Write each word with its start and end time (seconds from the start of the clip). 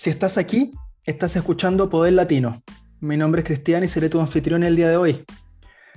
Si 0.00 0.10
estás 0.10 0.38
aquí, 0.38 0.70
estás 1.06 1.34
escuchando 1.34 1.90
Poder 1.90 2.12
Latino. 2.12 2.62
Mi 3.00 3.16
nombre 3.16 3.40
es 3.40 3.46
Cristian 3.48 3.82
y 3.82 3.88
seré 3.88 4.08
tu 4.08 4.20
anfitrión 4.20 4.62
el 4.62 4.76
día 4.76 4.88
de 4.88 4.96
hoy. 4.96 5.24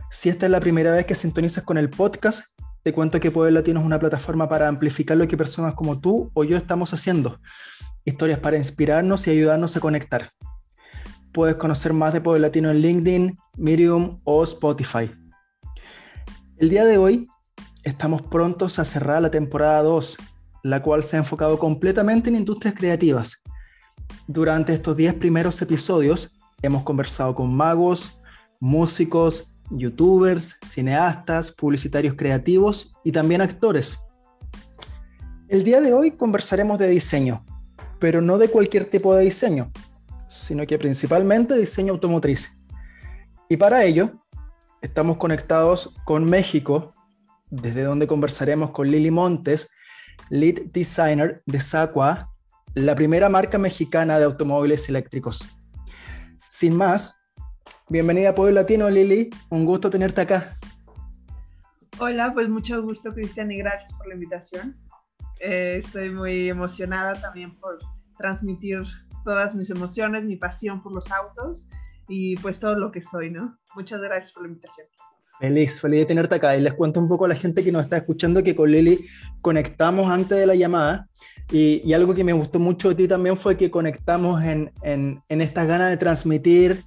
Si 0.09 0.27
esta 0.27 0.47
es 0.47 0.51
la 0.51 0.59
primera 0.59 0.91
vez 0.91 1.05
que 1.05 1.13
sintonizas 1.13 1.63
con 1.63 1.77
el 1.77 1.91
podcast, 1.91 2.59
te 2.81 2.93
cuento 2.93 3.19
que 3.19 3.29
Poder 3.29 3.53
Latino 3.53 3.79
es 3.79 3.85
una 3.85 3.99
plataforma 3.99 4.49
para 4.49 4.67
amplificar 4.67 5.17
lo 5.17 5.27
que 5.27 5.37
personas 5.37 5.75
como 5.75 5.99
tú 5.99 6.31
o 6.33 6.43
yo 6.43 6.57
estamos 6.57 6.95
haciendo. 6.95 7.39
Historias 8.03 8.39
para 8.39 8.57
inspirarnos 8.57 9.27
y 9.27 9.29
ayudarnos 9.29 9.77
a 9.77 9.81
conectar. 9.81 10.31
Puedes 11.31 11.57
conocer 11.57 11.93
más 11.93 12.11
de 12.11 12.21
Poder 12.21 12.41
Latino 12.41 12.71
en 12.71 12.81
LinkedIn, 12.81 13.37
Medium 13.59 14.19
o 14.23 14.43
Spotify. 14.43 15.11
El 16.57 16.71
día 16.71 16.85
de 16.85 16.97
hoy 16.97 17.27
estamos 17.83 18.23
prontos 18.23 18.79
a 18.79 18.85
cerrar 18.85 19.21
la 19.21 19.29
temporada 19.29 19.83
2, 19.83 20.17
la 20.63 20.81
cual 20.81 21.03
se 21.03 21.17
ha 21.17 21.19
enfocado 21.19 21.59
completamente 21.59 22.29
en 22.29 22.37
industrias 22.37 22.73
creativas. 22.73 23.43
Durante 24.33 24.71
estos 24.71 24.95
10 24.95 25.15
primeros 25.15 25.61
episodios 25.61 26.37
hemos 26.61 26.83
conversado 26.83 27.35
con 27.35 27.53
magos, 27.53 28.21
músicos, 28.61 29.53
youtubers, 29.69 30.57
cineastas, 30.65 31.51
publicitarios 31.51 32.15
creativos 32.15 32.95
y 33.03 33.11
también 33.11 33.41
actores. 33.41 33.99
El 35.49 35.65
día 35.65 35.81
de 35.81 35.93
hoy 35.93 36.11
conversaremos 36.11 36.79
de 36.79 36.87
diseño, 36.87 37.45
pero 37.99 38.21
no 38.21 38.37
de 38.37 38.47
cualquier 38.47 38.85
tipo 38.85 39.13
de 39.13 39.25
diseño, 39.25 39.69
sino 40.27 40.65
que 40.65 40.79
principalmente 40.79 41.57
diseño 41.57 41.91
automotriz. 41.91 42.57
Y 43.49 43.57
para 43.57 43.83
ello, 43.83 44.11
estamos 44.81 45.17
conectados 45.17 45.97
con 46.05 46.23
México, 46.23 46.93
desde 47.49 47.83
donde 47.83 48.07
conversaremos 48.07 48.71
con 48.71 48.89
Lili 48.89 49.11
Montes, 49.11 49.71
lead 50.29 50.71
designer 50.71 51.43
de 51.45 51.59
Saqua, 51.59 52.30
la 52.73 52.95
primera 52.95 53.27
marca 53.27 53.57
mexicana 53.57 54.17
de 54.17 54.25
automóviles 54.25 54.87
eléctricos. 54.87 55.45
Sin 56.47 56.75
más, 56.75 57.27
bienvenida 57.89 58.29
a 58.29 58.35
Pueblo 58.35 58.55
Latino, 58.61 58.89
Lili. 58.89 59.29
Un 59.49 59.65
gusto 59.65 59.89
tenerte 59.89 60.21
acá. 60.21 60.55
Hola, 61.99 62.33
pues 62.33 62.49
mucho 62.49 62.81
gusto, 62.81 63.13
Cristian, 63.13 63.51
y 63.51 63.57
gracias 63.57 63.93
por 63.93 64.07
la 64.07 64.13
invitación. 64.13 64.77
Eh, 65.39 65.75
estoy 65.79 66.11
muy 66.11 66.49
emocionada 66.49 67.19
también 67.19 67.59
por 67.59 67.79
transmitir 68.17 68.83
todas 69.25 69.53
mis 69.53 69.69
emociones, 69.69 70.25
mi 70.25 70.37
pasión 70.37 70.81
por 70.81 70.93
los 70.93 71.11
autos 71.11 71.69
y 72.07 72.35
pues 72.37 72.59
todo 72.59 72.75
lo 72.75 72.91
que 72.91 73.01
soy, 73.01 73.31
¿no? 73.31 73.57
Muchas 73.75 73.99
gracias 74.01 74.31
por 74.31 74.43
la 74.43 74.49
invitación. 74.49 74.87
Feliz, 75.39 75.79
feliz 75.81 76.01
de 76.01 76.05
tenerte 76.05 76.35
acá. 76.35 76.55
Y 76.55 76.61
les 76.61 76.73
cuento 76.73 76.99
un 76.99 77.09
poco 77.09 77.25
a 77.25 77.27
la 77.27 77.35
gente 77.35 77.63
que 77.63 77.71
nos 77.71 77.83
está 77.83 77.97
escuchando 77.97 78.43
que 78.43 78.55
con 78.55 78.71
Lili 78.71 79.05
conectamos 79.41 80.09
antes 80.09 80.37
de 80.37 80.45
la 80.45 80.55
llamada 80.55 81.09
y, 81.51 81.93
algo 81.93 82.13
que 82.15 82.23
me 82.23 82.33
gustó 82.33 82.59
mucho 82.59 82.89
de 82.89 82.95
ti 82.95 83.07
también 83.07 83.35
fue 83.35 83.57
que 83.57 83.69
conectamos 83.69 84.43
en, 84.43 84.71
en, 84.83 85.21
en 85.27 85.41
estas 85.41 85.67
ganas 85.67 85.89
de 85.89 85.97
transmitir 85.97 86.83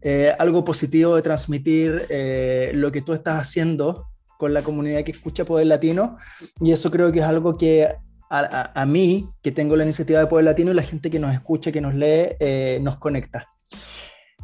eh, 0.00 0.32
algo 0.38 0.64
positivo, 0.64 1.16
de 1.16 1.22
transmitir 1.22 2.06
eh, 2.08 2.70
lo 2.74 2.92
que 2.92 3.02
tú 3.02 3.12
estás 3.12 3.40
haciendo 3.40 4.06
con 4.38 4.54
la 4.54 4.62
comunidad 4.62 5.02
que 5.02 5.10
escucha 5.10 5.44
Poder 5.44 5.66
Latino. 5.66 6.18
Y 6.60 6.72
eso 6.72 6.90
creo 6.90 7.10
que 7.10 7.18
es 7.18 7.24
algo 7.24 7.56
que 7.56 7.88
a, 8.30 8.86
mí, 8.86 9.28
que 9.42 9.52
tengo 9.52 9.74
la 9.74 9.84
iniciativa 9.84 10.20
de 10.20 10.26
Poder 10.26 10.44
Latino, 10.44 10.70
y 10.70 10.74
la 10.74 10.82
gente 10.82 11.10
que 11.10 11.18
nos 11.18 11.32
escucha, 11.32 11.72
que 11.72 11.80
nos 11.80 11.94
lee, 11.94 12.36
eh, 12.38 12.78
nos 12.82 12.98
conecta. 12.98 13.48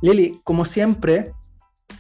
Lili, 0.00 0.41
como 0.42 0.64
siempre, 0.64 1.33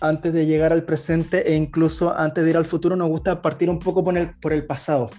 antes 0.00 0.32
de 0.32 0.46
llegar 0.46 0.72
al 0.72 0.84
presente 0.84 1.52
e 1.52 1.54
incluso 1.54 2.16
antes 2.16 2.42
de 2.42 2.50
ir 2.50 2.56
al 2.56 2.66
futuro, 2.66 2.96
nos 2.96 3.08
gusta 3.08 3.42
partir 3.42 3.70
un 3.70 3.78
poco 3.78 4.02
por 4.02 4.52
el 4.52 4.66
pasado. 4.66 5.10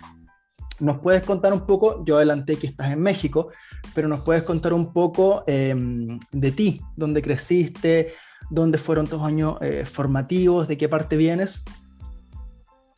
¿Nos 0.80 1.00
puedes 1.00 1.24
contar 1.24 1.54
un 1.54 1.66
poco, 1.66 2.04
yo 2.04 2.18
adelanté 2.18 2.58
que 2.58 2.68
estás 2.68 2.92
en 2.92 3.02
México, 3.02 3.50
pero 3.94 4.08
nos 4.08 4.22
puedes 4.22 4.44
contar 4.44 4.74
un 4.74 4.92
poco 4.92 5.44
em, 5.48 6.20
de 6.32 6.52
ti, 6.52 6.82
dónde 6.96 7.22
creciste, 7.22 8.14
dónde 8.50 8.78
fueron 8.78 9.08
tus 9.08 9.22
años 9.22 9.58
eh, 9.62 9.86
formativos, 9.86 10.68
de 10.68 10.78
qué 10.78 10.90
parte 10.90 11.16
vienes? 11.16 11.64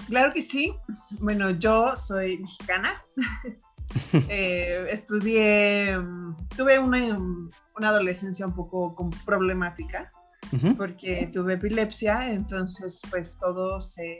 Claro 0.07 0.31
que 0.33 0.41
sí. 0.41 0.73
Bueno, 1.19 1.51
yo 1.51 1.95
soy 1.95 2.37
mexicana. 2.39 3.03
Eh, 4.27 4.85
estudié, 4.91 5.97
tuve 6.57 6.77
una, 6.77 7.17
una, 7.17 7.87
adolescencia 7.87 8.45
un 8.45 8.53
poco 8.53 8.93
problemática 9.25 10.11
porque 10.77 11.29
tuve 11.31 11.53
epilepsia, 11.53 12.29
entonces 12.29 13.01
pues 13.09 13.37
todo 13.39 13.81
se 13.81 14.19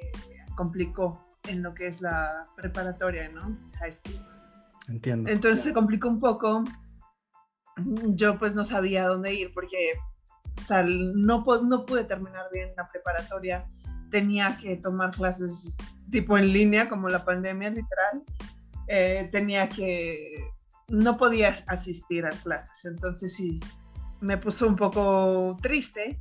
complicó 0.56 1.27
en 1.48 1.64
lo 1.64 1.74
que 1.74 1.88
es 1.88 2.02
la 2.02 2.48
preparatoria, 2.56 3.30
¿no? 3.30 3.58
High 3.80 3.94
school. 3.94 4.26
Entiendo. 4.88 5.30
Entonces 5.30 5.64
se 5.64 5.74
complicó 5.74 6.08
un 6.08 6.20
poco. 6.20 6.64
Yo 8.16 8.40
pues 8.40 8.56
no 8.56 8.66
sabía 8.66 9.08
dónde 9.08 9.34
ir 9.34 9.54
porque 9.54 9.94
sal, 10.66 11.14
no, 11.16 11.44
no 11.64 11.86
pude 11.86 12.04
terminar 12.04 12.46
bien 12.52 12.72
la 12.76 12.88
preparatoria. 12.90 13.66
Tenía 14.10 14.58
que 14.58 14.78
tomar 14.78 15.12
clases 15.12 15.78
tipo 16.10 16.38
en 16.38 16.54
línea, 16.54 16.90
como 16.90 17.10
la 17.10 17.24
pandemia 17.24 17.70
literal. 17.70 18.24
Eh, 18.88 19.30
tenía 19.32 19.68
que, 19.68 20.34
no 20.88 21.18
podía 21.18 21.54
asistir 21.68 22.26
a 22.26 22.30
clases. 22.30 22.86
Entonces 22.86 23.34
sí, 23.36 23.60
me 24.22 24.38
puso 24.38 24.68
un 24.68 24.76
poco 24.76 25.58
triste 25.62 26.20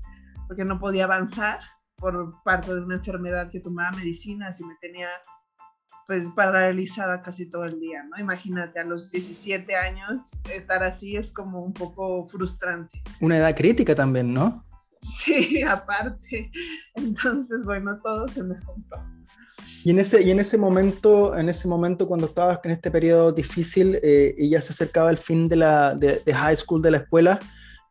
porque 0.49 0.65
no 0.65 0.79
podía 0.79 1.05
avanzar 1.05 1.61
por 1.97 2.43
parte 2.45 2.75
de 2.75 2.81
una 2.81 2.97
enfermedad 2.97 3.51
que 3.51 3.61
tomaba 3.61 3.97
medicinas 3.97 4.61
y 4.61 4.65
me 4.65 4.75
tenía 4.81 5.09
pues 6.07 6.31
paralizada 6.31 7.21
casi 7.23 7.47
todo 7.47 7.65
el 7.65 7.81
día, 7.81 8.05
¿no? 8.05 8.19
Imagínate, 8.21 8.79
a 8.79 8.85
los 8.85 9.11
17 9.11 9.75
años 9.75 10.31
estar 10.55 10.85
así 10.85 11.17
es 11.17 11.33
como 11.33 11.63
un 11.63 11.73
poco 11.73 12.29
frustrante. 12.29 13.03
Una 13.21 13.39
edad 13.39 13.57
crítica 13.57 13.95
también, 13.95 14.33
¿no? 14.33 14.65
Sí, 15.03 15.63
aparte. 15.69 16.51
Entonces, 16.95 17.65
bueno, 17.65 17.99
todo 18.03 18.29
se 18.29 18.43
me 18.45 18.55
juntó. 18.61 18.97
Y 19.85 19.91
en 19.91 20.01
ese, 20.01 20.23
y 20.23 20.31
en 20.31 20.41
ese 20.41 20.59
momento, 20.59 21.37
en 21.37 21.49
ese 21.49 21.69
momento 21.69 22.09
cuando 22.09 22.27
estabas 22.27 22.59
en 22.65 22.73
este 22.73 22.91
periodo 22.91 23.33
difícil 23.33 23.99
eh, 24.03 24.35
y 24.37 24.51
ya 24.51 24.61
se 24.61 24.73
acercaba 24.73 25.11
el 25.11 25.19
fin 25.19 25.49
de 25.49 25.57
la 25.57 25.95
de, 25.95 26.21
de 26.25 26.35
high 26.35 26.57
school, 26.57 26.83
de 26.83 26.91
la 26.91 26.99
escuela, 26.99 27.39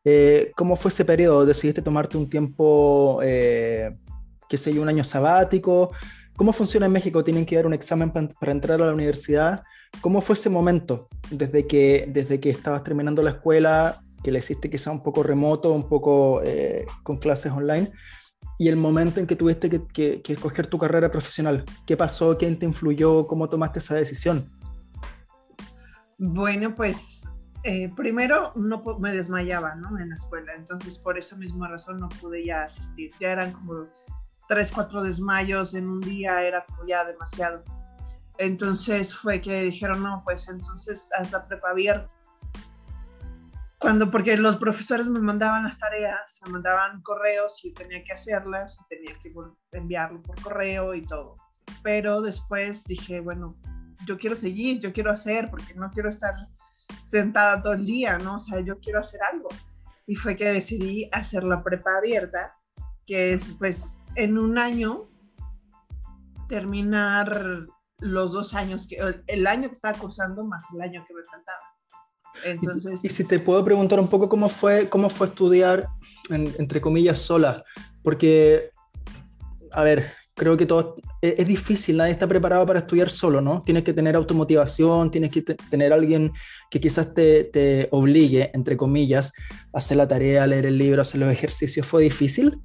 eh, 0.05 0.51
¿Cómo 0.55 0.75
fue 0.75 0.89
ese 0.89 1.03
periodo? 1.03 1.47
¿Decidiste 1.47 1.81
tomarte 1.81 2.15
un 2.15 2.29
tiempo, 2.29 3.19
eh, 3.23 3.89
qué 4.47 4.57
sé 4.57 4.71
yo, 4.71 4.83
un 4.83 4.87
año 4.87 5.03
sabático? 5.03 5.91
¿Cómo 6.35 6.53
funciona 6.53 6.85
en 6.85 6.91
México? 6.91 7.23
¿Tienen 7.23 7.45
que 7.45 7.55
dar 7.55 7.65
un 7.65 7.73
examen 7.73 8.11
para 8.11 8.51
entrar 8.51 8.79
a 8.79 8.85
la 8.85 8.93
universidad? 8.93 9.63
¿Cómo 10.01 10.21
fue 10.21 10.35
ese 10.35 10.49
momento 10.49 11.07
desde 11.31 11.65
que, 11.65 12.07
desde 12.07 12.39
que 12.39 12.51
estabas 12.51 12.83
terminando 12.83 13.23
la 13.23 13.31
escuela, 13.31 14.03
que 14.23 14.31
le 14.31 14.39
hiciste 14.39 14.69
quizá 14.69 14.91
un 14.91 15.01
poco 15.01 15.23
remoto, 15.23 15.71
un 15.71 15.89
poco 15.89 16.41
eh, 16.43 16.85
con 17.01 17.17
clases 17.17 17.51
online, 17.51 17.91
y 18.59 18.67
el 18.67 18.75
momento 18.75 19.19
en 19.19 19.25
que 19.25 19.35
tuviste 19.35 19.69
que, 19.71 19.87
que, 19.87 20.21
que 20.21 20.33
escoger 20.33 20.67
tu 20.67 20.77
carrera 20.77 21.09
profesional? 21.09 21.65
¿Qué 21.87 21.97
pasó? 21.97 22.37
¿Quién 22.37 22.59
te 22.59 22.65
influyó? 22.67 23.25
¿Cómo 23.25 23.49
tomaste 23.49 23.79
esa 23.79 23.95
decisión? 23.95 24.51
Bueno, 26.17 26.75
pues 26.75 27.24
eh, 27.67 27.91
primero 27.95 28.51
no 28.55 28.83
me 28.99 29.11
desmayaba 29.11 29.73
¿no? 29.73 29.97
en 29.99 30.09
la 30.09 30.15
escuela, 30.15 30.53
entonces 30.53 30.99
por 30.99 31.17
esa 31.17 31.35
misma 31.35 31.67
razón 31.67 31.99
no 31.99 32.09
pude 32.09 32.45
ya 32.45 32.63
asistir. 32.63 33.11
Ya 33.19 33.31
eran 33.31 33.53
como 33.53 33.87
tres, 34.47 34.71
cuatro 34.71 35.01
desmayos 35.01 35.73
en 35.73 35.89
un 35.89 35.99
día, 35.99 36.43
era 36.43 36.63
como 36.63 36.85
ya 36.87 37.03
demasiado. 37.03 37.63
Entonces 38.37 39.15
fue 39.15 39.41
que 39.41 39.63
dijeron, 39.63 40.03
no, 40.03 40.21
pues 40.23 40.47
entonces 40.47 41.09
haz 41.17 41.31
la 41.31 41.47
prepa 41.47 41.71
abierta. 41.71 42.07
Cuando, 43.79 44.11
porque 44.11 44.37
los 44.37 44.57
profesores 44.57 45.07
me 45.07 45.19
mandaban 45.19 45.63
las 45.63 45.79
tareas, 45.79 46.39
me 46.45 46.51
mandaban 46.51 47.01
correos 47.01 47.65
y 47.65 47.73
tenía 47.73 48.03
que 48.03 48.13
hacerlas, 48.13 48.77
y 48.79 48.95
tenía 48.95 49.19
que 49.19 49.33
enviarlo 49.71 50.21
por 50.21 50.39
correo 50.39 50.93
y 50.93 51.01
todo. 51.01 51.35
Pero 51.81 52.21
después 52.21 52.85
dije, 52.85 53.21
bueno, 53.21 53.55
yo 54.05 54.19
quiero 54.19 54.35
seguir, 54.35 54.79
yo 54.79 54.93
quiero 54.93 55.09
hacer, 55.09 55.49
porque 55.49 55.73
no 55.73 55.89
quiero 55.89 56.09
estar 56.09 56.35
sentada 57.15 57.61
todo 57.61 57.73
el 57.73 57.85
día, 57.85 58.17
¿no? 58.17 58.35
O 58.35 58.39
sea, 58.39 58.59
yo 58.59 58.77
quiero 58.79 58.99
hacer 58.99 59.21
algo. 59.31 59.47
Y 60.05 60.15
fue 60.15 60.35
que 60.35 60.45
decidí 60.45 61.09
hacer 61.13 61.43
la 61.43 61.63
prepa 61.63 61.97
abierta, 61.97 62.57
que 63.05 63.31
es 63.33 63.55
pues 63.57 63.97
en 64.15 64.37
un 64.37 64.57
año 64.57 65.07
terminar 66.49 67.67
los 67.99 68.33
dos 68.33 68.53
años, 68.53 68.87
que, 68.87 68.97
el 69.27 69.47
año 69.47 69.69
que 69.69 69.73
estaba 69.73 69.97
cursando 69.97 70.43
más 70.43 70.65
el 70.73 70.81
año 70.81 71.05
que 71.07 71.13
me 71.13 71.23
faltaba. 71.23 71.65
Entonces... 72.43 73.05
Y, 73.05 73.07
si 73.07 73.23
te 73.23 73.39
puedo 73.39 73.63
preguntar 73.63 73.97
un 73.99 74.09
poco 74.09 74.27
cómo 74.27 74.49
fue, 74.49 74.89
cómo 74.89 75.09
fue 75.09 75.27
estudiar, 75.27 75.87
entre 76.29 76.81
comillas, 76.81 77.19
sola, 77.19 77.63
porque, 78.03 78.71
a 79.71 79.83
ver, 79.83 80.11
creo 80.35 80.57
que 80.57 80.65
todo 80.65 80.97
es, 81.21 81.47
difícil, 81.47 81.97
nadie 81.97 82.11
está 82.11 82.27
preparado 82.27 82.65
para 82.65 82.79
estudiar 82.79 83.09
solo, 83.09 83.41
¿no? 83.41 83.61
Tienes 83.61 83.83
que 83.83 83.93
tener 83.93 84.15
automotivación, 84.15 85.09
tienes 85.09 85.31
que 85.31 85.41
tener 85.41 85.93
alguien 85.93 86.33
que 86.69 86.79
quizás 86.79 87.13
te, 87.13 87.45
te, 87.45 87.87
obligue, 87.91 88.51
entre 88.53 88.75
comillas, 88.75 89.31
a 89.73 89.77
hacer 89.77 89.97
la 89.97 90.07
tarea, 90.07 90.43
a 90.43 90.47
leer 90.47 90.65
el 90.65 90.77
libro, 90.77 90.99
a 90.99 91.03
hacer 91.03 91.21
los 91.21 91.29
ejercicios. 91.29 91.87
¿Fue 91.87 92.03
difícil? 92.03 92.59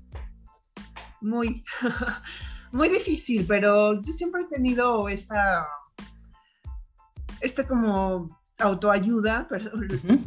Muy, 1.21 1.65
muy 2.73 2.89
difícil, 2.89 3.47
pero 3.47 3.95
yo 3.95 4.13
siempre 4.13 4.43
he 4.43 4.47
tenido 4.47 5.09
esta, 5.09 5.65
esta 7.41 7.67
como 7.69 8.37
autoayuda, 8.59 9.49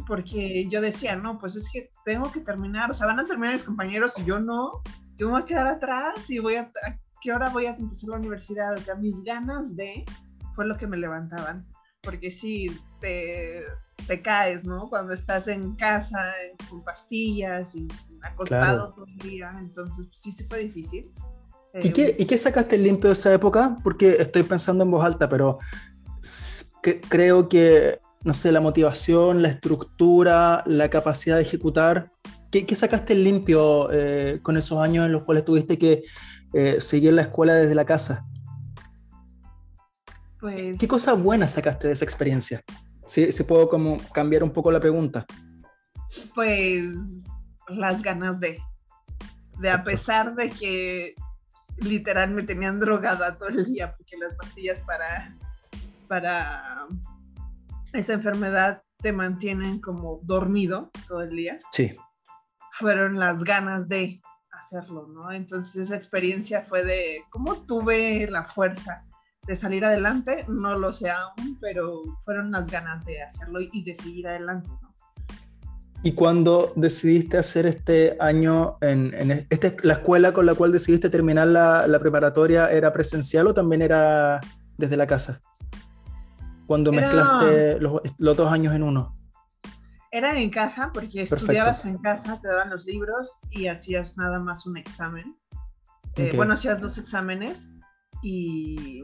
porque 0.06 0.66
yo 0.70 0.80
decía, 0.80 1.14
no, 1.14 1.38
pues 1.38 1.56
es 1.56 1.68
que 1.70 1.90
tengo 2.06 2.32
que 2.32 2.40
terminar, 2.40 2.90
o 2.90 2.94
sea, 2.94 3.06
van 3.06 3.20
a 3.20 3.26
terminar 3.26 3.54
mis 3.54 3.64
compañeros 3.64 4.18
y 4.18 4.24
yo 4.24 4.40
no, 4.40 4.82
yo 5.14 5.26
me 5.26 5.32
voy 5.32 5.42
a 5.42 5.46
quedar 5.46 5.66
atrás 5.66 6.28
y 6.28 6.38
voy 6.40 6.56
a, 6.56 6.62
¿a 6.62 7.03
qué 7.24 7.32
hora 7.32 7.48
voy 7.48 7.64
a 7.64 7.70
empezar 7.70 8.10
la 8.10 8.18
universidad? 8.18 8.74
O 8.74 8.80
sea, 8.80 8.94
mis 8.96 9.24
ganas 9.24 9.74
de, 9.74 10.04
fue 10.54 10.66
lo 10.66 10.76
que 10.76 10.86
me 10.86 10.98
levantaban, 10.98 11.66
porque 12.02 12.30
sí, 12.30 12.66
te, 13.00 13.64
te 14.06 14.20
caes, 14.20 14.64
¿no? 14.64 14.90
Cuando 14.90 15.14
estás 15.14 15.48
en 15.48 15.74
casa 15.74 16.22
con 16.68 16.84
pastillas 16.84 17.74
y 17.74 17.88
acostado 18.22 18.92
todo 18.92 19.06
el 19.06 19.16
día, 19.30 19.56
entonces 19.58 20.06
sí 20.12 20.30
se 20.30 20.46
fue 20.46 20.58
difícil. 20.58 21.10
¿Y, 21.82 21.90
qué, 21.90 22.08
eh, 22.08 22.16
¿Y 22.18 22.26
qué 22.26 22.36
sacaste 22.36 22.76
limpio 22.76 23.08
de 23.08 23.14
esa 23.14 23.32
época? 23.32 23.78
Porque 23.82 24.16
estoy 24.20 24.42
pensando 24.42 24.84
en 24.84 24.90
voz 24.90 25.02
alta, 25.02 25.26
pero 25.26 25.58
creo 27.08 27.48
que, 27.48 28.00
no 28.22 28.34
sé, 28.34 28.52
la 28.52 28.60
motivación, 28.60 29.40
la 29.40 29.48
estructura, 29.48 30.62
la 30.66 30.90
capacidad 30.90 31.36
de 31.36 31.42
ejecutar, 31.42 32.10
¿qué, 32.50 32.66
qué 32.66 32.74
sacaste 32.74 33.14
limpio 33.14 33.90
eh, 33.90 34.40
con 34.42 34.58
esos 34.58 34.78
años 34.78 35.06
en 35.06 35.12
los 35.12 35.24
cuales 35.24 35.46
tuviste 35.46 35.78
que 35.78 36.02
eh, 36.54 36.80
seguir 36.80 37.12
la 37.12 37.22
escuela 37.22 37.54
desde 37.54 37.74
la 37.74 37.84
casa? 37.84 38.24
Pues... 40.40 40.78
¿Qué 40.78 40.88
cosas 40.88 41.20
buenas 41.20 41.52
sacaste 41.52 41.88
de 41.88 41.94
esa 41.94 42.04
experiencia? 42.04 42.62
Si, 43.06 43.32
si 43.32 43.42
puedo 43.42 43.68
como 43.68 43.98
cambiar 44.12 44.42
un 44.42 44.50
poco 44.50 44.70
la 44.70 44.80
pregunta. 44.80 45.26
Pues 46.34 46.90
las 47.68 48.02
ganas 48.02 48.38
de, 48.40 48.60
de 49.58 49.70
a 49.70 49.82
pesar 49.82 50.34
de 50.34 50.50
que 50.50 51.14
literal 51.78 52.30
me 52.30 52.42
tenían 52.42 52.78
drogada 52.78 53.36
todo 53.36 53.48
el 53.48 53.64
día 53.64 53.94
porque 53.96 54.16
las 54.16 54.34
pastillas 54.34 54.82
para 54.82 55.34
para 56.08 56.86
esa 57.92 58.12
enfermedad 58.12 58.82
te 58.98 59.12
mantienen 59.12 59.80
como 59.80 60.20
dormido 60.22 60.90
todo 61.08 61.22
el 61.22 61.30
día. 61.30 61.58
Sí. 61.70 61.96
Fueron 62.72 63.18
las 63.18 63.44
ganas 63.44 63.88
de 63.88 64.20
hacerlo, 64.64 65.06
¿no? 65.06 65.30
Entonces 65.30 65.76
esa 65.76 65.96
experiencia 65.96 66.62
fue 66.62 66.84
de 66.84 67.22
cómo 67.30 67.56
tuve 67.66 68.28
la 68.30 68.44
fuerza 68.44 69.04
de 69.46 69.54
salir 69.54 69.84
adelante, 69.84 70.46
no 70.48 70.78
lo 70.78 70.92
sé 70.92 71.10
aún, 71.10 71.58
pero 71.60 72.02
fueron 72.24 72.50
las 72.50 72.70
ganas 72.70 73.04
de 73.04 73.22
hacerlo 73.22 73.60
y 73.60 73.84
de 73.84 73.94
seguir 73.94 74.26
adelante, 74.26 74.68
¿no? 74.82 74.94
Y 76.02 76.12
cuando 76.12 76.72
decidiste 76.76 77.38
hacer 77.38 77.64
este 77.64 78.16
año 78.20 78.76
en, 78.82 79.14
este, 79.48 79.76
la 79.82 79.94
escuela 79.94 80.32
con 80.32 80.44
la 80.44 80.54
cual 80.54 80.70
decidiste 80.70 81.08
terminar 81.08 81.46
la, 81.46 81.86
la 81.86 81.98
preparatoria, 81.98 82.70
¿era 82.70 82.92
presencial 82.92 83.46
o 83.46 83.54
también 83.54 83.80
era 83.80 84.40
desde 84.76 84.98
la 84.98 85.06
casa? 85.06 85.40
cuando 86.66 86.92
mezclaste 86.92 87.78
los, 87.80 88.36
dos 88.36 88.52
años 88.52 88.74
en 88.74 88.82
uno? 88.82 89.16
Era 90.14 90.38
en 90.38 90.48
casa, 90.48 90.92
porque 90.94 91.22
estudiabas 91.22 91.84
en 91.86 91.98
casa, 91.98 92.40
te 92.40 92.46
daban 92.46 92.70
los 92.70 92.84
libros 92.84 93.36
y 93.50 93.66
hacías 93.66 94.16
nada 94.16 94.38
más 94.38 94.64
un 94.64 94.76
examen. 94.76 95.36
Eh, 96.14 96.30
bueno, 96.36 96.54
hacías 96.54 96.80
dos 96.80 96.98
exámenes 96.98 97.72
y, 98.22 99.02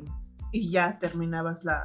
y 0.53 0.71
ya 0.71 1.01
terminabas 1.01 1.65
la, 1.65 1.83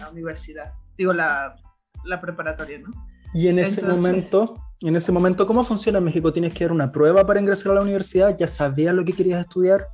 la, 0.00 0.10
universidad, 0.10 0.72
digo, 0.98 1.12
la, 1.12 1.54
la 2.02 2.20
preparatoria, 2.20 2.80
¿no? 2.80 2.90
Y 3.32 3.46
en 3.46 3.60
ese 3.60 3.80
momento, 3.86 4.56
en 4.80 4.96
ese 4.96 5.12
momento, 5.12 5.46
¿cómo 5.46 5.62
funciona 5.62 5.98
en 5.98 6.04
México? 6.06 6.32
¿Tienes 6.32 6.52
que 6.52 6.64
dar 6.64 6.72
una 6.72 6.90
prueba 6.90 7.24
para 7.24 7.38
ingresar 7.38 7.70
a 7.70 7.74
la 7.76 7.82
universidad? 7.82 8.36
¿Ya 8.36 8.48
sabías 8.48 8.92
lo 8.92 9.04
que 9.04 9.12
querías 9.12 9.38
estudiar? 9.38 9.86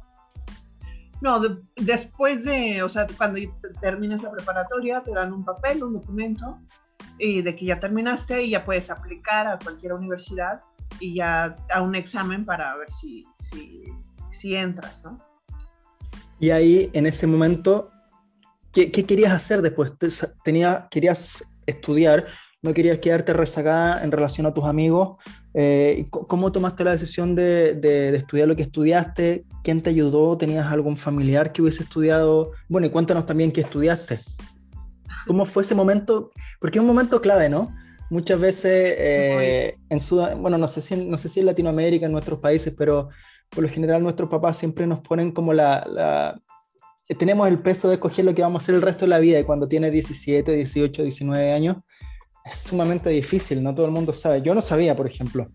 No, 1.20 1.38
después 1.76 2.44
de, 2.44 2.82
o 2.82 2.88
sea, 2.88 3.06
cuando 3.18 3.40
terminas 3.78 4.22
la 4.22 4.30
preparatoria, 4.30 5.02
te 5.02 5.12
dan 5.12 5.34
un 5.34 5.44
papel, 5.44 5.84
un 5.84 5.92
documento, 5.92 6.58
y 7.20 7.42
de 7.42 7.54
que 7.54 7.66
ya 7.66 7.78
terminaste 7.78 8.42
y 8.42 8.50
ya 8.50 8.64
puedes 8.64 8.90
aplicar 8.90 9.46
a 9.46 9.58
cualquier 9.58 9.92
universidad 9.92 10.60
y 10.98 11.14
ya 11.16 11.56
a 11.72 11.82
un 11.82 11.94
examen 11.94 12.44
para 12.44 12.76
ver 12.76 12.90
si, 12.92 13.24
si, 14.30 14.56
entras, 14.56 15.04
¿no? 15.04 15.20
Y 16.40 16.50
ahí, 16.50 16.90
en 16.94 17.06
ese 17.06 17.26
momento, 17.26 17.90
¿qué, 18.72 18.90
querías 18.90 19.32
hacer 19.32 19.60
después? 19.60 19.92
Tenía, 20.42 20.88
querías 20.90 21.44
estudiar, 21.66 22.26
no 22.62 22.72
querías 22.72 22.98
quedarte 22.98 23.34
rezagada 23.34 24.02
en 24.02 24.10
relación 24.10 24.46
a 24.46 24.54
tus 24.54 24.64
amigos. 24.64 25.18
Eh, 25.52 26.06
¿Cómo 26.10 26.50
tomaste 26.50 26.84
la 26.84 26.92
decisión 26.92 27.34
de, 27.34 27.74
de, 27.74 28.16
estudiar 28.16 28.48
lo 28.48 28.56
que 28.56 28.62
estudiaste? 28.62 29.44
¿Quién 29.62 29.82
te 29.82 29.90
ayudó? 29.90 30.38
¿Tenías 30.38 30.66
algún 30.66 30.96
familiar 30.96 31.52
que 31.52 31.60
hubiese 31.60 31.82
estudiado? 31.82 32.52
Bueno, 32.68 32.86
y 32.86 32.90
cuéntanos 32.90 33.26
también 33.26 33.52
qué 33.52 33.60
estudiaste. 33.60 34.20
¿Cómo 35.26 35.44
fue 35.44 35.62
ese 35.62 35.74
momento? 35.74 36.30
Porque 36.60 36.78
es 36.78 36.80
un 36.80 36.86
momento 36.86 37.20
clave, 37.20 37.48
¿no? 37.48 37.74
Muchas 38.10 38.40
veces 38.40 38.94
eh, 38.98 39.78
en 39.88 39.98
bueno, 40.42 40.58
no 40.58 40.66
sé, 40.66 40.80
si, 40.80 40.96
no 40.96 41.16
sé 41.16 41.28
si 41.28 41.40
en 41.40 41.46
Latinoamérica, 41.46 42.06
en 42.06 42.12
nuestros 42.12 42.40
países, 42.40 42.74
pero 42.76 43.08
por 43.48 43.62
lo 43.62 43.68
general 43.68 44.02
nuestros 44.02 44.28
papás 44.28 44.56
siempre 44.56 44.86
nos 44.86 45.00
ponen 45.00 45.32
como 45.32 45.52
la, 45.52 45.84
la 45.86 46.40
tenemos 47.16 47.48
el 47.48 47.58
peso 47.58 47.88
de 47.88 47.94
escoger 47.94 48.24
lo 48.24 48.34
que 48.34 48.42
vamos 48.42 48.62
a 48.62 48.64
hacer 48.64 48.74
el 48.74 48.82
resto 48.82 49.04
de 49.04 49.10
la 49.10 49.18
vida 49.18 49.38
y 49.38 49.44
cuando 49.44 49.68
tienes 49.68 49.92
17, 49.92 50.52
18, 50.52 51.02
19 51.02 51.52
años, 51.52 51.76
es 52.44 52.58
sumamente 52.58 53.10
difícil, 53.10 53.62
no 53.62 53.74
todo 53.74 53.86
el 53.86 53.92
mundo 53.92 54.12
sabe. 54.12 54.42
Yo 54.42 54.54
no 54.54 54.62
sabía, 54.62 54.96
por 54.96 55.06
ejemplo. 55.06 55.50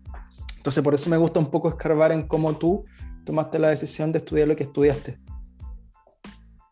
Entonces, 0.56 0.82
por 0.82 0.94
eso 0.94 1.08
me 1.10 1.16
gusta 1.16 1.40
un 1.40 1.50
poco 1.50 1.68
escarbar 1.68 2.12
en 2.12 2.26
cómo 2.26 2.56
tú 2.56 2.84
tomaste 3.24 3.58
la 3.58 3.68
decisión 3.68 4.12
de 4.12 4.18
estudiar 4.18 4.48
lo 4.48 4.56
que 4.56 4.64
estudiaste. 4.64 5.18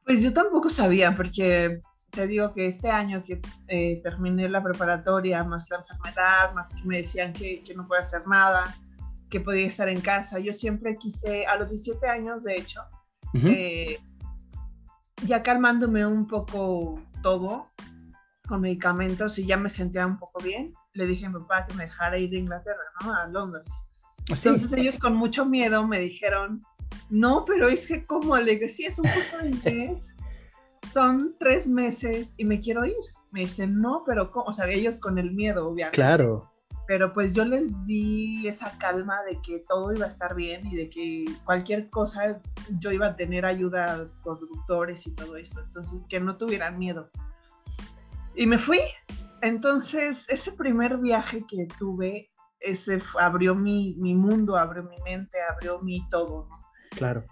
Pues 0.05 0.23
yo 0.23 0.33
tampoco 0.33 0.69
sabía, 0.69 1.17
porque 1.17 1.81
te 2.15 2.27
digo 2.27 2.53
que 2.55 2.67
este 2.67 2.91
año 2.91 3.23
que 3.25 3.41
eh, 3.69 4.01
terminé 4.03 4.49
la 4.49 4.63
preparatoria, 4.63 5.43
más 5.45 5.69
la 5.71 5.79
enfermedad, 5.79 6.53
más 6.55 6.75
que 6.75 6.85
me 6.85 6.99
decían 6.99 7.33
que, 7.33 7.63
que 7.63 7.75
no 7.75 7.87
podía 7.87 8.01
hacer 8.01 8.27
nada, 8.27 8.75
que 9.29 9.41
podía 9.41 9.67
estar 9.67 9.89
en 9.89 10.01
casa, 10.01 10.39
yo 10.39 10.53
siempre 10.53 10.97
quise, 10.97 11.47
a 11.47 11.57
los 11.57 11.71
17 11.71 12.07
años, 12.07 12.45
de 12.45 12.55
hecho, 12.55 12.81
eh, 13.35 13.99
ya 15.27 15.43
calmándome 15.43 16.07
un 16.07 16.29
poco 16.29 17.01
todo, 17.23 17.69
con 18.47 18.61
medicamentos 18.61 19.39
y 19.39 19.47
ya 19.47 19.57
me 19.57 19.71
sentía 19.71 20.07
un 20.07 20.19
poco 20.19 20.43
bien, 20.43 20.75
le 20.93 21.07
dije 21.07 21.27
a 21.27 21.31
mi 21.31 21.41
papá 21.41 21.67
que 21.67 21.75
me 21.75 21.85
dejara 21.85 22.19
ir 22.19 22.33
a 22.33 22.39
Inglaterra, 22.39 22.85
¿no? 23.03 23.13
A 23.13 23.27
Londres. 23.27 23.67
Entonces 24.29 24.73
ellos 24.75 24.99
con 24.99 25.17
mucho 25.17 25.45
miedo 25.45 25.87
me 25.87 25.99
dijeron, 25.99 26.63
no, 27.11 27.45
pero 27.45 27.69
es 27.69 27.87
que 27.87 28.07
como 28.07 28.37
le 28.37 28.53
dije, 28.53 28.69
sí, 28.69 28.85
es 28.85 28.99
un 28.99 29.09
curso 29.09 29.39
de 29.39 29.49
inglés, 29.49 30.15
son 30.95 31.35
tres 31.39 31.67
meses 31.67 32.35
y 32.39 32.45
me 32.45 32.61
quiero 32.61 32.87
ir. 32.87 32.95
Me 33.33 33.41
dicen, 33.41 33.81
no, 33.81 34.05
pero 34.07 34.31
¿cómo? 34.31 34.47
O 34.47 34.53
sea, 34.53 34.69
ellos 34.69 35.01
con 35.01 35.19
el 35.19 35.33
miedo, 35.33 35.69
obviamente. 35.69 35.97
Claro. 35.97 36.51
Pero 36.87 37.13
pues 37.13 37.35
yo 37.35 37.45
les 37.45 37.87
di 37.87 38.47
esa 38.47 38.79
calma 38.79 39.23
de 39.25 39.41
que 39.43 39.65
todo 39.67 39.93
iba 39.93 40.05
a 40.05 40.09
estar 40.09 40.35
bien 40.35 40.67
y 40.67 40.77
de 40.77 40.91
que 40.91 41.25
cualquier 41.45 41.91
cosa 41.91 42.41
yo 42.79 42.93
iba 42.93 43.09
a 43.09 43.17
tener 43.17 43.45
ayuda 43.45 44.09
con 44.23 44.39
doctores 44.39 45.07
y 45.07 45.15
todo 45.15 45.37
eso. 45.37 45.61
Entonces, 45.61 46.07
que 46.09 46.21
no 46.21 46.37
tuvieran 46.37 46.79
miedo. 46.79 47.11
Y 48.37 48.47
me 48.47 48.59
fui. 48.59 48.81
Entonces, 49.43 50.29
ese 50.29 50.53
primer 50.53 50.99
viaje 50.99 51.45
que 51.49 51.67
tuve, 51.79 52.31
ese 52.61 53.03
abrió 53.19 53.55
mi, 53.55 53.97
mi 53.99 54.15
mundo, 54.15 54.57
abrió 54.57 54.85
mi 54.85 54.99
mente, 55.03 55.39
abrió 55.51 55.81
mi 55.81 56.09
todo. 56.09 56.47
¿no? 56.49 56.59
Claro. 56.91 57.25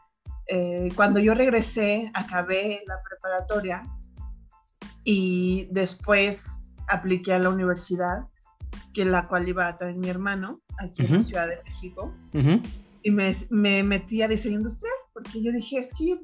Eh, 0.46 0.88
cuando 0.94 1.20
yo 1.20 1.34
regresé, 1.34 2.10
acabé 2.14 2.82
la 2.86 2.96
preparatoria 3.02 3.86
y 5.04 5.68
después 5.70 6.64
apliqué 6.88 7.32
a 7.32 7.38
la 7.38 7.50
universidad, 7.50 8.26
que 8.92 9.04
la 9.04 9.28
cual 9.28 9.48
iba 9.48 9.66
a 9.66 9.78
traer 9.78 9.96
mi 9.96 10.08
hermano, 10.08 10.60
aquí 10.78 11.04
en 11.04 11.14
la 11.14 11.22
Ciudad 11.22 11.48
de 11.48 11.62
México. 11.64 12.14
Y 13.02 13.10
me, 13.10 13.32
me, 13.50 13.82
metí 13.82 14.22
a 14.22 14.28
diseño 14.28 14.58
industrial, 14.58 14.94
porque 15.12 15.42
yo 15.42 15.50
dije, 15.52 15.78
es 15.78 15.92
que 15.94 16.10
yo 16.10 16.20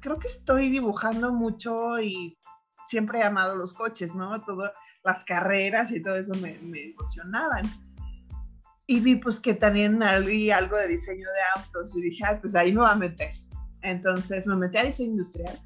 creo 0.00 0.18
que 0.18 0.26
estoy 0.26 0.70
dibujando 0.70 1.32
mucho 1.32 2.00
y 2.00 2.38
siempre 2.86 3.20
he 3.20 3.22
amado 3.22 3.56
los 3.56 3.74
coches, 3.74 4.14
¿no? 4.14 4.42
Todas 4.44 4.72
las 5.04 5.24
carreras 5.24 5.92
y 5.92 6.02
todo 6.02 6.16
eso 6.16 6.34
me, 6.36 6.58
emocionaban. 6.90 7.64
Y 8.86 9.00
vi 9.00 9.16
pues 9.16 9.38
que 9.40 9.54
también 9.54 10.02
había 10.02 10.56
algo 10.56 10.76
de 10.76 10.88
diseño 10.88 11.26
de 11.26 11.60
autos 11.60 11.96
y 11.96 12.02
dije, 12.02 12.24
pues 12.40 12.54
ahí 12.54 12.72
me 12.72 12.80
voy 12.80 12.90
a 12.90 12.94
meter. 12.94 13.32
Entonces 13.82 14.46
me 14.46 14.56
metí 14.56 14.78
a 14.78 14.84
diseño 14.84 15.12
industrial, 15.12 15.58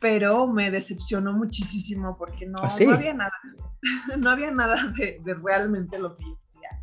pero 0.00 0.46
me 0.46 0.70
decepcionó 0.70 1.32
muchísimo 1.32 2.16
porque 2.16 2.46
no, 2.46 2.58
¿Ah, 2.62 2.68
no 2.84 2.94
había 2.94 3.14
nada, 3.14 3.32
no 4.18 4.30
había 4.30 4.50
nada 4.50 4.92
de, 4.96 5.18
de, 5.24 5.34
realmente 5.34 5.98
lo 5.98 6.16
que 6.16 6.24
yo 6.24 6.38
quería. 6.52 6.80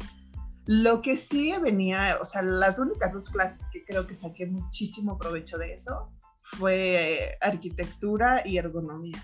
Lo 0.66 1.02
que 1.02 1.16
sí 1.16 1.54
venía, 1.62 2.18
o 2.22 2.26
sea, 2.26 2.42
las 2.42 2.80
únicas 2.80 3.14
dos 3.14 3.30
clases 3.30 3.68
que 3.72 3.84
creo 3.84 4.08
que 4.08 4.16
saqué 4.16 4.46
muchísimo 4.46 5.18
provecho 5.18 5.58
de 5.58 5.74
eso 5.74 6.12
fue 6.58 7.38
arquitectura 7.42 8.42
y 8.46 8.58
ergonomía. 8.58 9.22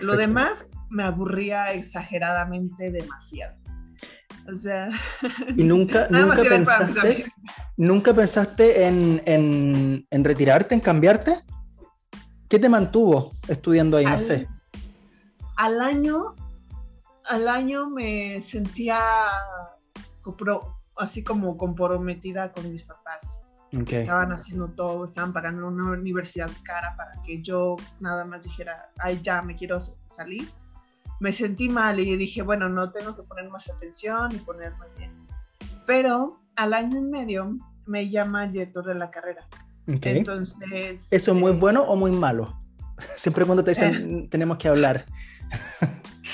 Lo 0.00 0.16
demás 0.16 0.68
me 0.90 1.04
aburría 1.04 1.72
exageradamente 1.72 2.90
demasiado. 2.90 3.56
O 4.52 4.56
sea. 4.56 4.88
¿Y 5.56 5.64
nunca, 5.64 6.08
nunca 6.10 6.42
pensaste, 6.42 7.24
nunca 7.76 8.14
pensaste 8.14 8.86
en, 8.86 9.22
en, 9.24 10.06
en, 10.10 10.24
retirarte, 10.24 10.74
en 10.74 10.80
cambiarte? 10.80 11.36
¿Qué 12.48 12.58
te 12.58 12.68
mantuvo 12.68 13.32
estudiando 13.48 13.96
ahí? 13.96 14.06
no 14.06 14.18
sé. 14.18 14.48
Al 15.56 15.80
año 15.80 16.34
al 17.26 17.48
año 17.48 17.88
me 17.88 18.40
sentía 18.40 19.00
así 20.96 21.22
como 21.24 21.56
comprometida 21.56 22.52
con 22.52 22.70
mis 22.70 22.82
papás. 22.82 23.40
Estaban 23.70 24.30
haciendo 24.30 24.68
todo, 24.68 25.06
estaban 25.06 25.32
pagando 25.32 25.66
una 25.66 25.90
universidad 25.90 26.50
cara 26.62 26.94
para 26.96 27.10
que 27.24 27.42
yo 27.42 27.74
nada 27.98 28.24
más 28.24 28.44
dijera, 28.44 28.90
ay, 28.98 29.20
ya 29.20 29.42
me 29.42 29.56
quiero 29.56 29.80
salir. 30.06 30.48
Me 31.20 31.32
sentí 31.32 31.68
mal 31.68 32.00
y 32.00 32.16
dije, 32.16 32.42
bueno, 32.42 32.68
no 32.68 32.90
tengo 32.92 33.16
que 33.16 33.22
poner 33.22 33.48
más 33.48 33.70
atención 33.70 34.34
y 34.34 34.38
ponerme 34.38 34.86
bien. 34.98 35.12
Pero 35.86 36.40
al 36.56 36.74
año 36.74 36.98
y 36.98 37.02
medio 37.02 37.56
me 37.86 38.08
llama 38.08 38.46
director 38.46 38.84
de 38.84 38.94
la 38.94 39.10
carrera. 39.10 39.46
Entonces. 39.86 41.12
¿Eso 41.12 41.32
es 41.32 41.36
muy 41.36 41.52
eh, 41.52 41.56
bueno 41.56 41.82
o 41.82 41.96
muy 41.96 42.10
malo? 42.10 42.58
Siempre 43.16 43.44
cuando 43.44 43.62
te 43.62 43.72
dicen, 43.72 44.20
eh. 44.20 44.26
tenemos 44.30 44.58
que 44.58 44.68
hablar. 44.68 45.06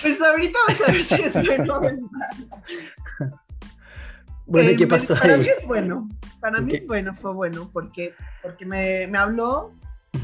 Pues 0.03 0.21
ahorita 0.21 0.59
vamos 0.67 0.89
a 0.89 0.93
ver 0.93 1.05
si 1.05 1.15
es 1.15 1.35
bueno 1.47 1.77
o 1.77 1.81
malo. 1.83 3.41
Bueno, 4.47 4.71
¿y 4.71 4.77
qué 4.77 4.85
eh, 4.85 4.89
pasó 4.89 5.15
para 5.15 5.37
mí 5.37 5.47
es 5.47 5.65
bueno, 5.65 6.09
para 6.41 6.61
mí 6.61 6.75
es 6.75 6.85
bueno, 6.85 7.15
fue 7.15 7.33
bueno, 7.33 7.71
porque, 7.73 8.15
porque 8.43 8.67
me, 8.67 9.07
me 9.07 9.17
habló 9.17 9.73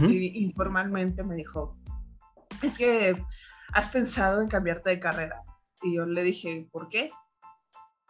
y 0.01 0.43
informalmente 0.43 1.23
me 1.23 1.37
dijo, 1.37 1.77
es 2.61 2.77
que 2.77 3.23
has 3.77 3.89
pensado 3.89 4.41
en 4.41 4.49
cambiarte 4.49 4.89
de 4.89 4.99
carrera. 4.99 5.43
Y 5.83 5.97
yo 5.97 6.07
le 6.07 6.23
dije, 6.23 6.67
¿por 6.73 6.89
qué? 6.89 7.11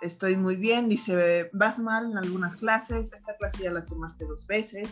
Estoy 0.01 0.37
muy 0.37 0.55
bien, 0.55 0.89
dice, 0.89 1.51
vas 1.53 1.81
mal 1.81 2.13
en 2.13 2.17
algunas 2.17 2.57
clases, 2.57 3.13
esta 3.13 3.37
clase 3.37 3.65
ya 3.65 3.73
la 3.73 3.85
tomaste 3.85 4.27
dos 4.27 4.47
veces, 4.47 4.89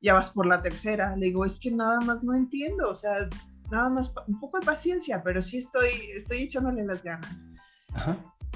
ya 0.00 0.14
vas 0.14 0.30
por 0.30 0.46
la 0.46 0.62
tercera. 0.62 1.16
Le 1.16 1.26
digo, 1.26 1.44
es 1.44 1.58
que 1.58 1.72
nada 1.72 1.98
más 2.00 2.22
no 2.22 2.36
entiendo, 2.36 2.88
o 2.88 2.94
sea, 2.94 3.28
nada 3.72 3.88
más 3.88 4.14
un 4.28 4.38
poco 4.38 4.60
de 4.60 4.66
paciencia, 4.66 5.24
pero 5.24 5.42
sí 5.42 5.58
estoy, 5.58 5.90
estoy 6.14 6.44
echándole 6.44 6.84
las 6.84 7.02
ganas. 7.02 7.46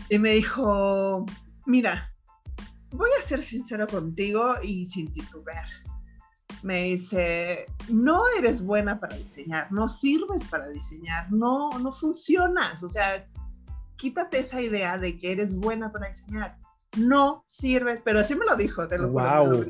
Y 0.08 0.20
me 0.20 0.34
dijo, 0.34 1.26
mira, 1.64 2.12
voy 2.92 3.10
a 3.18 3.22
ser 3.22 3.42
sincero 3.42 3.88
contigo 3.88 4.54
y 4.62 4.86
sin 4.86 5.12
titubear. 5.12 5.66
Me 6.66 6.82
dice, 6.82 7.66
no 7.88 8.24
eres 8.36 8.60
buena 8.60 8.98
para 8.98 9.16
diseñar, 9.16 9.70
no 9.70 9.88
sirves 9.88 10.44
para 10.46 10.66
diseñar, 10.66 11.30
no, 11.30 11.70
no 11.78 11.92
funcionas, 11.92 12.82
o 12.82 12.88
sea, 12.88 13.24
quítate 13.94 14.40
esa 14.40 14.60
idea 14.60 14.98
de 14.98 15.16
que 15.16 15.30
eres 15.30 15.54
buena 15.54 15.92
para 15.92 16.08
diseñar. 16.08 16.56
No 16.96 17.44
sirves, 17.46 18.00
pero 18.04 18.18
así 18.18 18.34
me 18.34 18.44
lo 18.44 18.56
dijo, 18.56 18.88
te 18.88 18.98
lo 18.98 19.10
wow. 19.10 19.64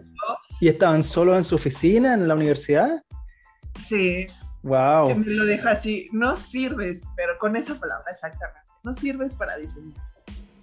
¿Y 0.59 0.69
estaban 0.69 1.03
solo 1.03 1.37
en 1.37 1.45
su 1.45 1.57
oficina, 1.57 2.15
en 2.15 2.27
la 2.27 2.35
universidad? 2.35 3.05
Sí. 3.79 4.27
Wow. 4.63 5.17
me 5.17 5.27
lo 5.35 5.45
dijo 5.45 5.69
así, 5.69 6.09
no 6.13 6.35
sirves, 6.35 7.05
pero 7.15 7.37
con 7.39 7.57
esa 7.57 7.79
palabra 7.79 8.11
exactamente, 8.11 8.71
no 8.85 8.95
sirves 8.95 9.35
para 9.35 9.59
diseñar. 9.59 10.03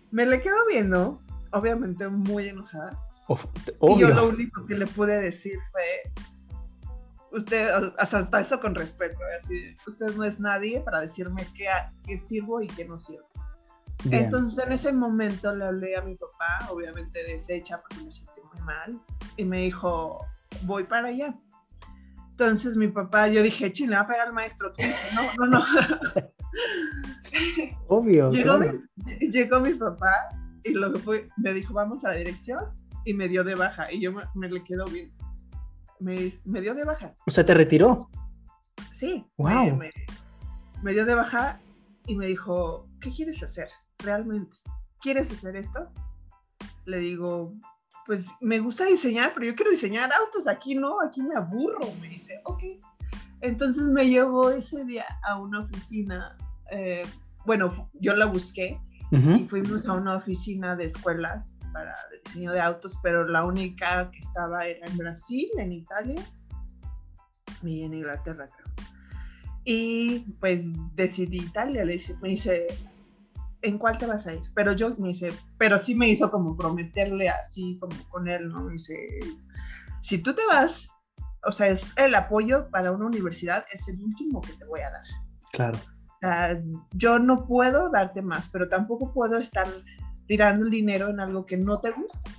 Me 0.10 0.25
le 0.25 0.42
quedo 0.42 0.66
viendo 0.68 1.22
obviamente 1.52 2.08
muy 2.08 2.50
enojada. 2.50 3.00
Y 3.30 4.00
yo 4.00 4.10
lo 4.10 4.30
único 4.30 4.65
que 4.65 4.75
le 4.75 4.86
pude 4.88 5.20
decir 5.22 5.58
fue, 5.72 6.12
usted, 7.32 7.70
hasta 7.98 8.42
eso 8.42 8.60
con 8.60 8.75
respeto, 8.75 9.18
así, 9.38 9.75
usted 9.88 10.15
no 10.15 10.24
es 10.24 10.39
nadie 10.39 10.82
para 10.82 11.01
decirme 11.01 11.48
qué, 11.56 12.18
sirvo 12.18 12.62
y 12.62 12.68
qué 12.68 12.86
no 12.86 12.98
sirvo. 12.98 13.27
Entonces 14.12 14.65
en 14.65 14.74
ese 14.74 14.92
momento 14.92 15.56
le 15.56 15.65
hablé 15.65 15.96
a 15.96 16.01
mi 16.01 16.15
papá, 16.15 16.68
obviamente 16.70 17.24
deshecha 17.24 17.82
porque 17.82 18.03
me 18.03 18.12
sentí 18.12 18.42
muy 18.53 18.62
mal, 18.62 19.00
y 19.38 19.46
me 19.46 19.62
dijo, 19.62 20.25
voy 20.63 20.84
para 20.84 21.08
allá. 21.08 21.34
Entonces 22.32 22.75
mi 22.75 22.88
papá, 22.89 23.30
yo 23.30 23.42
dije, 23.42 23.72
chile, 23.72 23.96
va 23.96 24.01
a 24.01 24.08
pegar 24.08 24.27
el 24.27 24.34
maestro. 24.34 24.74
No, 25.15 25.46
no, 25.46 25.60
no. 25.60 25.65
Obvio. 27.88 28.32
Llegó, 28.32 28.58
Mi, 28.58 28.68
llegó 29.30 29.60
mi 29.60 29.74
papá 29.75 30.30
y 30.63 30.74
lo 30.74 30.92
que 30.92 31.00
fue, 31.00 31.30
me 31.38 31.53
dijo, 31.53 31.74
vamos 31.74 32.03
a 32.06 32.10
la 32.10 32.15
dirección 32.15 32.65
y 33.06 33.14
me 33.14 33.28
dio 33.28 33.44
de 33.44 33.56
baja. 33.56 33.92
Y 33.92 34.02
yo 34.02 34.12
me, 34.34 34.50
le 34.50 34.64
quedo 34.64 34.86
bien. 34.86 35.12
Me, 36.00 36.32
me, 36.46 36.62
dio 36.62 36.74
de 36.74 36.84
baja. 36.84 37.14
O 37.26 37.32
sea, 37.32 37.46
¿te 37.46 37.54
retiró? 37.54 38.10
Sí. 38.92 39.26
Wow. 39.38 39.78
Me, 39.78 39.92
me, 40.82 40.94
dio 40.94 41.06
de 41.06 41.16
baja 41.16 41.60
y 42.08 42.16
me 42.16 42.28
dijo, 42.28 42.88
¿qué 43.00 43.12
quieres 43.12 43.42
hacer 43.44 43.70
realmente? 44.00 44.56
¿Quieres 45.02 45.32
hacer 45.32 45.56
esto? 45.56 45.92
Le 46.86 46.98
digo, 46.98 47.54
pues 48.06 48.30
me 48.42 48.60
gusta 48.60 48.86
diseñar, 48.86 49.32
pero 49.34 49.46
yo 49.46 49.56
quiero 49.56 49.72
diseñar 49.72 50.12
autos. 50.14 50.48
Aquí 50.48 50.76
no, 50.76 51.02
aquí 51.02 51.22
me 51.22 51.36
aburro. 51.36 51.80
Me 52.02 52.10
dice, 52.10 52.42
ok. 52.46 52.64
Entonces 53.42 53.84
me 53.84 54.08
llevó 54.08 54.52
ese 54.52 54.86
día 54.86 55.06
a 55.24 55.40
una 55.40 55.62
oficina. 55.62 56.38
Eh, 56.72 57.06
bueno, 57.46 57.90
yo 57.94 58.14
la 58.14 58.26
busqué 58.26 58.80
y 59.12 59.46
fuimos 59.48 59.86
a 59.86 59.94
una 59.94 60.16
oficina 60.16 60.76
de 60.76 60.86
escuelas 60.86 61.60
para 61.74 61.96
diseño 62.24 62.51
de 62.51 62.62
autos, 62.62 62.98
pero 63.01 63.27
la 63.27 63.44
única 63.44 64.10
que 64.12 64.20
estaba 64.20 64.65
era 64.65 64.88
en 64.88 64.98
Brasil, 64.98 65.50
en 65.58 65.74
Italia 65.74 66.24
y 67.62 67.84
en 67.84 67.94
Inglaterra, 67.94 68.48
creo. 68.48 68.88
Y 69.65 70.20
pues 70.39 70.65
decidí 70.96 71.38
Italia, 71.38 71.84
le 71.84 71.94
dije, 71.94 72.15
me 72.22 72.30
dice, 72.30 72.68
¿en 73.62 73.77
cuál 73.77 73.98
te 73.98 74.06
vas 74.06 74.27
a 74.27 74.36
ir? 74.36 74.42
Pero 74.53 74.74
yo 74.74 74.96
me 74.98 75.10
dice, 75.10 75.34
pero 75.58 75.77
sí 75.77 75.96
me 75.96 76.08
hizo 76.08 76.30
como 76.30 76.56
prometerle 76.56 77.30
así 77.30 77.77
como 77.80 77.96
con 78.10 78.27
él, 78.27 78.50
¿no? 78.50 78.63
Me 78.63 78.74
dice, 78.74 78.96
si 80.01 80.20
tú 80.20 80.36
te 80.36 80.46
vas, 80.46 80.89
o 81.46 81.51
sea, 81.51 81.68
es 81.68 81.98
el 81.98 82.13
apoyo 82.15 82.70
para 82.70 82.92
una 82.92 83.06
universidad, 83.06 83.65
es 83.74 83.88
el 83.88 84.00
último 84.01 84.42
que 84.42 84.53
te 84.53 84.65
voy 84.65 84.82
a 84.82 84.92
dar. 84.92 85.03
Claro 85.51 85.80
yo 86.94 87.20
no 87.20 87.46
puedo 87.46 87.89
darte 87.89 88.22
más, 88.22 88.50
pero 88.50 88.70
tampoco 88.70 89.13
puedo 89.13 89.38
estar 89.38 89.68
tirando 90.27 90.65
el 90.65 90.72
dinero 90.72 91.10
en 91.10 91.20
algo 91.20 91.46
que 91.46 91.58
no 91.58 91.80
te 91.80 91.92
gusta. 91.92 92.30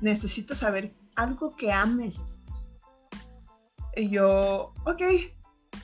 Necesito 0.00 0.54
saber 0.54 0.94
algo 1.16 1.56
que 1.56 1.72
ames. 1.72 2.42
Y 3.96 4.10
yo, 4.10 4.74
ok. 4.86 5.02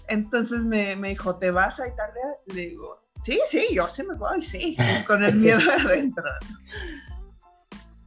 Entonces 0.08 0.64
me, 0.64 0.96
me 0.96 1.10
dijo, 1.10 1.36
¿te 1.36 1.50
vas 1.50 1.80
a 1.80 1.88
Italia? 1.88 2.22
Le 2.46 2.68
digo, 2.68 3.04
sí, 3.22 3.40
sí, 3.48 3.66
yo 3.72 3.88
sí 3.88 4.02
me 4.02 4.14
voy, 4.14 4.42
sí, 4.42 4.76
con 5.06 5.24
el 5.24 5.36
miedo 5.36 5.60
adentro. 5.72 6.24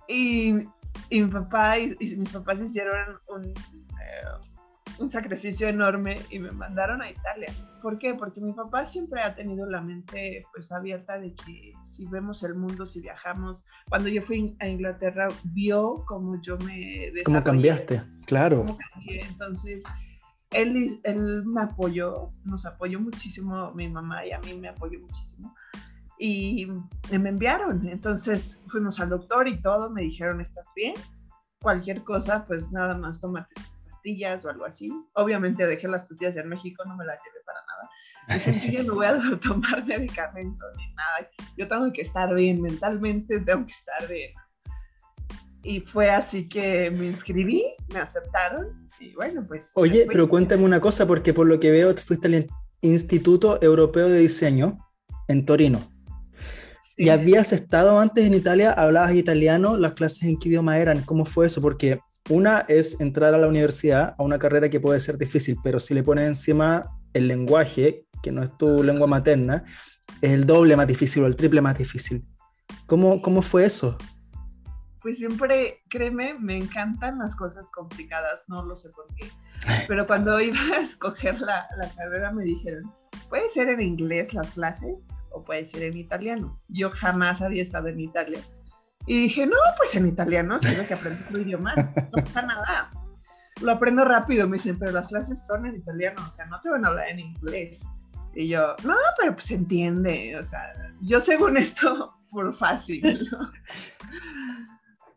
Y, 0.08 0.54
y 1.10 1.22
mi 1.22 1.32
papá 1.32 1.80
y, 1.80 1.96
mis 2.00 2.30
papás 2.30 2.62
hicieron 2.62 3.20
un, 3.28 3.46
eh, 3.46 4.48
un 5.00 5.10
sacrificio 5.10 5.68
enorme 5.68 6.20
y 6.30 6.40
me 6.40 6.52
mandaron 6.52 7.02
a 7.02 7.10
Italia. 7.10 7.54
¿Por 7.82 8.00
qué? 8.00 8.16
Porque 8.16 8.42
mi 8.42 8.54
papá 8.54 8.86
siempre 8.86 9.22
ha 9.22 9.36
tenido 9.36 9.66
la 9.70 9.82
mente 9.82 10.46
pues 10.54 10.72
abierta 10.72 11.20
de 11.20 11.34
que 11.34 11.74
si 11.84 12.06
vemos 12.06 12.44
el 12.44 12.56
mundo, 12.56 12.86
si 12.86 13.02
viajamos, 13.02 13.66
cuando 13.90 14.10
yo 14.10 14.22
fui 14.24 14.56
a 14.60 14.68
Inglaterra 14.68 15.28
vio 15.44 16.04
cómo 16.06 16.42
yo 16.42 16.58
me 16.60 17.12
¿Cómo 17.26 17.44
cambiaste? 17.44 18.02
Claro. 18.26 18.66
Entonces, 19.08 19.84
él, 20.52 21.00
él 21.04 21.44
me 21.46 21.62
apoyó, 21.62 22.32
nos 22.44 22.66
apoyó 22.66 23.00
muchísimo, 23.00 23.72
mi 23.74 23.88
mamá 23.88 24.26
y 24.26 24.32
a 24.32 24.40
mí 24.40 24.54
me 24.56 24.70
apoyó 24.70 25.00
muchísimo. 25.00 25.54
Y 26.20 26.68
me 27.12 27.30
enviaron, 27.30 27.88
entonces 27.88 28.64
fuimos 28.68 29.00
al 29.00 29.10
doctor 29.10 29.48
y 29.48 29.62
todo, 29.62 29.92
me 29.92 30.02
dijeron, 30.02 30.42
¿estás 30.42 30.66
bien? 30.76 30.96
Cualquier 31.62 32.04
cosa, 32.04 32.46
pues 32.48 32.72
nada 32.72 32.98
más 32.98 33.22
tómate 33.22 33.54
o 34.44 34.50
algo 34.50 34.66
así. 34.66 34.92
Obviamente 35.14 35.66
dejé 35.66 35.88
las 35.88 36.06
pastillas 36.06 36.36
en 36.38 36.50
México, 36.50 36.84
no 36.86 36.96
me 36.96 37.06
las 37.06 37.20
llevé 37.24 37.40
para 37.46 37.60
nada. 37.66 38.54
Dije, 38.54 38.72
yo 38.78 38.84
no 38.84 38.96
voy 38.96 39.06
a 39.06 39.40
tomar 39.42 39.86
medicamentos 39.86 40.68
ni 40.78 40.94
nada. 40.94 41.30
Yo 41.58 41.68
tengo 41.68 41.92
que 41.92 42.02
estar 42.02 42.34
bien 42.34 42.62
mentalmente, 42.62 43.40
tengo 43.40 43.66
que 43.66 43.72
estar 43.72 44.08
bien. 44.08 44.32
Y 45.64 45.82
fue 45.82 46.10
así 46.10 46.48
que 46.48 46.90
me 46.92 47.08
inscribí, 47.08 47.64
me 47.94 48.00
aceptaron 48.00 48.90
y 49.00 49.14
bueno, 49.14 49.46
pues... 49.46 49.72
Oye, 49.76 50.08
pero 50.08 50.30
cuéntame 50.30 50.64
una 50.64 50.80
cosa, 50.80 51.06
porque 51.06 51.34
por 51.34 51.48
lo 51.48 51.60
que 51.60 51.72
veo 51.72 51.94
fuiste 51.96 52.28
al 52.28 52.48
Instituto 52.82 53.62
Europeo 53.62 54.08
de 54.08 54.20
Diseño 54.20 54.78
en 55.28 55.46
Torino. 55.46 55.82
¿Y 56.96 57.10
habías 57.10 57.54
estado 57.54 58.00
antes 58.00 58.26
en 58.26 58.34
Italia? 58.34 58.72
¿Hablabas 58.72 59.14
italiano? 59.14 59.78
¿Las 59.78 59.94
clases 59.94 60.24
en 60.24 60.40
qué 60.40 60.50
idioma 60.50 60.80
eran? 60.80 61.04
¿Cómo 61.04 61.26
fue 61.26 61.46
eso? 61.46 61.62
Porque 61.62 62.00
una 62.30 62.60
es 62.68 63.00
entrar 63.00 63.34
a 63.34 63.38
la 63.38 63.48
universidad, 63.48 64.16
a 64.18 64.24
una 64.24 64.40
carrera 64.40 64.70
que 64.70 64.80
puede 64.80 65.00
ser 65.00 65.18
difícil, 65.18 65.58
pero 65.64 65.80
si 65.80 65.94
le 65.94 66.04
pones 66.04 66.28
encima 66.28 66.86
el 67.14 67.28
lenguaje, 67.28 68.06
que 68.22 68.32
no 68.32 68.44
es 68.44 68.58
tu 68.58 68.84
lengua 68.84 69.08
materna, 69.08 69.64
es 70.22 70.32
el 70.32 70.46
doble 70.46 70.76
más 70.76 70.88
difícil 70.88 71.24
o 71.24 71.28
el 71.28 71.36
triple 71.36 71.62
más 71.62 71.78
difícil. 71.78 72.26
¿Cómo, 72.86 73.22
cómo 73.22 73.42
fue 73.42 73.66
eso? 73.66 73.98
Pues 75.02 75.18
siempre, 75.18 75.84
créeme, 75.90 76.34
me 76.40 76.58
encantan 76.58 77.20
las 77.20 77.36
cosas 77.36 77.70
complicadas, 77.70 78.44
no 78.48 78.64
lo 78.64 78.76
sé 78.76 78.90
por 78.90 79.06
qué. 79.16 79.30
Pero 79.88 80.06
cuando 80.06 80.40
iba 80.42 80.60
a 80.76 80.82
escoger 80.82 81.40
la, 81.40 81.68
la 81.78 81.90
carrera 81.96 82.32
me 82.32 82.44
dijeron, 82.44 82.92
puede 83.30 83.48
ser 83.50 83.70
en 83.70 83.82
inglés 83.82 84.34
las 84.34 84.52
clases 84.52 85.06
o 85.32 85.44
puede 85.44 85.66
ser 85.66 85.84
en 85.84 85.98
italiano. 85.98 86.60
Yo 86.68 86.90
jamás 86.90 87.42
había 87.42 87.62
estado 87.62 87.88
en 87.88 88.00
Italia 88.00 88.40
y 89.08 89.22
dije, 89.22 89.48
no, 89.48 89.56
pues 89.78 89.96
en 89.96 90.06
italiano 90.06 90.60
sirve 90.60 90.86
que 90.86 90.94
aprender 90.94 91.26
tu 91.30 91.40
idioma, 91.40 91.74
no 91.76 92.24
pasa 92.24 92.42
nada. 92.42 92.92
Lo 93.62 93.72
aprendo 93.72 94.04
rápido, 94.04 94.48
me 94.48 94.58
dicen, 94.58 94.78
pero 94.78 94.92
las 94.92 95.08
clases 95.08 95.46
son 95.48 95.66
en 95.66 95.78
italiano, 95.78 96.22
o 96.28 96.30
sea, 96.30 96.46
no 96.46 96.60
te 96.62 96.70
van 96.70 96.84
a 96.84 96.90
hablar 96.90 97.08
en 97.10 97.20
inglés. 97.20 97.88
Y 98.36 98.50
yo, 98.50 98.76
no, 98.84 98.96
pero 99.18 99.34
pues 99.34 99.50
entiende, 99.52 100.38
o 100.38 100.44
sea, 100.44 100.74
yo 101.02 101.22
según 101.22 101.56
esto, 101.56 102.20
por 102.30 102.54
fácil, 102.54 103.28
¿no? 103.32 103.52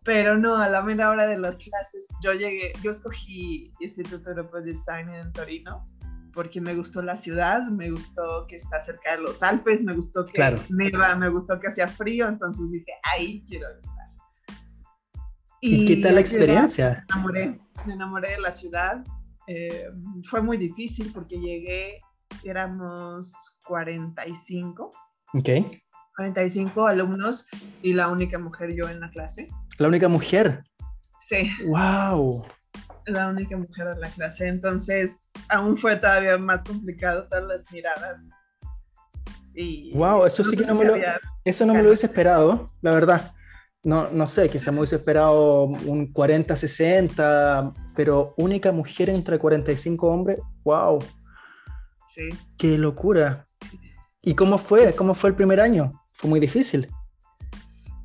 Pero 0.05 0.39
no, 0.39 0.57
a 0.57 0.69
la 0.69 0.83
mera 0.83 1.11
hora 1.11 1.27
de 1.27 1.39
las 1.39 1.59
clases, 1.59 2.09
yo 2.23 2.33
llegué, 2.33 2.73
yo 2.83 2.93
escogí 2.93 3.73
Instituto 3.81 4.31
Europeo 4.31 4.61
de 4.61 4.69
Design 4.69 5.11
en 5.11 5.33
Torino 5.33 5.85
porque 6.33 6.61
me 6.61 6.75
gustó 6.75 7.03
la 7.03 7.17
ciudad, 7.17 7.63
me 7.69 7.91
gustó 7.91 8.47
que 8.49 8.57
está 8.57 8.81
cerca 8.81 9.17
de 9.17 9.23
los 9.23 9.43
Alpes, 9.43 9.83
me 9.83 9.95
gustó 9.95 10.25
que 10.25 10.33
Claro. 10.33 10.59
neva, 10.69 11.15
me 11.17 11.29
gustó 11.29 11.59
que 11.59 11.69
hacía 11.69 11.89
frío, 11.89 12.29
entonces 12.29 12.71
dije, 12.71 12.93
ahí 13.03 13.45
quiero 13.49 13.69
estar. 13.69 13.91
¿Y, 15.61 15.87
qué 15.87 15.97
tal 15.97 16.15
la 16.15 16.21
experiencia? 16.21 17.05
Me 17.09 17.15
enamoré, 17.15 17.61
me 17.87 17.93
enamoré 17.95 18.31
de 18.31 18.41
la 18.41 18.53
ciudad. 18.53 19.05
Eh, 19.47 19.91
fue 20.29 20.41
muy 20.41 20.57
difícil 20.57 21.13
porque 21.13 21.39
llegué, 21.39 22.01
éramos 22.45 23.59
45, 23.67 24.91
Ok. 25.35 25.49
45 26.17 26.87
alumnos 26.87 27.47
y 27.83 27.93
la 27.95 28.09
única 28.09 28.39
mujer 28.39 28.75
yo 28.75 28.89
en 28.89 29.01
la 29.01 29.11
clase. 29.11 29.49
La 29.79 29.89
única 29.89 30.09
mujer. 30.09 30.65
Sí, 31.27 31.51
¡Wow! 31.67 32.45
La 33.11 33.29
única 33.29 33.57
mujer 33.57 33.89
en 33.89 34.01
la 34.01 34.09
clase. 34.09 34.49
Entonces, 34.49 35.31
aún 35.49 35.77
fue 35.77 35.97
todavía 35.97 36.39
más 36.39 36.65
complicado 36.65 37.27
todas 37.29 37.45
las 37.45 37.73
miradas. 37.73 38.19
Y 39.55 39.93
Wow, 39.95 40.27
eso 40.27 40.45
sí 40.45 40.57
que 40.57 40.65
no 40.65 40.75
me 40.75 40.85
lo- 40.85 40.95
Eso 41.45 41.67
no 41.67 41.75
me 41.75 41.83
lo 41.83 41.89
hubiese 41.89 42.07
esperado, 42.07 42.73
la 42.83 42.93
verdad. 42.93 43.33
No, 43.83 44.11
no 44.11 44.27
sé, 44.27 44.49
quizá 44.51 44.71
me 44.73 44.79
hubiese 44.79 44.97
esperado 44.97 45.65
un 45.65 46.13
40-60, 46.13 47.73
pero 47.97 48.35
única 48.37 48.73
mujer 48.73 49.09
entre 49.11 49.39
45 49.39 50.07
hombres. 50.09 50.39
¡Wow! 50.65 50.99
Sí. 52.09 52.29
¡Qué 52.59 52.77
locura! 52.77 53.47
¿Y 54.23 54.35
cómo 54.35 54.59
fue? 54.59 54.95
¿Cómo 54.95 55.15
fue 55.15 55.31
el 55.31 55.37
primer 55.37 55.61
año? 55.61 55.93
Fue 56.13 56.29
muy 56.29 56.41
difícil. 56.41 56.89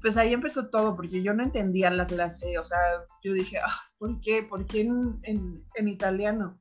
Pues 0.06 0.18
ahí 0.18 0.34
empezó 0.34 0.68
todo, 0.70 0.96
porque 0.96 1.24
yo 1.24 1.34
no 1.34 1.42
entendía 1.42 1.90
la 1.90 2.06
clase, 2.06 2.60
o 2.60 2.64
sea, 2.64 2.78
yo 3.24 3.34
dije, 3.34 3.58
ah, 3.58 3.74
¿por 3.98 4.22
qué? 4.22 4.44
¿Por 4.44 4.68
qué 4.68 4.82
en, 4.82 5.18
en- 5.24 5.64
en 5.74 5.88
italiano? 5.88 6.60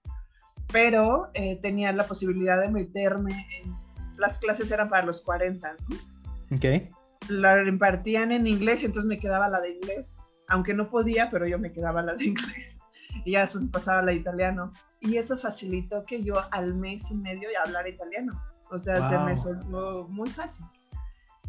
Pero 0.73 1.29
eh, 1.35 1.59
tenía 1.61 1.93
la 1.93 2.07
posibilidad 2.07 2.59
de 2.59 2.71
meterme 2.71 3.33
en... 3.61 3.75
Las 4.17 4.39
clases 4.39 4.71
eran 4.71 4.89
para 4.89 5.05
los 5.05 5.21
40, 5.21 5.77
¿no? 5.91 6.57
Ok. 6.57 6.89
La 7.29 7.63
impartían 7.65 8.33
en 8.33 8.47
inglés 8.47 8.83
y 8.83 8.87
entonces 8.87 9.07
me 9.07 9.19
quedaba 9.19 9.47
la 9.51 9.61
de 9.61 9.73
inglés, 9.75 10.17
aunque 10.49 10.73
no 10.73 10.89
podía, 10.89 11.31
pero 11.31 11.47
yo 11.47 11.59
me 11.59 11.71
quedaba 11.71 12.01
la 12.01 12.15
de 12.15 12.25
inglés. 12.25 12.81
Y 13.27 13.33
ya 13.33 13.43
eso 13.45 13.61
pasaba 13.71 14.01
la 14.01 14.13
de 14.13 14.17
italiano. 14.17 14.73
Y 15.01 15.19
eso 15.19 15.37
facilitó 15.37 16.03
que 16.07 16.25
yo 16.25 16.37
al 16.51 16.75
mes 16.75 17.11
y 17.11 17.15
medio 17.15 17.51
ya 17.53 17.61
hablara 17.63 17.91
italiano. 17.91 18.43
O 18.71 18.79
sea, 18.79 19.07
se 19.11 19.19
me 19.19 19.35
Wow. 19.35 19.43
soltó 19.43 20.09
muy 20.09 20.31
fácil. 20.31 20.65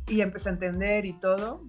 Y 0.07 0.19
empecé 0.19 0.49
a 0.49 0.51
entender 0.51 1.05
y 1.05 1.13
todo. 1.13 1.63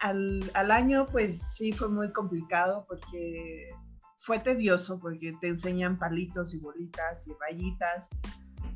Al, 0.00 0.48
al 0.54 0.70
año, 0.70 1.08
pues 1.10 1.40
sí 1.54 1.72
fue 1.72 1.88
muy 1.88 2.12
complicado 2.12 2.84
porque 2.88 3.70
fue 4.18 4.38
tedioso 4.40 4.98
porque 5.00 5.32
te 5.40 5.48
enseñan 5.48 5.96
palitos 5.96 6.52
y 6.54 6.58
bolitas 6.58 7.26
y 7.26 7.32
rayitas. 7.40 8.08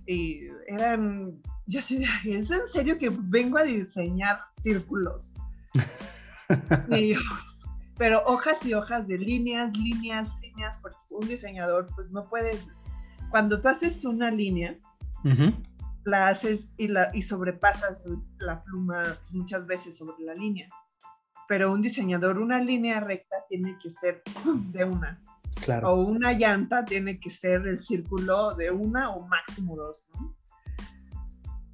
Y 0.06 0.46
eran, 0.66 1.40
yo 1.66 1.82
sí, 1.82 2.04
¿es 2.24 2.50
en 2.50 2.66
serio 2.66 2.98
que 2.98 3.10
vengo 3.10 3.58
a 3.58 3.64
diseñar 3.64 4.40
círculos? 4.52 5.34
Y 6.90 7.14
yo, 7.14 7.20
pero 7.96 8.22
hojas 8.26 8.66
y 8.66 8.74
hojas 8.74 9.08
de 9.08 9.16
líneas, 9.16 9.74
líneas, 9.74 10.36
líneas, 10.42 10.78
porque 10.82 10.98
un 11.08 11.26
diseñador, 11.26 11.86
pues 11.94 12.10
no 12.10 12.28
puedes, 12.28 12.68
cuando 13.30 13.58
tú 13.58 13.68
haces 13.68 14.04
una 14.04 14.30
línea, 14.30 14.76
la 16.04 16.28
haces 16.28 16.68
y, 16.76 16.88
la, 16.88 17.10
y 17.14 17.22
sobrepasas 17.22 18.02
la 18.38 18.62
pluma 18.64 19.02
muchas 19.30 19.66
veces 19.66 19.96
sobre 19.96 20.22
la 20.24 20.34
línea. 20.34 20.68
Pero 21.52 21.70
un 21.70 21.82
diseñador, 21.82 22.38
una 22.38 22.58
línea 22.58 22.98
recta 22.98 23.36
tiene 23.46 23.76
que 23.76 23.90
ser 23.90 24.22
de 24.72 24.84
una. 24.86 25.22
Claro. 25.62 25.90
O 25.90 25.96
una 25.96 26.32
llanta 26.32 26.82
tiene 26.82 27.20
que 27.20 27.28
ser 27.28 27.66
el 27.66 27.76
círculo 27.76 28.54
de 28.54 28.70
una 28.70 29.10
o 29.10 29.26
máximo 29.26 29.76
dos, 29.76 30.08
¿no? 30.14 30.34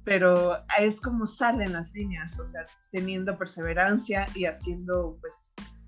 Pero 0.03 0.57
es 0.77 0.99
como 0.99 1.25
salen 1.25 1.71
las 1.71 1.93
líneas, 1.93 2.37
o 2.41 2.45
sea, 2.45 2.65
teniendo 2.91 3.37
perseverancia 3.37 4.25
y 4.35 4.47
haciendo 4.47 5.17
pues 5.21 5.43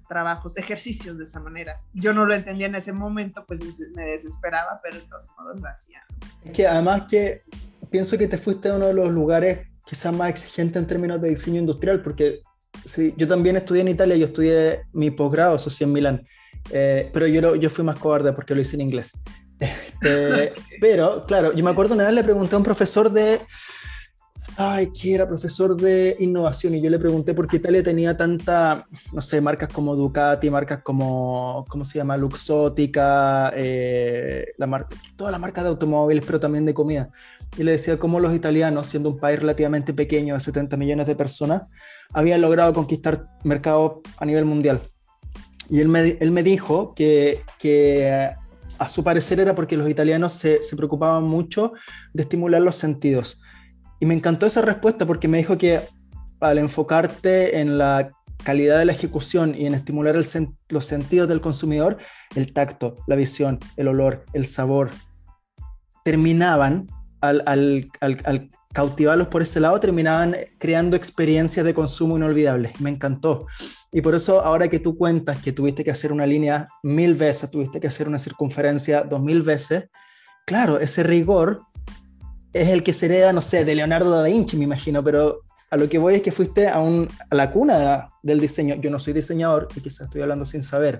trabajos, 0.07 0.55
ejercicios 0.55 1.17
de 1.17 1.25
esa 1.25 1.41
manera. 1.41 1.81
Yo 1.93 2.13
no 2.13 2.25
lo 2.25 2.33
entendía 2.33 2.67
en 2.67 2.75
ese 2.75 2.93
momento, 2.93 3.43
pues 3.45 3.59
me 3.93 4.05
desesperaba, 4.05 4.79
pero 4.81 4.99
de 4.99 5.01
todos 5.01 5.27
modos 5.37 5.59
lo 5.59 5.67
hacía. 5.67 5.99
Es 6.45 6.51
que 6.53 6.65
además 6.65 7.07
que 7.09 7.41
pienso 7.89 8.17
que 8.17 8.29
te 8.29 8.37
fuiste 8.37 8.69
a 8.69 8.77
uno 8.77 8.85
de 8.85 8.93
los 8.93 9.11
lugares 9.11 9.67
quizás 9.85 10.13
más 10.13 10.29
exigentes 10.29 10.81
en 10.81 10.87
términos 10.87 11.21
de 11.21 11.27
diseño 11.27 11.59
industrial, 11.59 12.01
porque 12.01 12.39
sí, 12.85 13.13
yo 13.17 13.27
también 13.27 13.55
estudié 13.57 13.81
en 13.81 13.87
Italia, 13.89 14.15
yo 14.15 14.27
estudié 14.27 14.81
mi 14.93 15.11
posgrado, 15.11 15.55
eso 15.55 15.69
sí, 15.69 15.83
en 15.83 15.91
Milán, 15.93 16.27
eh, 16.71 17.09
pero 17.13 17.27
yo, 17.27 17.41
lo- 17.41 17.55
yo 17.55 17.69
fui 17.69 17.83
más 17.83 17.97
cobarde 17.99 18.33
porque 18.33 18.53
lo 18.55 18.61
hice 18.61 18.75
en 18.75 18.81
inglés. 18.81 19.13
Este, 20.03 20.53
pero, 20.79 21.23
claro, 21.27 21.53
yo 21.53 21.63
me 21.63 21.69
acuerdo 21.69 21.93
una 21.93 22.05
vez 22.05 22.13
le 22.15 22.23
pregunté 22.23 22.55
a 22.55 22.57
un 22.57 22.63
profesor 22.63 23.11
de, 23.11 23.39
ay, 24.57 24.91
que 24.91 25.13
era 25.13 25.27
profesor 25.27 25.75
de 25.79 26.15
innovación, 26.19 26.73
y 26.73 26.81
yo 26.81 26.89
le 26.89 26.97
pregunté 26.97 27.35
por 27.35 27.47
qué 27.47 27.57
Italia 27.57 27.83
tenía 27.83 28.17
tanta, 28.17 28.87
no 29.13 29.21
sé, 29.21 29.39
marcas 29.41 29.71
como 29.71 29.95
Ducati, 29.95 30.49
marcas 30.49 30.81
como, 30.81 31.65
¿cómo 31.69 31.85
se 31.85 31.99
llama? 31.99 32.17
Luxótica, 32.17 33.53
eh, 33.55 34.47
la 34.57 34.65
marca, 34.67 34.97
todas 35.15 35.31
las 35.31 35.39
marcas 35.39 35.63
de 35.63 35.69
automóviles, 35.69 36.23
pero 36.25 36.39
también 36.39 36.65
de 36.65 36.73
comida. 36.73 37.09
Y 37.57 37.63
le 37.63 37.73
decía 37.73 37.97
cómo 37.97 38.19
los 38.19 38.33
italianos, 38.33 38.87
siendo 38.87 39.09
un 39.09 39.19
país 39.19 39.39
relativamente 39.39 39.93
pequeño 39.93 40.33
de 40.33 40.39
70 40.39 40.77
millones 40.77 41.05
de 41.05 41.15
personas, 41.15 41.63
habían 42.13 42.41
logrado 42.41 42.73
conquistar 42.73 43.25
mercados 43.43 43.99
a 44.17 44.25
nivel 44.25 44.45
mundial. 44.45 44.81
Y 45.69 45.79
él 45.79 45.87
me, 45.87 46.17
él 46.19 46.31
me 46.31 46.43
dijo 46.43 46.93
que, 46.95 47.43
que 47.59 48.29
a 48.77 48.89
su 48.89 49.03
parecer 49.03 49.39
era 49.39 49.55
porque 49.55 49.77
los 49.77 49.89
italianos 49.89 50.33
se, 50.33 50.63
se 50.63 50.75
preocupaban 50.75 51.23
mucho 51.23 51.73
de 52.13 52.23
estimular 52.23 52.61
los 52.61 52.75
sentidos. 52.75 53.41
Y 53.99 54.05
me 54.05 54.13
encantó 54.13 54.45
esa 54.45 54.61
respuesta 54.61 55.05
porque 55.05 55.27
me 55.27 55.37
dijo 55.37 55.57
que 55.57 55.81
al 56.39 56.57
enfocarte 56.57 57.59
en 57.59 57.77
la 57.77 58.09
calidad 58.43 58.79
de 58.79 58.85
la 58.85 58.91
ejecución 58.93 59.53
y 59.55 59.67
en 59.67 59.75
estimular 59.75 60.15
el 60.15 60.25
los 60.69 60.85
sentidos 60.85 61.29
del 61.29 61.41
consumidor, 61.41 61.97
el 62.35 62.51
tacto, 62.51 62.95
la 63.07 63.15
visión, 63.15 63.59
el 63.77 63.87
olor, 63.87 64.25
el 64.33 64.45
sabor, 64.45 64.89
terminaban 66.03 66.87
al- 67.21 67.43
al 67.45 68.49
cautivarlos 68.73 69.27
por 69.27 69.41
ese 69.41 69.59
lado, 69.59 69.79
terminaban 69.79 70.35
creando 70.57 70.95
experiencias 70.95 71.65
de 71.65 71.73
consumo 71.73 72.17
inolvidables. 72.17 72.79
Me 72.79 72.89
encantó. 72.89 73.45
Y 73.91 74.01
por 74.01 74.15
eso 74.15 74.41
ahora 74.41 74.69
que 74.69 74.79
tú 74.79 74.97
cuentas 74.97 75.39
que 75.41 75.51
tuviste 75.51 75.83
que 75.83 75.91
hacer 75.91 76.11
una 76.11 76.25
línea 76.25 76.67
mil 76.83 77.13
veces, 77.15 77.51
tuviste 77.51 77.79
que 77.79 77.87
hacer 77.87 78.07
una 78.07 78.19
circunferencia 78.19 79.03
dos 79.03 79.21
mil 79.21 79.41
veces, 79.41 79.89
claro, 80.45 80.79
ese 80.79 81.03
rigor 81.03 81.61
es 82.53 82.69
el 82.69 82.83
que 82.83 82.93
se 82.93 83.05
hereda, 83.07 83.33
no 83.33 83.41
sé, 83.41 83.63
de 83.65 83.75
Leonardo 83.75 84.11
da 84.11 84.23
Vinci, 84.23 84.57
me 84.57 84.63
imagino, 84.65 85.03
pero 85.03 85.41
a 85.69 85.77
lo 85.77 85.87
que 85.87 85.97
voy 85.97 86.15
es 86.15 86.21
que 86.21 86.31
fuiste 86.33 86.67
a, 86.67 86.79
un- 86.79 87.07
a 87.29 87.35
la 87.35 87.49
cuna 87.51 87.79
de- 87.79 88.03
del 88.23 88.39
diseño. 88.41 88.75
Yo 88.75 88.89
no 88.91 88.99
soy 88.99 89.13
diseñador 89.13 89.69
y 89.75 89.79
quizás 89.81 90.01
estoy 90.01 90.21
hablando 90.21 90.45
sin 90.45 90.61
saber, 90.63 90.99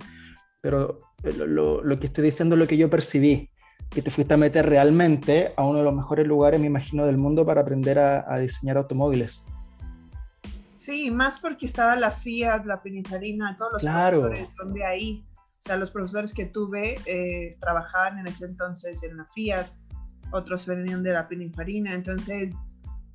pero 0.62 1.00
lo- 1.24 1.84
lo 1.84 2.00
que 2.00 2.08
estoy 2.08 2.24
diciendo 2.24 2.56
es 2.56 2.60
lo 2.60 2.68
que 2.68 2.78
yo 2.78 2.90
percibí, 2.90 3.50
que 3.90 4.02
te 4.02 4.12
fuiste 4.12 4.34
a 4.34 4.38
meter 4.38 4.68
realmente 4.70 5.54
a 5.58 5.66
uno 5.66 5.80
de 5.80 5.84
los 5.84 5.94
mejores 5.94 6.26
lugares, 6.28 6.60
me 6.60 6.68
imagino, 6.68 7.06
del 7.06 7.18
mundo 7.18 7.46
para 7.46 7.62
aprender 7.62 8.00
a, 8.00 8.26
a 8.34 8.38
diseñar 8.40 8.78
automóviles. 8.78 9.44
Sí, 10.76 11.12
más 11.12 11.38
porque 11.40 11.66
estaba 11.66 11.96
la 11.96 12.12
Fiat, 12.12 12.66
la 12.66 12.82
Pininfarina, 12.82 13.56
todos 13.58 13.74
los 13.74 13.82
Claro. 13.82 14.22
profesores 14.22 14.50
son 14.58 14.74
de 14.74 14.86
ahí. 14.86 15.26
O 15.60 15.64
sea, 15.64 15.78
los 15.78 15.92
profesores 15.92 16.34
que 16.34 16.46
tuve 16.46 16.98
eh, 17.06 17.56
trabajaban 17.60 18.18
en 18.18 18.28
ese 18.28 18.46
entonces 18.46 19.04
en 19.04 19.18
la 19.18 19.26
Fiat, 19.26 19.68
otros 20.32 20.66
venían 20.66 21.04
de 21.04 21.12
la 21.12 21.28
Pininfarina, 21.28 21.94
entonces 21.94 22.54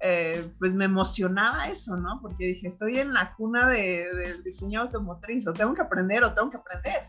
eh, 0.00 0.46
pues 0.58 0.74
me 0.74 0.84
emocionaba 0.84 1.68
eso, 1.68 1.96
¿no? 1.96 2.20
Porque 2.20 2.44
dije, 2.48 2.68
estoy 2.68 2.98
en 2.98 3.14
la 3.14 3.34
cuna 3.34 3.66
de- 3.68 4.06
del 4.14 4.44
diseño 4.44 4.82
automotriz, 4.82 5.48
o 5.48 5.52
tengo 5.54 5.74
que 5.74 5.80
aprender 5.80 6.22
o 6.22 6.34
tengo 6.34 6.50
que 6.50 6.58
aprender. 6.58 7.00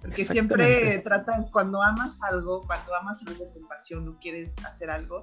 Porque 0.00 0.24
siempre 0.24 0.98
tratas, 1.00 1.50
cuando 1.50 1.82
amas 1.82 2.22
algo, 2.22 2.62
cuando 2.62 2.94
amas 2.94 3.22
algo 3.26 3.52
con 3.52 3.66
pasión 3.66 4.08
o 4.08 4.18
quieres 4.20 4.54
hacer 4.64 4.90
algo, 4.90 5.22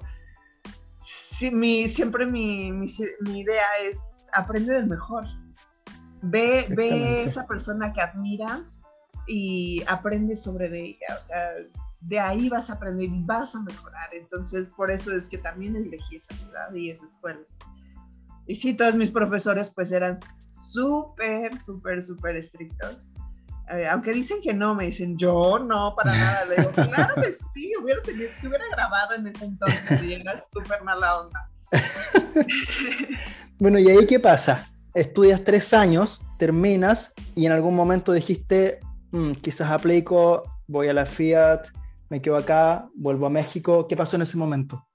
sí, 0.99 1.51
mi, 1.51 1.87
siempre 1.87 2.25
mi, 2.25 2.71
mi, 2.71 2.87
mi 3.21 3.39
idea 3.39 3.65
es 3.83 3.99
aprende 4.33 4.73
del 4.73 4.87
mejor. 4.87 5.25
Ve, 6.21 6.65
ve 6.69 7.23
esa 7.23 7.45
persona 7.45 7.91
que 7.93 8.01
admiras 8.01 8.81
y 9.27 9.83
aprende 9.87 10.35
sobre 10.35 10.69
de 10.69 10.85
ella. 10.85 11.17
O 11.17 11.21
sea, 11.21 11.51
de 12.01 12.19
ahí 12.19 12.49
vas 12.49 12.69
a 12.69 12.73
aprender 12.73 13.09
y 13.09 13.23
vas 13.23 13.55
a 13.55 13.61
mejorar. 13.61 14.09
Entonces, 14.13 14.69
por 14.69 14.91
eso 14.91 15.15
es 15.15 15.29
que 15.29 15.37
también 15.37 15.75
elegí 15.75 16.17
esa 16.17 16.35
ciudad 16.35 16.73
y 16.73 16.91
esa 16.91 17.05
escuela. 17.05 17.41
Y 18.45 18.55
sí, 18.55 18.73
todos 18.73 18.95
mis 18.95 19.11
profesores 19.11 19.69
pues 19.69 19.91
eran 19.91 20.17
súper, 20.69 21.57
súper, 21.59 22.03
súper 22.03 22.35
estrictos. 22.35 23.09
Eh, 23.69 23.87
aunque 23.87 24.11
dicen 24.11 24.39
que 24.41 24.53
no, 24.53 24.75
me 24.75 24.85
dicen, 24.85 25.17
yo 25.17 25.59
no, 25.59 25.95
para 25.95 26.11
nada. 26.17 26.45
Le 26.45 26.55
digo, 26.57 26.71
claro 26.71 27.15
que 27.15 27.31
sí, 27.53 27.71
hubiera 27.81 28.01
tenido, 28.01 28.29
te 28.41 28.47
hubiera 28.47 28.65
grabado 28.71 29.15
en 29.15 29.27
ese 29.27 29.45
entonces 29.45 30.03
y 30.03 30.13
era 30.13 30.43
súper 30.51 30.83
mala 30.83 31.21
onda. 31.21 31.49
bueno, 33.59 33.79
¿y 33.79 33.89
ahí 33.89 34.05
qué 34.05 34.19
pasa? 34.19 34.69
Estudias 34.93 35.43
tres 35.43 35.73
años, 35.73 36.25
terminas 36.37 37.13
y 37.35 37.45
en 37.45 37.51
algún 37.51 37.75
momento 37.75 38.11
dijiste, 38.11 38.79
mm, 39.11 39.33
quizás 39.33 39.71
aplico, 39.71 40.43
voy 40.67 40.87
a 40.87 40.93
la 40.93 41.05
Fiat, 41.05 41.63
me 42.09 42.21
quedo 42.21 42.37
acá, 42.37 42.89
vuelvo 42.95 43.25
a 43.25 43.29
México. 43.29 43.87
¿Qué 43.87 43.95
pasó 43.95 44.17
en 44.17 44.21
ese 44.21 44.37
momento? 44.37 44.85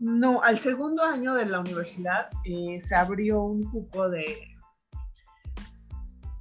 No, 0.00 0.42
al 0.42 0.58
segundo 0.58 1.02
año 1.02 1.34
de 1.34 1.46
la 1.46 1.60
universidad 1.60 2.28
eh, 2.44 2.80
se 2.80 2.94
abrió 2.94 3.42
un 3.42 3.68
cupo 3.70 4.08
de 4.08 4.57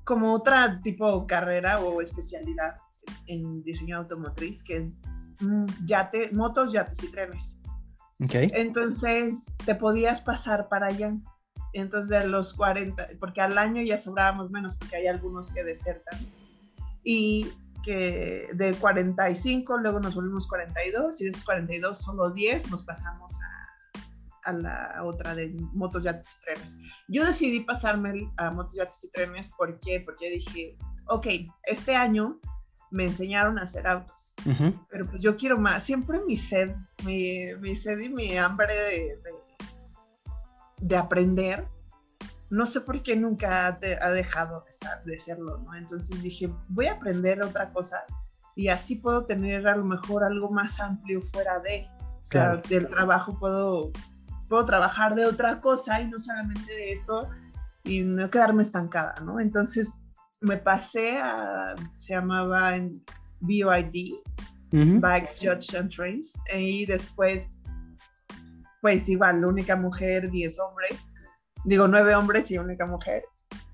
como 0.08 0.34
otra 0.34 0.80
tipo 0.82 1.28
carrera 1.28 1.82
o 1.82 2.02
especialidad 2.02 2.78
en 3.26 3.62
diseño 3.62 3.98
automotriz, 3.98 4.63
que 4.63 4.78
es 4.78 5.34
mm, 5.41 5.65
yate, 5.86 6.32
motos, 6.32 6.72
yates 6.72 7.04
y 7.04 7.12
trenes. 7.12 7.60
Okay. 8.24 8.50
Entonces 8.54 9.54
te 9.65 9.76
podías 9.76 10.22
pasar 10.22 10.70
para 10.70 10.88
allá. 10.88 11.13
Entonces 11.74 12.26
los 12.26 12.54
40, 12.54 13.06
porque 13.20 13.41
al 13.41 13.58
año 13.58 13.82
ya 13.82 13.98
sobrábamos 13.98 14.50
menos 14.50 14.76
porque 14.76 14.96
hay 14.96 15.08
algunos 15.08 15.54
que 15.54 15.65
desertan. 15.65 16.17
Y 17.04 17.52
que 17.84 18.48
de 18.54 18.76
45, 18.76 19.78
luego 19.78 20.00
nos 20.00 20.15
volvimos 20.15 20.48
42 20.48 21.20
y 21.20 21.26
de 21.26 21.30
esos 21.32 21.43
42 21.43 21.98
solo 21.98 22.32
10 22.32 22.72
nos 22.72 22.84
pasamos 22.84 23.34
a, 23.41 23.66
a 24.47 24.53
la 24.53 25.03
otra 25.03 25.36
de 25.36 25.53
motos, 25.73 26.03
yates 26.03 26.38
y 26.38 26.41
trenes. 26.41 26.79
Yo 27.07 27.25
decidí 27.25 27.60
pasarme 27.60 28.31
a 28.38 28.49
motos, 28.49 28.75
yates 28.75 29.03
y 29.03 29.12
trenes 29.12 29.49
¿por 29.49 29.79
qué? 29.81 29.99
porque 29.99 30.29
dije, 30.29 30.77
ok, 31.07 31.27
este 31.63 31.95
año 31.95 32.39
me 32.89 33.05
enseñaron 33.05 33.60
a 33.60 33.63
hacer 33.63 33.86
autos, 33.86 34.33
pero 34.89 35.05
pues 35.07 35.21
yo 35.21 35.36
quiero 35.36 35.57
más, 35.57 35.83
siempre 35.83 36.21
mi 36.25 36.38
sed, 36.38 36.73
mi, 37.03 37.53
mi 37.60 37.75
sed 37.75 37.99
y 37.99 38.07
mi 38.07 38.38
hambre 38.38 38.73
de, 38.73 39.19
de, 40.79 40.95
aprender, 40.95 41.67
no 42.49 42.65
sé 42.65 42.79
por 42.79 43.03
qué 43.03 43.17
nunca 43.17 43.67
ha, 43.67 44.12
dejado 44.12 44.63
de, 44.65 45.12
de 45.12 45.19
serlo, 45.19 45.57
¿no? 45.57 45.75
Entonces 45.75 46.23
dije, 46.23 46.49
voy 46.69 46.86
a 46.86 46.93
aprender 46.93 47.43
otra 47.43 47.73
cosa 47.73 48.05
y 48.55 48.69
así 48.69 48.95
puedo 48.95 49.25
tener 49.25 49.67
a 49.67 49.75
lo 49.75 49.83
mejor 49.83 50.23
algo 50.23 50.49
más 50.49 50.79
amplio 50.79 51.21
fuera 51.21 51.60
de, 51.60 51.88
o 52.23 52.25
sea, 52.25 52.55
del 52.69 52.88
trabajo 52.88 53.38
puedo, 53.38 53.91
puedo 54.47 54.65
trabajar 54.65 55.15
de 55.15 55.25
otra 55.25 55.62
cosa 55.62 56.01
y 56.01 56.07
no 56.07 56.19
solamente 56.19 56.73
de 56.73 56.91
esto 56.91 57.29
y 57.83 58.01
no 58.01 58.29
quedarme 58.29 58.63
estancada, 58.63 59.15
¿no? 59.23 59.39
Entonces 59.39 59.93
me 60.41 60.57
pasé 60.57 61.17
a, 61.17 61.75
se 61.97 62.13
llamaba 62.13 62.75
en 62.75 63.03
BOID, 63.39 64.15
Bikes, 64.71 65.39
Judge 65.39 65.75
and 65.77 65.89
Trains, 65.93 66.39
y 66.53 66.86
después, 66.86 67.60
pues 68.81 69.07
igual, 69.10 69.41
la 69.41 69.47
única 69.47 69.75
mujer, 69.75 70.29
10 70.29 70.60
hombres, 70.60 71.07
digo, 71.63 71.88
9 71.88 72.15
hombres 72.15 72.51
y 72.51 72.57
única 72.57 72.86
mujer. 72.86 73.23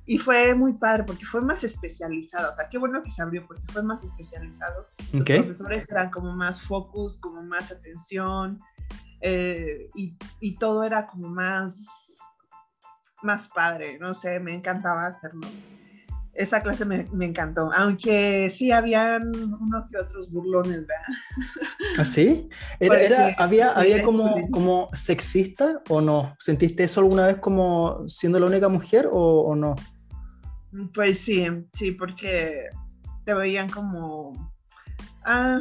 Y 0.05 0.17
fue 0.17 0.53
muy 0.53 0.73
padre 0.73 1.03
porque 1.03 1.25
fue 1.25 1.41
más 1.41 1.63
especializado, 1.63 2.51
o 2.51 2.53
sea, 2.53 2.67
qué 2.69 2.77
bueno 2.77 3.01
que 3.01 3.09
se 3.09 3.21
abrió 3.21 3.45
porque 3.47 3.63
fue 3.71 3.83
más 3.83 4.03
especializado. 4.03 4.85
Los 5.13 5.23
profesores 5.23 5.89
eran 5.89 6.11
como 6.11 6.35
más 6.35 6.61
focus, 6.61 7.17
como 7.19 7.41
más 7.43 7.71
atención, 7.71 8.59
eh, 9.21 9.89
y, 9.95 10.17
y 10.41 10.57
todo 10.57 10.83
era 10.83 11.07
como 11.07 11.29
más, 11.29 12.17
más 13.21 13.47
padre, 13.47 13.97
no 13.99 14.13
sé, 14.13 14.39
me 14.39 14.53
encantaba 14.53 15.07
hacerlo 15.07 15.47
esa 16.33 16.63
clase 16.63 16.83
me, 16.85 17.05
encantó, 17.21 17.69
aunque 17.75 18.49
sí 18.49 18.71
habían 18.71 19.27
unos 19.35 19.87
que 19.87 19.99
otros 19.99 20.31
burlones, 20.31 20.87
¿verdad? 20.87 20.95
¿Ah, 21.99 22.05
sí? 22.05 22.49
Era, 22.79 23.35
había, 23.37 23.71
había 23.71 24.01
como, 24.01 24.49
como 24.49 24.89
sexista 24.93 25.81
o 25.89 26.01
no? 26.01 26.35
¿Sentiste 26.39 26.83
eso 26.83 27.01
alguna 27.01 27.27
vez 27.27 27.37
como 27.37 28.07
siendo 28.07 28.39
la 28.39 28.47
única 28.47 28.67
mujer 28.67 29.07
o, 29.11 29.53
no? 29.55 29.75
Pues 30.93 31.19
sí, 31.19 31.45
sí, 31.73 31.91
porque 31.91 32.69
te 33.25 33.33
veían 33.33 33.69
como, 33.69 34.51
ah, 35.25 35.59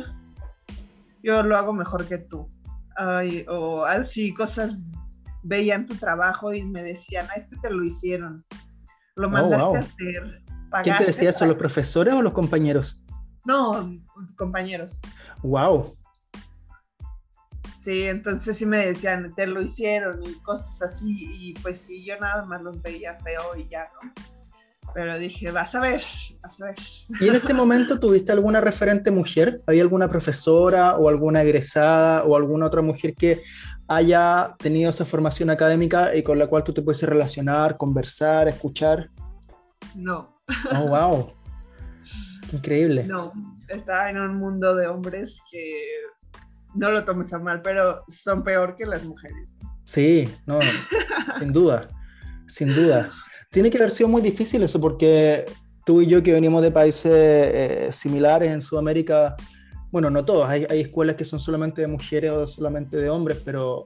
yo 1.22 1.42
lo 1.42 1.57
hago 1.57 1.72
mejor 1.72 2.07
que 2.07 2.18
tú. 2.18 2.48
Ay, 2.96 3.44
o 3.48 3.85
así, 3.85 4.33
cosas, 4.35 5.01
veían 5.42 5.87
tu 5.87 5.94
trabajo 5.96 6.53
y 6.53 6.64
me 6.64 6.83
decían, 6.83 7.27
ah, 7.31 7.35
es 7.37 7.48
que 7.48 7.57
te 7.57 7.70
lo 7.70 7.85
hicieron, 7.85 8.44
lo 9.16 9.29
oh, 9.29 9.31
mandaste 9.31 9.79
a 9.79 9.81
hacer 9.81 10.42
¿Quién 10.83 10.96
te 10.96 11.05
decía 11.05 11.31
eso, 11.31 11.44
los 11.44 11.57
profesores 11.57 12.14
o 12.14 12.22
los 12.22 12.33
compañeros? 12.33 13.03
No, 13.44 13.92
compañeros. 14.37 15.01
Wow. 15.42 15.94
Sí, 17.79 18.05
entonces 18.05 18.57
sí 18.57 18.64
me 18.64 18.79
decían, 18.79 19.35
te 19.35 19.46
lo 19.46 19.61
hicieron 19.61 20.22
y 20.22 20.35
cosas 20.37 20.81
así, 20.83 21.27
y 21.29 21.55
pues 21.55 21.81
sí, 21.81 22.05
yo 22.05 22.16
nada 22.18 22.44
más 22.44 22.62
los 22.62 22.81
veía 22.81 23.18
feo 23.20 23.57
y 23.57 23.68
ya, 23.68 23.90
¿no? 24.01 24.12
Pero 24.94 25.18
dije, 25.18 25.50
vas 25.50 25.74
a 25.74 25.81
ver, 25.81 26.02
vas 26.42 26.61
a 26.61 26.66
ver. 26.66 26.74
¿Y 27.20 27.28
en 27.28 27.35
ese 27.35 27.55
momento 27.55 27.98
tuviste 27.98 28.33
alguna 28.33 28.61
referente 28.61 29.11
mujer? 29.11 29.62
¿Había 29.66 29.83
alguna 29.83 30.09
profesora 30.09 30.96
o 30.96 31.09
alguna 31.09 31.42
egresada 31.42 32.24
o 32.24 32.37
alguna 32.37 32.66
otra 32.66 32.83
mujer 32.83 33.14
que 33.14 33.40
haya 33.88 34.55
tenido 34.59 34.90
esa 34.90 35.05
formación 35.05 35.50
académica 35.50 36.14
y 36.14 36.22
con 36.22 36.38
la 36.38 36.46
cual 36.46 36.64
tú 36.64 36.72
te 36.72 36.83
puedes 36.83 37.02
relacionar, 37.02 37.76
conversar, 37.76 38.48
escuchar? 38.48 39.09
No, 39.94 40.33
Oh, 40.72 40.88
wow. 40.88 41.33
Increíble. 42.52 43.05
No, 43.05 43.33
estaba 43.68 44.11
en 44.11 44.18
un 44.18 44.37
mundo 44.37 44.74
de 44.74 44.87
hombres 44.87 45.40
que 45.50 45.87
no 46.74 46.90
lo 46.90 47.05
tomes 47.05 47.33
a 47.33 47.38
mal, 47.38 47.62
pero 47.62 48.05
son 48.09 48.42
peor 48.42 48.74
que 48.76 48.87
las 48.87 49.05
mujeres. 49.05 49.48
Sí, 49.85 50.33
no, 50.46 50.61
sin 51.38 51.52
duda, 51.52 51.88
sin 52.46 52.74
duda. 52.74 53.11
Tiene 53.53 53.71
que 53.71 53.79
haber 53.79 53.93
sido 53.93 54.09
muy 54.09 54.23
difícil 54.23 54.62
eso 54.65 54.81
porque 54.81 55.45
tú 55.87 56.03
y 56.03 56.07
yo 56.07 56.23
que 56.23 56.33
venimos 56.33 56.62
de 56.62 56.73
países 56.73 57.12
eh, 57.15 57.88
similares 57.93 58.51
en 58.51 58.61
Sudamérica, 58.61 59.37
bueno, 59.93 60.11
no 60.11 60.25
todos, 60.25 60.49
hay, 60.49 60.67
hay, 60.69 60.81
escuelas 60.81 61.15
que 61.15 61.25
son 61.25 61.38
solamente 61.38 61.83
de 61.83 61.87
mujeres 61.87 62.31
o 62.33 62.47
solamente 62.47 62.97
de 62.97 63.11
hombres, 63.11 63.41
pero, 63.45 63.85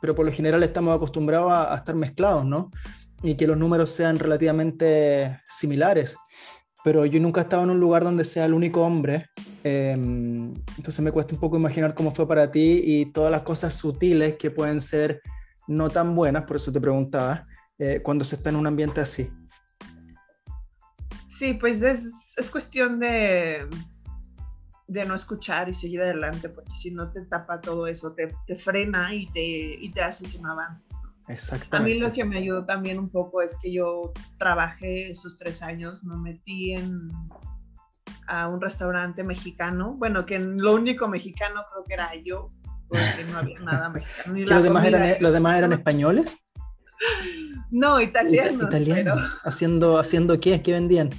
pero 0.00 0.14
por 0.14 0.24
lo 0.26 0.32
general 0.32 0.62
estamos 0.62 0.94
acostumbrados 0.94 1.50
a 1.52 1.74
estar 1.74 1.94
mezclados, 1.94 2.44
¿no? 2.44 2.70
y 3.22 3.34
que 3.34 3.46
los 3.46 3.56
números 3.56 3.90
sean 3.90 4.18
relativamente 4.18 5.40
similares. 5.46 6.16
Pero 6.84 7.04
yo 7.06 7.20
nunca 7.20 7.40
he 7.40 7.44
estado 7.44 7.64
en 7.64 7.70
un 7.70 7.80
lugar 7.80 8.04
donde 8.04 8.24
sea 8.24 8.44
el 8.44 8.54
único 8.54 8.82
hombre, 8.82 9.26
em, 9.64 10.52
entonces 10.76 11.00
me 11.00 11.10
cuesta 11.10 11.34
un 11.34 11.40
poco 11.40 11.56
imaginar 11.56 11.94
cómo 11.94 12.12
fue 12.12 12.28
para 12.28 12.50
ti 12.50 12.80
y 12.84 13.06
todas 13.06 13.32
las 13.32 13.42
cosas 13.42 13.74
sutiles 13.74 14.36
que 14.36 14.50
pueden 14.50 14.80
ser 14.80 15.20
no 15.66 15.90
tan 15.90 16.14
buenas, 16.14 16.44
por 16.44 16.56
eso 16.56 16.70
te 16.70 16.80
preguntaba, 16.80 17.46
eh, 17.78 18.00
cuando 18.02 18.24
se 18.24 18.36
está 18.36 18.50
en 18.50 18.56
un 18.56 18.66
ambiente 18.66 19.00
así. 19.00 19.30
Sí, 21.28 21.54
pues 21.54 21.82
es, 21.82 22.34
es 22.36 22.50
cuestión 22.50 22.98
de, 22.98 23.68
de 24.88 25.04
no 25.04 25.14
escuchar 25.14 25.68
y 25.68 25.74
seguir 25.74 26.00
adelante, 26.00 26.48
porque 26.48 26.74
si 26.74 26.90
no 26.90 27.10
te 27.10 27.22
tapa 27.26 27.60
todo 27.60 27.86
eso, 27.86 28.12
te, 28.12 28.34
te 28.46 28.56
frena 28.56 29.12
y 29.12 29.26
te, 29.26 29.40
y 29.40 29.90
te 29.90 30.02
hace 30.02 30.24
que 30.26 30.38
no 30.38 30.52
avances. 30.52 30.88
A 31.72 31.80
mí 31.80 31.98
lo 31.98 32.12
que 32.12 32.24
me 32.24 32.38
ayudó 32.38 32.64
también 32.64 33.00
un 33.00 33.10
poco 33.10 33.42
es 33.42 33.58
que 33.60 33.72
yo 33.72 34.12
trabajé 34.38 35.10
esos 35.10 35.36
tres 35.36 35.60
años, 35.60 36.04
me 36.04 36.16
metí 36.16 36.72
en 36.72 37.10
a 38.28 38.48
un 38.48 38.60
restaurante 38.60 39.22
mexicano, 39.22 39.94
bueno, 39.94 40.26
que 40.26 40.38
lo 40.38 40.74
único 40.74 41.06
mexicano 41.08 41.62
creo 41.70 41.84
que 41.84 41.94
era 41.94 42.14
yo, 42.24 42.48
porque 42.88 43.24
no 43.30 43.38
había 43.38 43.58
nada 43.60 43.88
mexicano. 43.90 44.38
los, 44.38 44.62
demás 44.62 44.84
eran, 44.84 45.16
¿Los 45.20 45.32
demás 45.32 45.58
eran 45.58 45.72
españoles? 45.72 46.36
No, 47.70 48.00
italianos. 48.00 48.68
italianos. 48.68 49.38
¿Haciendo, 49.44 49.98
¿Haciendo 49.98 50.38
qué? 50.40 50.62
¿Qué 50.62 50.72
vendían? 50.72 51.10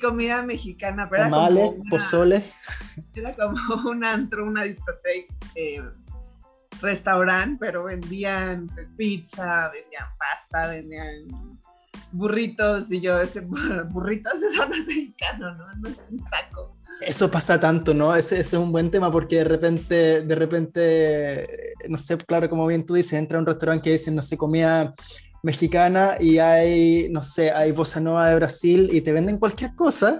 Comida 0.00 0.42
mexicana, 0.42 1.08
pero 1.10 1.24
Tamales, 1.24 1.70
pozole. 1.90 2.44
Era 3.14 3.34
como 3.34 3.56
un 3.90 4.04
antro, 4.04 4.46
una 4.46 4.62
discoteca. 4.62 5.34
Eh, 5.54 5.82
restaurante, 6.80 7.56
pero 7.60 7.84
vendían 7.84 8.68
pues, 8.68 8.90
pizza, 8.96 9.70
vendían 9.70 10.06
pasta, 10.18 10.68
vendían 10.68 11.26
burritos 12.12 12.90
y 12.92 13.00
yo, 13.00 13.20
ese 13.20 13.40
burritos, 13.90 14.42
eso 14.42 14.68
no 14.68 14.74
es 14.74 14.86
mexicano, 14.86 15.54
¿no? 15.54 15.66
No 15.76 15.88
es 15.88 15.98
un 16.10 16.24
taco. 16.24 16.76
Eso 17.00 17.30
pasa 17.30 17.58
tanto, 17.58 17.92
¿no? 17.92 18.14
Ese, 18.14 18.40
ese, 18.40 18.56
es 18.56 18.62
un 18.62 18.70
buen 18.70 18.90
tema 18.90 19.10
porque 19.10 19.36
de 19.36 19.44
repente, 19.44 20.22
de 20.22 20.34
repente, 20.34 21.74
no 21.88 21.98
sé, 21.98 22.16
claro, 22.18 22.48
como 22.48 22.66
bien 22.66 22.86
tú 22.86 22.94
dices, 22.94 23.14
entra 23.14 23.36
a 23.36 23.40
un 23.40 23.46
restaurante 23.46 23.82
que 23.82 23.92
dicen, 23.92 24.14
no 24.14 24.22
sé, 24.22 24.36
comida 24.36 24.94
mexicana 25.44 26.16
y 26.18 26.38
hay, 26.38 27.08
no 27.10 27.22
sé, 27.22 27.52
hay 27.52 27.70
bossa 27.70 28.00
nova 28.00 28.30
de 28.30 28.36
Brasil 28.36 28.88
y 28.90 29.02
te 29.02 29.12
venden 29.12 29.38
cualquier 29.38 29.74
cosa 29.74 30.18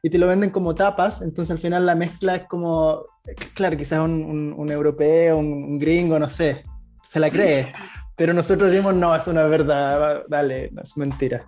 y 0.00 0.08
te 0.08 0.16
lo 0.16 0.28
venden 0.28 0.50
como 0.50 0.74
tapas, 0.74 1.20
entonces 1.22 1.50
al 1.50 1.58
final 1.58 1.84
la 1.84 1.96
mezcla 1.96 2.36
es 2.36 2.42
como, 2.44 3.04
claro, 3.52 3.76
quizás 3.76 3.98
un, 3.98 4.54
un, 4.56 4.70
europeo, 4.70 5.36
un, 5.36 5.78
gringo, 5.78 6.18
no 6.18 6.28
sé, 6.28 6.62
se 7.04 7.20
la 7.20 7.28
cree, 7.28 7.72
pero 8.16 8.32
nosotros 8.32 8.70
decimos, 8.70 8.94
no, 8.94 9.14
eso 9.14 9.32
no 9.32 9.42
es 9.42 9.50
verdad, 9.50 10.22
dale, 10.28 10.70
no 10.72 10.82
es 10.82 10.96
mentira. 10.96 11.44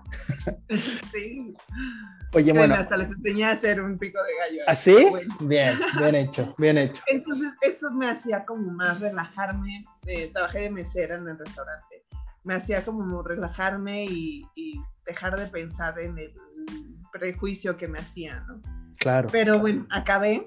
Sí. 1.13 1.55
Oye, 2.35 2.51
bueno. 2.55 2.75
Hasta 2.75 2.97
les 2.97 3.11
enseñé 3.11 3.45
a 3.45 3.51
hacer 3.51 3.83
un 3.83 3.99
pico 3.99 4.19
de 4.23 4.33
gallo. 4.39 4.63
¿Así? 4.67 4.97
¿Ah, 4.97 5.37
Bien, 5.41 5.79
bien 5.99 6.15
hecho, 6.15 6.55
bien 6.57 6.79
hecho. 6.79 7.03
Entonces, 7.07 7.53
eso 7.61 7.91
me 7.91 8.09
hacía 8.09 8.47
como 8.47 8.73
más 8.73 8.99
relajarme. 9.01 9.85
Eh, 10.07 10.31
trabajé 10.33 10.61
de 10.61 10.71
mesera 10.71 11.17
en 11.17 11.29
el 11.29 11.39
restaurante. 11.39 11.92
Me 12.45 12.55
hacía 12.55 12.85
como 12.85 13.23
relajarme 13.23 14.05
y, 14.05 14.45
y 14.55 14.81
dejar 15.07 15.37
de 15.37 15.47
pensar 15.47 15.99
en 15.99 16.19
el 16.19 16.35
prejuicio 17.13 17.77
que 17.77 17.89
me 17.89 17.99
hacía, 17.99 18.41
¿no? 18.49 18.61
Claro. 18.99 19.29
Pero 19.31 19.59
bueno, 19.59 19.87
acabé, 19.91 20.45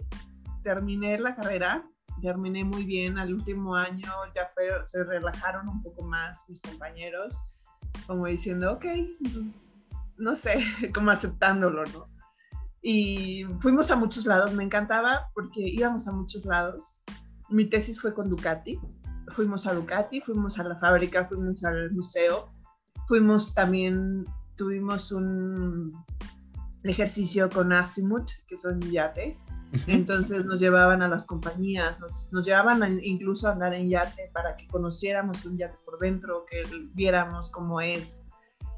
terminé 0.64 1.18
la 1.20 1.36
carrera, 1.36 1.88
terminé 2.22 2.64
muy 2.64 2.86
bien. 2.86 3.18
Al 3.18 3.34
último 3.34 3.76
año 3.76 4.10
ya 4.34 4.50
fue, 4.54 4.70
se 4.86 5.04
relajaron 5.04 5.68
un 5.70 5.82
poco 5.82 6.04
más 6.04 6.46
mis 6.48 6.62
compañeros, 6.62 7.40
como 8.08 8.26
diciendo, 8.26 8.74
ok, 8.74 8.86
no 10.18 10.36
sé, 10.36 10.64
como 10.94 11.12
aceptándolo, 11.12 11.84
¿no? 11.86 12.10
Y 12.82 13.46
fuimos 13.62 13.90
a 13.90 13.96
muchos 13.96 14.26
lados, 14.26 14.54
me 14.54 14.64
encantaba 14.64 15.32
porque 15.34 15.60
íbamos 15.60 16.08
a 16.08 16.12
muchos 16.12 16.46
lados. 16.46 17.02
Mi 17.50 17.66
tesis 17.66 18.00
fue 18.00 18.14
con 18.14 18.30
Ducati, 18.30 18.80
fuimos 19.34 19.66
a 19.68 19.74
Ducati, 19.74 20.22
fuimos 20.22 20.60
a 20.60 20.64
la 20.64 20.76
fábrica, 20.78 21.26
fuimos 21.26 21.64
al 21.64 21.92
museo, 21.92 22.50
fuimos 23.08 23.54
también, 23.54 24.26
tuvimos 24.56 25.12
un 25.12 25.92
ejercicio 26.84 27.50
con 27.50 27.74
Azimuth, 27.74 28.30
que 28.48 28.58
son 28.58 28.80
yates. 28.82 29.46
Entonces 29.88 30.46
nos 30.46 30.60
llevaban 30.60 31.02
a 31.02 31.08
las 31.08 31.26
compañías, 31.26 32.00
nos, 32.00 32.32
nos 32.32 32.46
llevaban 32.46 33.00
incluso 33.04 33.48
a 33.48 33.52
andar 33.52 33.74
en 33.74 33.90
yate 33.90 34.30
para 34.34 34.56
que 34.56 34.68
conociéramos 34.68 35.46
un 35.46 35.58
yate 35.58 35.78
por 35.84 36.00
dentro, 36.00 36.46
que 36.46 36.64
viéramos 36.94 37.50
cómo 37.50 37.82
es. 37.82 38.22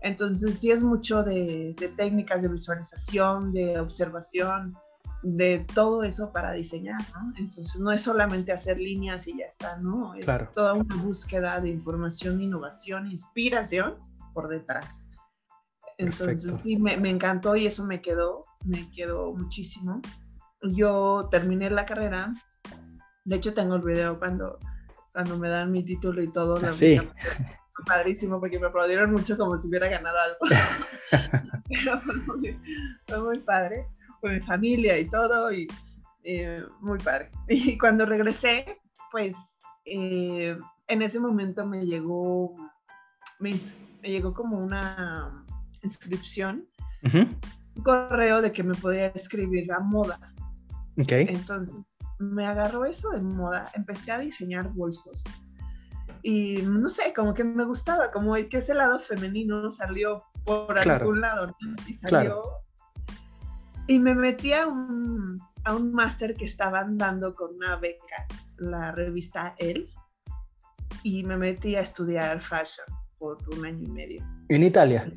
Entonces 0.02 0.60
sí 0.60 0.72
es 0.72 0.84
mucho 0.84 1.24
de, 1.24 1.76
de, 1.78 1.88
técnicas 1.90 2.42
de 2.42 2.48
visualización, 2.48 3.52
de 3.52 3.80
observación, 3.80 4.76
de 5.24 5.66
todo 5.74 6.04
eso 6.04 6.32
para 6.32 6.52
diseñar, 6.52 7.02
¿no? 7.14 7.34
Entonces 7.38 7.80
no 7.82 7.92
es 7.92 8.02
solamente 8.02 8.52
hacer 8.52 8.78
líneas 8.78 9.28
y 9.28 9.38
ya 9.38 9.46
está, 9.46 9.78
¿no? 9.78 10.16
Es 10.16 10.26
toda 10.54 10.74
una 10.74 10.96
búsqueda 10.96 11.60
de 11.60 11.70
información, 11.70 12.42
innovación, 12.42 13.12
inspiración 13.12 13.96
por 14.34 14.48
detrás. 14.48 15.08
Entonces 15.98 16.60
sí, 16.62 16.78
me, 16.78 16.98
me, 16.98 17.10
encantó 17.10 17.56
y 17.56 17.66
eso 17.66 17.84
me 17.84 18.02
quedó, 18.02 18.46
me 18.66 18.90
quedó 18.92 19.34
muchísimo. 19.34 20.02
Yo 20.62 21.28
terminé 21.32 21.70
la 21.70 21.86
carrera, 21.86 22.34
de 23.26 23.36
hecho 23.36 23.54
tengo 23.54 23.76
el 23.76 23.82
video 23.82 24.20
cuando, 24.20 24.60
cuando 25.12 25.38
me 25.38 25.50
dan 25.50 25.72
mi 25.72 25.84
título 25.84 26.22
y 26.22 26.32
todo. 26.32 26.60
Ah, 26.64 26.72
sí. 26.72 27.00
Padrísimo 27.86 28.40
porque 28.40 28.60
me 28.60 28.68
aplaudieron 28.68 29.12
mucho 29.12 29.38
como 29.38 29.58
si 29.58 29.68
hubiera 29.68 29.90
ganado 29.90 30.18
algo. 30.20 30.38
Pero 31.70 32.02
fue 32.02 32.16
muy, 32.16 32.60
fue 33.08 33.22
muy, 33.22 33.40
padre, 33.40 33.88
con 34.20 34.34
mi 34.34 34.40
familia 34.40 34.98
y 35.00 35.10
todo 35.10 35.52
y 35.52 35.68
eh, 36.24 36.64
muy 36.82 36.98
padre. 37.00 37.32
Y 37.48 37.78
cuando 37.78 38.06
regresé, 38.06 38.80
pues 39.12 39.36
eh, 39.86 40.58
en 40.88 41.02
ese 41.02 41.20
momento 41.20 41.66
me 41.66 41.86
llegó, 41.86 42.56
me, 43.40 43.56
me 44.02 44.10
llegó 44.10 44.34
como 44.34 44.58
una 44.58 45.46
inscripción, 45.84 46.68
un 47.14 47.84
correo 47.84 48.42
de 48.42 48.52
que 48.52 48.64
me 48.64 48.76
podía 48.76 49.08
escribir 49.08 49.72
a 49.72 49.80
moda. 49.80 50.20
Okay. 51.00 51.28
Entonces 51.30 51.86
me 52.20 52.46
agarró 52.46 52.86
eso 52.86 53.12
de 53.12 53.22
moda, 53.22 53.72
empecé 53.76 54.12
a 54.12 54.18
diseñar 54.18 54.70
bolsos 54.74 55.24
y 56.24 56.62
no 56.64 56.90
sé, 56.90 57.14
como 57.14 57.34
que 57.34 57.44
me 57.44 57.64
gustaba, 57.64 58.12
como 58.12 58.34
que 58.34 58.58
ese 58.58 58.74
lado 58.74 59.00
femenino 59.00 59.72
salió 59.72 60.24
por 60.44 60.78
algún 60.78 61.22
lado 61.22 61.56
y 61.88 61.94
salió. 61.94 62.44
Y 63.88 64.00
me 64.00 64.14
metí 64.14 64.52
a 64.52 64.68
un, 64.68 65.42
a 65.64 65.74
un 65.74 65.94
máster 65.94 66.36
que 66.36 66.44
estaban 66.44 66.98
dando 66.98 67.34
con 67.34 67.56
una 67.56 67.78
beca, 67.78 68.28
la 68.58 68.92
revista 68.92 69.56
El, 69.58 69.90
y 71.04 71.24
me 71.24 71.38
metí 71.38 71.76
a 71.76 71.82
estudiar 71.82 72.42
fashion 72.42 72.86
por 73.18 73.38
un 73.58 73.66
año 73.66 73.88
y 73.88 73.92
medio. 73.92 74.24
¿En 74.50 74.64
Italia? 74.64 75.10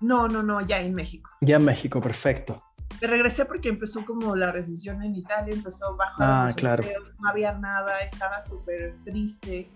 No, 0.00 0.28
no, 0.28 0.42
no, 0.42 0.60
ya 0.60 0.80
en 0.80 0.94
México. 0.94 1.30
Ya 1.40 1.56
en 1.56 1.64
México, 1.64 2.00
perfecto. 2.02 2.62
Me 3.00 3.08
regresé 3.08 3.46
porque 3.46 3.70
empezó 3.70 4.04
como 4.04 4.36
la 4.36 4.52
recesión 4.52 5.02
en 5.02 5.14
Italia, 5.14 5.54
empezó 5.54 5.96
bajo 5.96 6.22
ah, 6.22 6.50
claro. 6.54 6.84
no 7.20 7.28
había 7.28 7.52
nada, 7.52 8.00
estaba 8.00 8.42
súper 8.42 8.96
triste. 9.04 9.70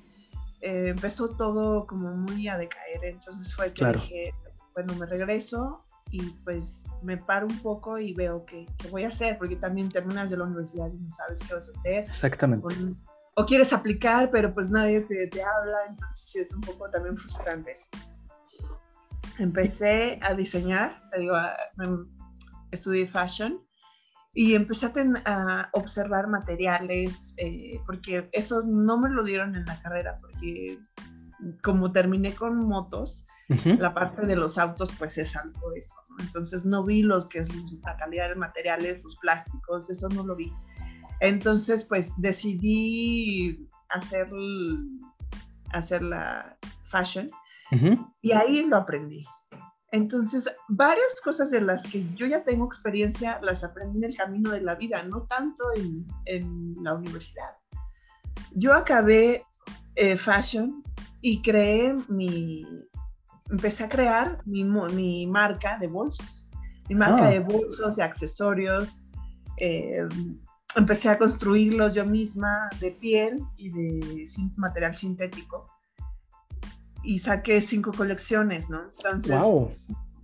Eh, 0.61 0.89
empezó 0.89 1.31
todo 1.31 1.87
como 1.87 2.11
muy 2.11 2.47
a 2.49 2.59
decaer, 2.59 3.05
entonces 3.05 3.55
fue 3.55 3.73
que 3.73 3.87
dije, 3.87 4.35
bueno, 4.75 4.95
me 4.97 5.07
regreso 5.07 5.85
y 6.11 6.23
pues 6.45 6.85
me 7.03 7.17
paro 7.17 7.47
un 7.47 7.59
poco 7.59 7.99
y 7.99 8.15
veo 8.15 8.45
qué, 8.45 8.67
voy 8.91 9.05
a 9.05 9.09
hacer, 9.09 9.39
porque 9.39 9.57
también 9.57 9.89
terminas 9.89 10.31
de 10.31 10.37
la 10.37 10.45
universidad 10.45 10.91
y 10.93 10.97
no 10.97 11.11
sabes 11.11 11.43
qué 11.47 11.55
vas 11.55 11.69
a 11.69 11.73
hacer. 11.73 11.99
Exactamente. 11.99 12.67
O, 13.35 13.47
quieres 13.47 13.73
aplicar, 13.73 14.31
pero 14.31 14.53
pues 14.53 14.69
nadie 14.69 15.01
te, 15.03 15.29
te 15.29 15.43
habla, 15.43 15.79
entonces 15.89 16.21
sí 16.21 16.39
es 16.41 16.53
un 16.53 16.61
poco 16.61 16.91
también 16.91 17.17
frustrante 17.17 17.75
empecé 19.39 20.19
a 20.23 20.35
diseñar, 20.35 21.01
te 21.11 21.21
digo, 21.21 21.37
estudié 22.71 23.07
fashion 23.07 23.61
y 24.35 24.55
empecé 24.55 24.93
a, 25.25 25.71
observar 25.73 26.29
materiales, 26.29 27.35
eh, 27.39 27.81
porque 27.87 28.29
eso 28.33 28.63
no 28.63 28.99
me 28.99 29.09
lo 29.09 29.23
dieron 29.23 29.57
en 29.57 29.65
la 29.65 29.81
carrera, 29.81 30.19
porque 30.21 30.79
como 31.63 31.93
terminé 31.93 32.35
con 32.35 32.57
motos, 32.67 33.27
la 33.49 33.95
parte 33.95 34.27
de 34.27 34.37
los 34.37 34.59
autos 34.59 34.93
pues 34.99 35.17
es 35.19 35.35
algo 35.35 35.73
eso, 35.75 35.95
¿no? 36.11 36.17
Entonces 36.23 36.67
no 36.67 36.85
vi 36.85 37.03
los 37.03 37.27
que 37.27 37.41
es 37.41 37.49
la 37.83 37.97
calidad 37.97 38.29
de 38.29 38.35
materiales, 38.35 39.03
los 39.03 39.17
plásticos, 39.17 39.89
eso 39.89 40.09
no 40.11 40.23
lo 40.23 40.37
vi. 40.37 40.53
Entonces 41.21 41.85
pues 41.85 42.13
decidí 42.19 43.67
hacer, 43.89 44.29
hacer 45.71 46.03
la 46.03 46.59
fashion 46.89 47.29
y 48.21 48.33
ahí 48.33 48.67
lo 48.67 48.77
aprendí. 48.77 49.23
Entonces, 49.91 50.55
varias 50.69 51.21
cosas 51.23 51.51
de 51.51 51.63
las 51.63 51.87
que 51.87 52.05
yo 52.15 52.27
ya 52.27 52.45
tengo 52.45 52.67
experiencia 52.67 53.41
las 53.43 53.65
aprendí 53.65 53.99
en 53.99 54.05
el 54.05 54.17
camino 54.17 54.51
de 54.51 54.61
la 54.61 54.75
vida, 54.75 55.03
no 55.03 55.23
tanto 55.23 55.65
en, 56.27 56.75
la 56.83 56.95
universidad. 56.95 57.57
Yo 58.53 58.75
acabé 58.75 59.45
eh, 59.97 60.17
fashion 60.19 60.83
y 61.23 61.41
creé 61.41 61.97
mi, 62.09 62.67
empecé 63.51 63.85
a 63.85 63.89
crear 63.89 64.43
mi, 64.45 64.65
mi 64.65 65.27
marca 65.27 65.79
de 65.79 65.87
bolsos, 65.87 66.49
mi 66.89 66.95
marca 66.95 67.27
ah. 67.27 67.31
de 67.31 67.41
bolsos 67.41 67.99
y 67.99 68.01
accesorios. 68.01 69.07
Eh, 69.57 70.07
empecé 70.77 71.09
a 71.09 71.19
construirlos 71.19 71.95
yo 71.95 72.05
misma 72.05 72.69
de 72.81 72.93
piel 72.93 73.43
y 73.57 73.71
de 73.71 74.27
material 74.57 74.97
sintético 74.97 75.69
y 77.03 77.19
saqué 77.19 77.61
cinco 77.61 77.93
colecciones, 77.93 78.69
¿no? 78.69 78.83
Entonces, 78.97 79.41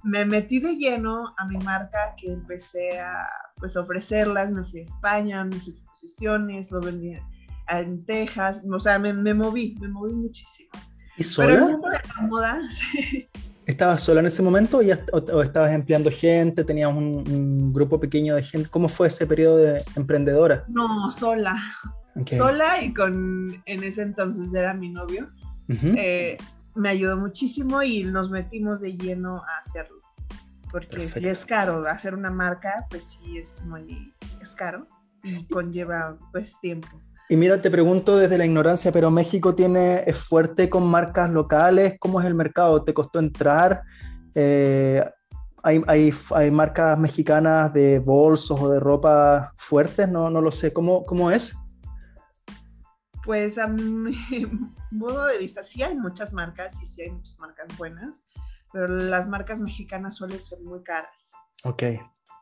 me 0.03 0.27
metí 0.27 0.59
de 0.61 0.77
lleno 0.77 1.35
a 1.39 1.47
mi 1.47 1.57
marca 1.59 2.15
que 2.17 2.31
empecé 2.31 3.01
a 3.01 3.27
pues, 3.57 3.77
ofrecerlas, 3.77 4.53
me 4.53 4.65
fui 4.65 4.81
a 4.81 4.85
España, 4.85 5.45
mis 5.45 5.69
exposiciones, 5.69 6.71
lo 6.71 6.81
vendí 6.81 7.17
en 7.69 8.05
Texas, 8.05 8.63
o 8.71 8.79
sea, 8.79 8.99
me, 8.99 9.13
me 9.15 9.33
moví, 9.33 9.77
me 9.81 9.89
moví 9.89 10.13
muchísimo. 10.13 10.71
¿Y 11.17 11.25
sola? 11.25 11.79
Sí. 12.71 13.29
¿Estabas 13.67 14.03
sola 14.03 14.21
en 14.21 14.27
ese 14.27 14.43
momento 14.43 14.81
o, 15.13 15.43
estabas 15.43 15.73
empleando 15.73 16.11
gente? 16.11 16.65
¿Tenías 16.65 16.95
un, 16.95 17.73
grupo 17.73 17.99
pequeño 17.99 18.35
de 18.35 18.43
gente? 18.43 18.69
¿Cómo 18.69 18.89
fue 18.89 19.09
ese 19.09 19.27
periodo 19.27 19.57
de 19.57 19.85
emprendedora? 19.97 20.65
No, 20.69 21.11
sola. 21.11 21.61
Sola 22.31 22.83
y 22.83 22.93
con, 22.93 23.63
en 23.65 23.85
ese 23.85 24.03
entonces 24.03 24.53
era 24.53 24.75
mi 24.75 24.91
novio 24.91 25.31
me 26.75 26.89
ayudó 26.89 27.17
muchísimo 27.17 27.83
y 27.83 28.05
nos 28.05 28.31
metimos 28.31 28.81
de 28.81 28.97
lleno 28.97 29.43
a 29.45 29.59
hacerlo. 29.59 29.99
Porque 30.71 31.09
si 31.09 31.27
es 31.27 31.45
caro 31.45 31.87
hacer 31.87 32.15
una 32.15 32.31
marca, 32.31 32.87
pues 32.91 33.05
sí 33.05 33.39
es 33.39 33.63
muy 33.65 34.13
es 34.41 34.55
caro 34.55 34.89
y 35.23 35.47
conlleva 35.47 36.19
pues 36.33 36.59
tiempo. 36.61 36.89
Y 37.29 37.37
mira, 37.37 37.61
te 37.61 37.71
pregunto 37.71 38.19
desde 38.19 38.37
la 38.37 38.45
ignorancia, 38.45 38.93
pero 38.93 39.11
México 39.11 39.55
tiene, 39.55 40.03
es 40.07 40.19
fuerte 40.19 40.69
con 40.69 40.87
marcas 40.87 41.31
locales, 41.31 41.97
¿cómo 41.99 42.21
es 42.21 42.27
el 42.27 42.35
mercado? 42.35 42.85
¿Te 42.85 42.93
costó 42.93 43.19
entrar? 43.19 43.83
Eh, 44.35 45.03
¿hay, 45.63 45.83
hay, 45.87 46.15
hay, 46.35 46.51
marcas 46.51 46.99
mexicanas 46.99 47.73
de 47.73 47.99
bolsos 47.99 48.61
o 48.61 48.69
de 48.69 48.79
ropa 48.79 49.55
fuertes? 49.57 50.07
No, 50.07 50.29
no 50.29 50.43
lo 50.43 50.53
sé, 50.53 50.73
¿cómo, 50.75 51.07
cómo 51.07 51.31
es? 51.31 51.57
Pues 53.25 53.57
a 53.57 53.69
mi 53.69 54.15
modo 54.91 55.25
de 55.25 55.39
vista, 55.39 55.63
sí 55.63 55.83
hay 55.83 55.97
muchas 55.97 56.35
marcas 56.35 56.83
y 56.83 56.87
sí 56.87 57.03
hay 57.03 57.11
muchas 57.11 57.39
marcas 57.39 57.67
buenas, 57.79 58.27
pero 58.71 58.87
las 58.87 59.29
marcas 59.29 59.61
mexicanas 59.61 60.17
suelen 60.17 60.43
ser 60.43 60.61
muy 60.61 60.83
caras. 60.83 61.33
Ok. 61.65 61.85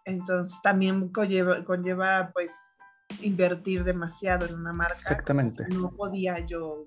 Entonces 0.04 0.60
también 0.62 1.08
conlleva, 1.10 1.64
conlleva 1.64 2.30
pues 2.32 2.71
invertir 3.20 3.84
demasiado 3.84 4.46
en 4.46 4.54
una 4.54 4.72
marca. 4.72 4.94
Exactamente. 4.94 5.66
no 5.68 5.90
podía 5.90 6.44
yo 6.46 6.86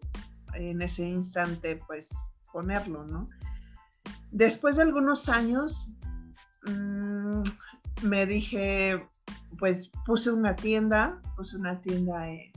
en 0.53 0.81
ese 0.81 1.07
instante 1.07 1.81
pues 1.87 2.17
ponerlo, 2.51 3.03
¿no? 3.05 3.27
Después 4.31 4.77
de 4.77 4.83
algunos 4.83 5.29
años, 5.29 5.87
mmm, 6.67 7.43
me 8.03 8.25
dije, 8.25 9.07
pues 9.57 9.91
puse 10.05 10.31
una 10.31 10.55
tienda, 10.55 11.21
puse 11.35 11.57
una 11.57 11.79
tienda 11.81 12.29
en, 12.29 12.51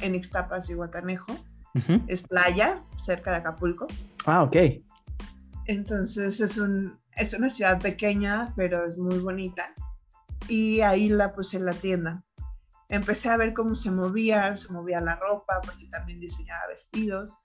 en 0.00 0.14
Ixtapas 0.14 0.70
y 0.70 0.74
Guatanejo. 0.74 1.32
Es 2.06 2.22
playa, 2.22 2.84
cerca 3.02 3.32
de 3.32 3.38
Acapulco. 3.38 3.88
Ah, 4.26 4.44
ok. 4.44 4.56
Entonces 5.66 6.40
es, 6.40 6.56
un, 6.58 6.98
es 7.16 7.34
una 7.34 7.50
ciudad 7.50 7.80
pequeña, 7.80 8.52
pero 8.54 8.86
es 8.86 8.96
muy 8.96 9.18
bonita. 9.18 9.74
Y 10.48 10.82
ahí 10.82 11.08
la 11.08 11.32
puse 11.32 11.56
en 11.56 11.64
la 11.64 11.72
tienda. 11.72 12.23
Empecé 12.94 13.28
a 13.28 13.36
ver 13.36 13.52
cómo 13.54 13.74
se 13.74 13.90
movía, 13.90 14.56
se 14.56 14.72
movía 14.72 15.00
la 15.00 15.16
ropa, 15.16 15.60
porque 15.62 15.86
también 15.86 16.20
diseñaba 16.20 16.68
vestidos. 16.68 17.38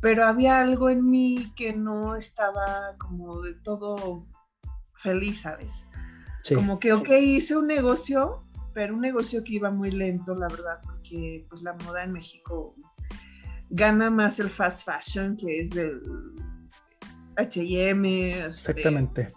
Pero 0.00 0.26
había 0.26 0.58
algo 0.58 0.90
en 0.90 1.08
mí 1.08 1.52
que 1.56 1.72
no 1.72 2.16
estaba 2.16 2.96
como 2.98 3.40
de 3.40 3.54
todo 3.54 4.26
feliz, 4.94 5.40
¿sabes? 5.42 5.84
Como 6.54 6.78
que, 6.78 6.92
ok, 6.92 7.08
hice 7.20 7.56
un 7.56 7.66
negocio, 7.66 8.40
pero 8.72 8.94
un 8.94 9.00
negocio 9.00 9.42
que 9.42 9.54
iba 9.54 9.70
muy 9.70 9.90
lento, 9.90 10.34
la 10.34 10.48
verdad, 10.48 10.80
porque 10.84 11.44
pues 11.48 11.62
la 11.62 11.72
moda 11.72 12.04
en 12.04 12.12
México 12.12 12.74
gana 13.70 14.10
más 14.10 14.38
el 14.38 14.48
fast 14.48 14.84
fashion, 14.84 15.36
que 15.36 15.60
es 15.60 15.70
del 15.70 16.02
H&M. 17.36 18.44
Exactamente. 18.46 19.32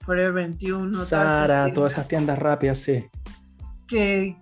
Forever 0.00 0.32
21. 0.32 0.92
Sara, 1.04 1.72
todas 1.72 1.92
esas 1.92 2.08
tiendas 2.08 2.38
rápidas, 2.38 2.78
sí. 2.78 3.04
Que, 3.88 4.36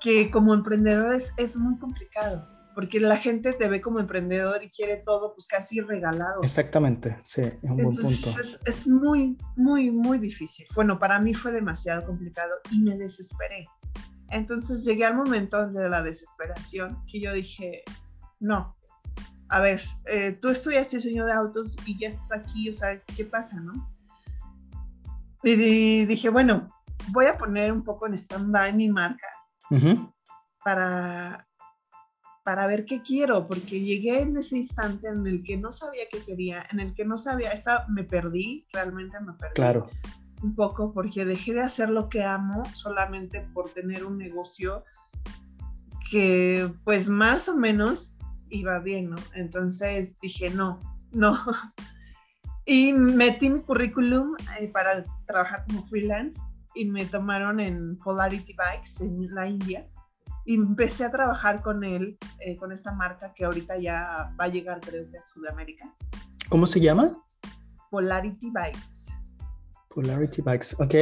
que 0.00 0.30
como 0.30 0.52
emprendedores 0.52 1.32
es 1.38 1.56
muy 1.56 1.78
complicado 1.78 2.52
porque 2.74 3.00
la 3.00 3.16
gente 3.16 3.52
te 3.52 3.68
ve 3.68 3.80
como 3.80 4.00
emprendedor 4.00 4.62
y 4.62 4.70
quiere 4.70 4.96
todo 4.96 5.34
pues 5.34 5.46
casi 5.46 5.80
regalado. 5.80 6.42
Exactamente, 6.42 7.18
sí, 7.22 7.42
es 7.42 7.62
un 7.62 7.76
buen 7.76 7.96
punto. 7.96 8.30
Es, 8.40 8.58
es, 8.64 8.88
muy, 8.88 9.36
muy, 9.56 9.90
muy 9.90 10.18
difícil. 10.18 10.66
Bueno, 10.74 10.98
para 10.98 11.18
mí 11.20 11.34
fue 11.34 11.52
demasiado 11.52 12.06
complicado 12.06 12.52
y 12.70 12.80
me 12.80 12.96
desesperé. 12.96 13.66
Entonces 14.30 14.84
llegué 14.84 15.04
al 15.04 15.16
momento 15.16 15.68
de 15.68 15.88
la 15.88 16.02
desesperación 16.02 17.04
que 17.06 17.20
yo 17.20 17.32
dije, 17.32 17.82
no, 18.40 18.74
a 19.48 19.60
ver, 19.60 19.82
eh, 20.06 20.38
tú 20.40 20.48
estudiaste 20.48 20.96
diseño 20.96 21.26
de 21.26 21.32
autos 21.32 21.76
y 21.84 21.98
ya 21.98 22.08
estás 22.08 22.40
aquí, 22.40 22.70
o 22.70 22.74
sea, 22.74 22.98
¿qué 23.14 23.24
pasa, 23.24 23.60
no? 23.60 23.72
Y 25.44 26.06
dije, 26.06 26.30
bueno, 26.30 26.70
voy 27.08 27.26
a 27.26 27.36
poner 27.36 27.72
un 27.72 27.82
poco 27.82 28.06
en 28.06 28.14
stand-by 28.14 28.74
mi 28.74 28.88
marca 28.88 29.28
para 30.64 31.46
para 32.44 32.66
ver 32.66 32.84
qué 32.84 33.02
quiero, 33.02 33.46
porque 33.46 33.80
llegué 33.80 34.20
en 34.20 34.36
ese 34.36 34.58
instante 34.58 35.08
en 35.08 35.26
el 35.26 35.42
que 35.44 35.56
no 35.56 35.72
sabía 35.72 36.02
qué 36.10 36.24
quería, 36.24 36.66
en 36.72 36.80
el 36.80 36.94
que 36.94 37.04
no 37.04 37.16
sabía, 37.16 37.52
esta, 37.52 37.86
me 37.88 38.04
perdí, 38.04 38.66
realmente 38.72 39.18
me 39.20 39.32
perdí. 39.34 39.54
Claro. 39.54 39.88
Un 40.42 40.54
poco 40.54 40.92
porque 40.92 41.24
dejé 41.24 41.54
de 41.54 41.60
hacer 41.60 41.88
lo 41.88 42.08
que 42.08 42.24
amo 42.24 42.64
solamente 42.74 43.42
por 43.54 43.70
tener 43.70 44.04
un 44.04 44.18
negocio 44.18 44.84
que 46.10 46.70
pues 46.84 47.08
más 47.08 47.48
o 47.48 47.56
menos 47.56 48.18
iba 48.50 48.78
bien, 48.80 49.10
¿no? 49.10 49.16
Entonces 49.34 50.18
dije, 50.20 50.50
no, 50.50 50.80
no. 51.12 51.38
Y 52.64 52.92
metí 52.92 53.50
mi 53.50 53.60
currículum 53.60 54.36
eh, 54.60 54.68
para 54.68 55.04
trabajar 55.26 55.64
como 55.66 55.84
freelance 55.86 56.40
y 56.74 56.86
me 56.86 57.06
tomaron 57.06 57.60
en 57.60 57.98
Polarity 57.98 58.54
Bikes 58.54 59.04
en 59.04 59.34
la 59.34 59.46
India 59.48 59.86
y 60.44 60.54
empecé 60.54 61.04
a 61.04 61.10
trabajar 61.10 61.62
con 61.62 61.84
él, 61.84 62.18
eh, 62.40 62.56
con 62.56 62.72
esta 62.72 62.92
marca 62.92 63.32
que 63.32 63.44
ahorita 63.44 63.78
ya 63.78 64.34
va 64.38 64.44
a 64.44 64.48
llegar 64.48 64.80
creo 64.80 65.08
que 65.10 65.18
a 65.18 65.20
Sudamérica. 65.20 65.94
¿Cómo 66.48 66.66
se 66.66 66.80
llama? 66.80 67.16
Polarity 67.90 68.50
Bikes. 68.50 69.14
Polarity 69.88 70.42
Bikes, 70.42 70.76
ok. 70.78 70.94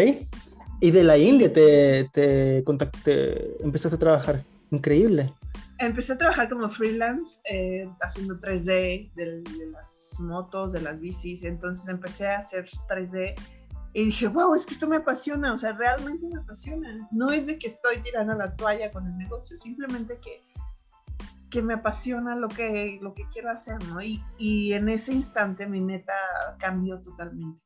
Y 0.80 0.90
de 0.90 1.04
la 1.04 1.16
India 1.16 1.52
te, 1.52 2.09
te 2.12 2.62
contacté, 2.64 3.62
empezaste 3.62 3.96
a 3.96 3.98
trabajar. 3.98 4.44
Increíble. 4.70 5.33
Empecé 5.78 6.12
a 6.12 6.18
trabajar 6.18 6.48
como 6.48 6.68
freelance, 6.68 7.40
eh, 7.50 7.88
haciendo 8.02 8.38
3D 8.38 9.12
de, 9.14 9.42
de 9.42 9.66
las 9.72 10.14
motos, 10.18 10.72
de 10.72 10.83
las 10.83 11.00
bicis. 11.00 11.42
Entonces 11.44 11.88
empecé 11.88 12.28
a 12.28 12.38
hacer 12.38 12.68
3D 12.88 13.35
y 13.92 14.05
dije, 14.05 14.29
wow, 14.29 14.55
es 14.55 14.66
que 14.66 14.74
esto 14.74 14.88
me 14.88 14.96
apasiona, 14.96 15.53
o 15.53 15.59
sea, 15.59 15.72
realmente 15.72 16.26
me 16.26 16.40
apasiona. 16.40 17.09
No 17.11 17.31
es 17.31 17.46
de 17.46 17.59
que 17.59 17.66
estoy 17.66 18.00
tirando 18.03 18.35
la 18.35 18.55
toalla 18.55 18.90
con 18.92 19.07
el 19.07 19.16
negocio, 19.18 19.57
simplemente 19.57 20.18
que, 20.20 20.42
que 21.50 21.61
me 21.61 21.74
apasiona 21.74 22.37
lo 22.37 22.48
que, 22.48 22.98
lo 23.03 23.14
que 23.14 23.26
quiero 23.33 23.50
hacer, 23.50 23.83
¿no? 23.88 24.00
Y, 24.00 24.22
y 24.38 24.74
en 24.74 24.88
ese 24.88 25.12
instante 25.12 25.66
mi 25.66 25.81
meta 25.81 26.12
cambió 26.59 27.00
totalmente. 27.00 27.62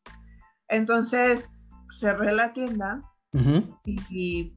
Entonces 0.69 1.53
cerré 1.91 2.33
la 2.33 2.53
tienda 2.55 3.03
y, 3.85 4.01
y, 4.09 4.57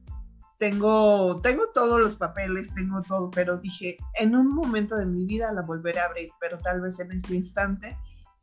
tengo, 0.58 1.40
tengo 1.40 1.68
todos 1.72 2.00
los 2.00 2.16
papeles, 2.16 2.74
tengo 2.74 3.00
todo, 3.02 3.30
pero 3.30 3.58
dije, 3.58 3.96
en 4.14 4.34
un 4.34 4.48
momento 4.48 4.96
de 4.96 5.06
mi 5.06 5.24
vida 5.24 5.52
la 5.52 5.62
volveré 5.62 6.00
a 6.00 6.06
abrir, 6.06 6.30
pero 6.40 6.58
tal 6.58 6.80
vez 6.80 6.98
en 6.98 7.12
este 7.12 7.36
instante 7.36 7.96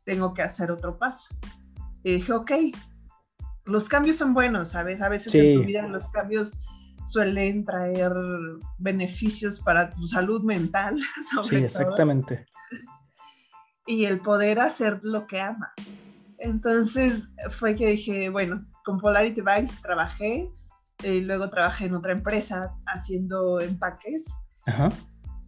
tengo 0.04 0.32
que 0.32 0.42
hacer 0.42 0.70
otro 0.70 0.96
paso. 0.96 1.34
Y 2.02 2.14
dije, 2.14 2.32
ok, 2.32 2.52
los 3.66 3.88
cambios 3.88 4.16
son 4.16 4.32
buenos, 4.32 4.70
¿sabes? 4.70 5.02
A 5.02 5.08
veces 5.08 5.34
en 5.34 5.60
tu 5.60 5.66
vida 5.66 5.86
los 5.86 6.10
cambios 6.10 6.60
suelen 7.04 7.64
traer 7.64 8.12
beneficios 8.78 9.60
para 9.60 9.90
tu 9.90 10.06
salud 10.06 10.42
mental. 10.42 10.98
sí, 11.42 11.56
exactamente. 11.56 12.46
Y 13.86 14.04
el 14.04 14.20
poder 14.20 14.60
hacer 14.60 15.00
lo 15.02 15.26
que 15.26 15.40
amas. 15.40 15.72
Entonces 16.38 17.28
fue 17.58 17.74
que 17.74 17.88
dije, 17.88 18.28
bueno, 18.30 18.66
con 18.84 18.98
Polarity 18.98 19.40
Bikes 19.40 19.74
trabajé, 19.82 20.50
y 21.02 21.20
luego 21.20 21.50
trabajé 21.50 21.86
en 21.86 21.94
otra 21.94 22.12
empresa 22.12 22.74
haciendo 22.86 23.60
empaques. 23.60 24.34
Ajá. 24.66 24.90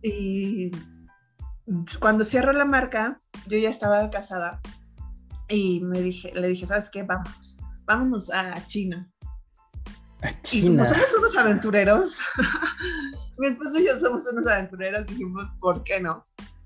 Y 0.03 0.71
cuando 2.01 2.25
cierro 2.25 2.53
la 2.53 2.65
marca, 2.65 3.19
yo 3.47 3.59
ya 3.59 3.71
estaba 3.71 4.09
casada 4.11 4.61
y 5.49 5.81
me 5.81 6.01
dije, 6.01 6.31
le 6.35 6.49
dije, 6.49 6.67
¿sabes 6.67 6.91
qué? 6.91 7.03
Vamos 7.03 7.59
vámonos 7.89 8.31
a 8.31 8.65
China. 8.67 9.11
A 10.21 10.43
China. 10.43 10.83
Y 10.83 10.87
somos 10.87 11.15
unos 11.19 11.37
aventureros, 11.37 12.21
mi 13.39 13.49
esposo 13.49 13.79
y 13.81 13.87
yo 13.87 13.99
somos 13.99 14.31
unos 14.31 14.47
aventureros, 14.47 15.07
dijimos, 15.07 15.47
¿por 15.59 15.83
qué 15.83 15.99
no? 15.99 16.23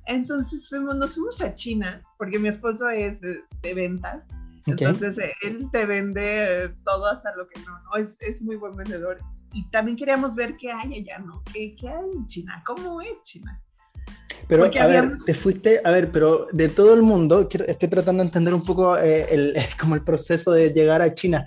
Entonces 0.07 0.69
fuimos, 0.69 0.97
nos 0.97 1.15
fuimos 1.15 1.41
a 1.41 1.55
China, 1.55 2.03
porque 2.19 2.39
mi 2.39 2.49
esposo 2.49 2.89
es 2.91 3.21
de 3.21 3.75
ventas. 3.75 4.27
Entonces 4.67 5.19
él 5.43 5.69
te 5.71 5.87
vende 5.87 6.73
todo 6.85 7.07
hasta 7.07 7.35
lo 7.37 7.49
que 7.49 7.61
no, 7.61 7.81
¿no? 7.83 7.97
Es, 7.97 8.21
es, 8.21 8.43
muy 8.43 8.57
buen 8.57 8.77
vendedor. 8.77 9.19
Y 9.53 9.69
también 9.71 9.97
queríamos 9.97 10.35
ver 10.35 10.57
qué 10.57 10.73
hay 10.73 11.01
allá, 11.01 11.19
¿no? 11.19 11.43
¿Qué, 11.53 11.77
qué 11.77 11.89
hay 11.89 12.11
en 12.13 12.27
China? 12.27 12.63
¿Cómo 12.67 13.01
es 13.01 13.21
China? 13.23 13.61
Pero, 14.49 14.65
a 14.65 14.87
ver, 14.87 15.13
te 15.25 15.35
fuiste, 15.35 15.81
a 15.85 15.91
ver, 15.91 16.11
pero 16.11 16.47
de 16.53 16.69
todo 16.69 16.95
el 16.95 17.03
mundo, 17.03 17.49
estoy 17.51 17.89
tratando 17.89 18.23
de 18.23 18.29
entender 18.29 18.53
un 18.55 18.63
poco 18.63 18.97
eh, 18.99 19.27
el, 19.31 19.55
como 19.81 19.95
el 19.95 20.03
proceso 20.03 20.53
de 20.53 20.73
llegar 20.73 21.03
a 21.03 21.15
China, 21.15 21.47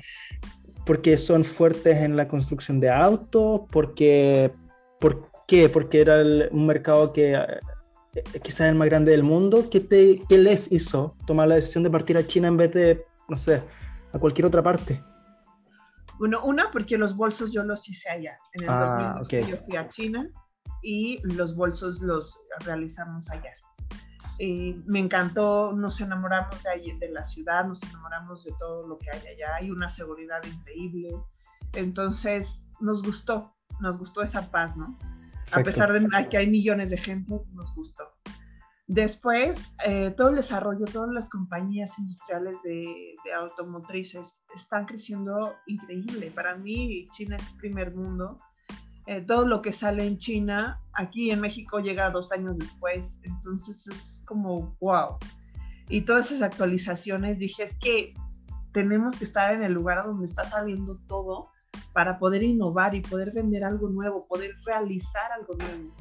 porque 0.85 1.17
son 1.17 1.43
fuertes 1.43 1.97
en 1.97 2.15
la 2.15 2.27
construcción 2.27 2.79
de 2.79 2.89
autos, 2.89 3.61
porque, 3.71 4.51
¿por 4.99 5.29
qué? 5.47 5.69
Porque 5.69 6.01
era 6.01 6.17
un 6.51 6.65
mercado 6.65 7.11
que 7.11 7.33
eh, 7.33 8.23
quizás 8.41 8.69
el 8.69 8.75
más 8.75 8.87
grande 8.87 9.11
del 9.11 9.23
mundo. 9.23 9.69
¿Qué, 9.69 9.79
te, 9.79 10.21
¿Qué 10.27 10.37
les 10.37 10.71
hizo 10.71 11.15
tomar 11.25 11.47
la 11.47 11.55
decisión 11.55 11.83
de 11.83 11.89
partir 11.89 12.17
a 12.17 12.25
China 12.25 12.47
en 12.47 12.57
vez 12.57 12.73
de, 12.73 13.05
no 13.27 13.37
sé, 13.37 13.61
a 14.13 14.19
cualquier 14.19 14.45
otra 14.45 14.63
parte? 14.63 15.01
Bueno, 16.17 16.45
una, 16.45 16.71
porque 16.71 16.97
los 16.97 17.15
bolsos 17.15 17.51
yo 17.51 17.63
los 17.63 17.89
hice 17.89 18.09
allá. 18.09 18.37
En 18.53 18.63
el 18.63 18.69
ah, 18.69 19.17
2012 19.19 19.51
yo 19.51 19.57
fui 19.57 19.75
a 19.75 19.89
China 19.89 20.29
y 20.85 21.19
los 21.23 21.55
bolsos 21.55 21.99
los 22.01 22.39
realizamos 22.59 23.29
allá. 23.31 23.55
me 24.85 24.99
encantó, 24.99 25.73
nos 25.73 25.99
enamoramos 25.99 26.61
de, 26.61 26.95
de 26.99 27.09
la 27.09 27.23
ciudad, 27.23 27.65
nos 27.65 27.81
enamoramos 27.81 28.43
de 28.43 28.53
todo 28.59 28.87
lo 28.87 28.99
que 28.99 29.09
hay 29.09 29.27
allá, 29.33 29.55
hay 29.55 29.71
una 29.71 29.89
seguridad 29.89 30.43
increíble, 30.45 31.09
entonces 31.73 32.67
nos 32.79 33.01
gustó, 33.01 33.55
nos 33.79 33.97
gustó 33.97 34.21
esa 34.21 34.51
paz, 34.51 34.77
¿no? 34.77 34.97
A 35.51 35.61
pesar 35.61 35.91
de 35.91 36.29
que 36.29 36.37
hay 36.37 36.47
millones 36.47 36.91
de 36.91 36.97
gente, 36.97 37.35
nos 37.53 37.75
gustó. 37.75 38.03
Después, 38.87 39.73
eh, 39.87 40.13
todo 40.15 40.29
el 40.29 40.35
desarrollo, 40.35 40.85
todas 40.85 41.11
las 41.11 41.29
compañías 41.29 41.97
industriales 41.97 42.61
de, 42.63 43.15
de, 43.23 43.33
automotrices 43.33 44.39
están 44.53 44.85
creciendo 44.85 45.55
increíble. 45.65 46.29
Para 46.29 46.55
mí, 46.55 47.07
China 47.11 47.35
es 47.35 47.49
primer 47.57 47.95
mundo 47.95 48.37
eh, 49.07 49.21
todo 49.21 49.45
lo 49.45 49.61
que 49.61 49.71
sale 49.71 50.05
en 50.05 50.17
China, 50.17 50.79
aquí 50.93 51.29
en 51.29 51.39
México 51.39 51.79
llega 51.79 52.09
dos 52.09 52.31
años 52.31 52.57
después, 52.57 53.19
entonces 53.23 53.87
es 53.87 54.23
como, 54.25 54.75
wow. 54.79 55.17
Y 55.89 56.01
todas 56.01 56.31
esas 56.31 56.41
actualizaciones, 56.41 57.37
dije, 57.37 57.63
es 57.63 57.75
que 57.77 58.15
tenemos 58.71 59.15
que 59.17 59.23
estar 59.23 59.53
en 59.53 59.63
el 59.63 59.73
lugar 59.73 60.03
donde 60.05 60.25
está 60.25 60.45
saliendo 60.45 60.97
todo 61.07 61.49
para 61.93 62.17
poder 62.17 62.43
innovar 62.43 62.95
y 62.95 63.01
poder 63.01 63.31
vender 63.31 63.63
algo 63.63 63.89
nuevo, 63.89 64.27
poder 64.27 64.55
realizar 64.65 65.31
algo 65.31 65.55
nuevo. 65.55 65.93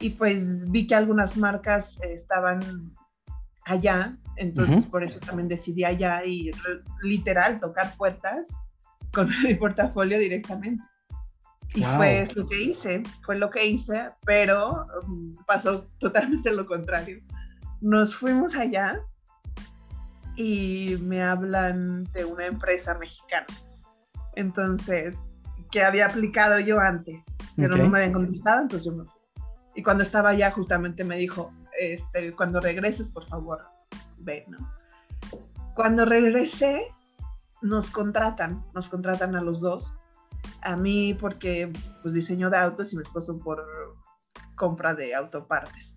Y 0.00 0.10
pues 0.10 0.70
vi 0.70 0.86
que 0.86 0.94
algunas 0.94 1.36
marcas 1.36 2.00
eh, 2.02 2.12
estaban 2.12 2.92
allá, 3.64 4.18
entonces 4.36 4.86
por 4.86 5.04
eso 5.04 5.20
también 5.20 5.48
decidí 5.48 5.84
allá 5.84 6.24
y 6.24 6.50
literal 7.02 7.60
tocar 7.60 7.96
puertas 7.96 8.48
con 9.12 9.28
mi 9.44 9.54
portafolio 9.54 10.18
directamente. 10.18 10.82
Y 11.74 11.82
fue 11.82 12.26
lo 12.34 12.46
que 12.46 12.60
hice, 12.60 13.02
fue 13.22 13.36
lo 13.36 13.48
que 13.50 13.64
hice, 13.64 14.10
pero 14.24 14.86
um, 15.06 15.36
pasó 15.46 15.86
totalmente 15.98 16.52
lo 16.52 16.66
contrario. 16.66 17.20
Nos 17.80 18.16
fuimos 18.16 18.56
allá 18.56 19.00
y 20.36 20.96
me 21.02 21.22
hablan 21.22 22.04
de 22.12 22.24
una 22.24 22.46
empresa 22.46 22.94
mexicana. 22.98 23.46
Entonces, 24.34 25.30
que 25.70 25.84
había 25.84 26.06
aplicado 26.06 26.58
yo 26.58 26.80
antes, 26.80 27.24
pero 27.56 27.76
no 27.76 27.88
me 27.88 27.98
habían 27.98 28.12
contestado, 28.12 28.62
entonces 28.62 28.86
yo 28.86 28.96
me 28.96 29.04
fui. 29.04 29.20
Y 29.76 29.82
cuando 29.82 30.02
estaba 30.02 30.30
allá, 30.30 30.50
justamente 30.50 31.04
me 31.04 31.16
dijo, 31.16 31.52
este, 31.78 32.32
cuando 32.32 32.60
regreses, 32.60 33.08
por 33.08 33.24
favor, 33.26 33.60
ve, 34.18 34.44
¿no? 34.48 34.58
Cuando 35.74 36.04
regresé, 36.04 36.82
nos 37.62 37.90
contratan, 37.90 38.64
nos 38.74 38.88
contratan 38.88 39.36
a 39.36 39.40
los 39.40 39.60
dos. 39.60 39.96
A 40.62 40.76
mí 40.76 41.14
porque 41.14 41.72
pues 42.02 42.14
diseño 42.14 42.50
de 42.50 42.58
autos 42.58 42.92
y 42.92 42.96
mi 42.96 43.02
esposo 43.02 43.38
por 43.38 43.64
compra 44.56 44.94
de 44.94 45.14
autopartes. 45.14 45.96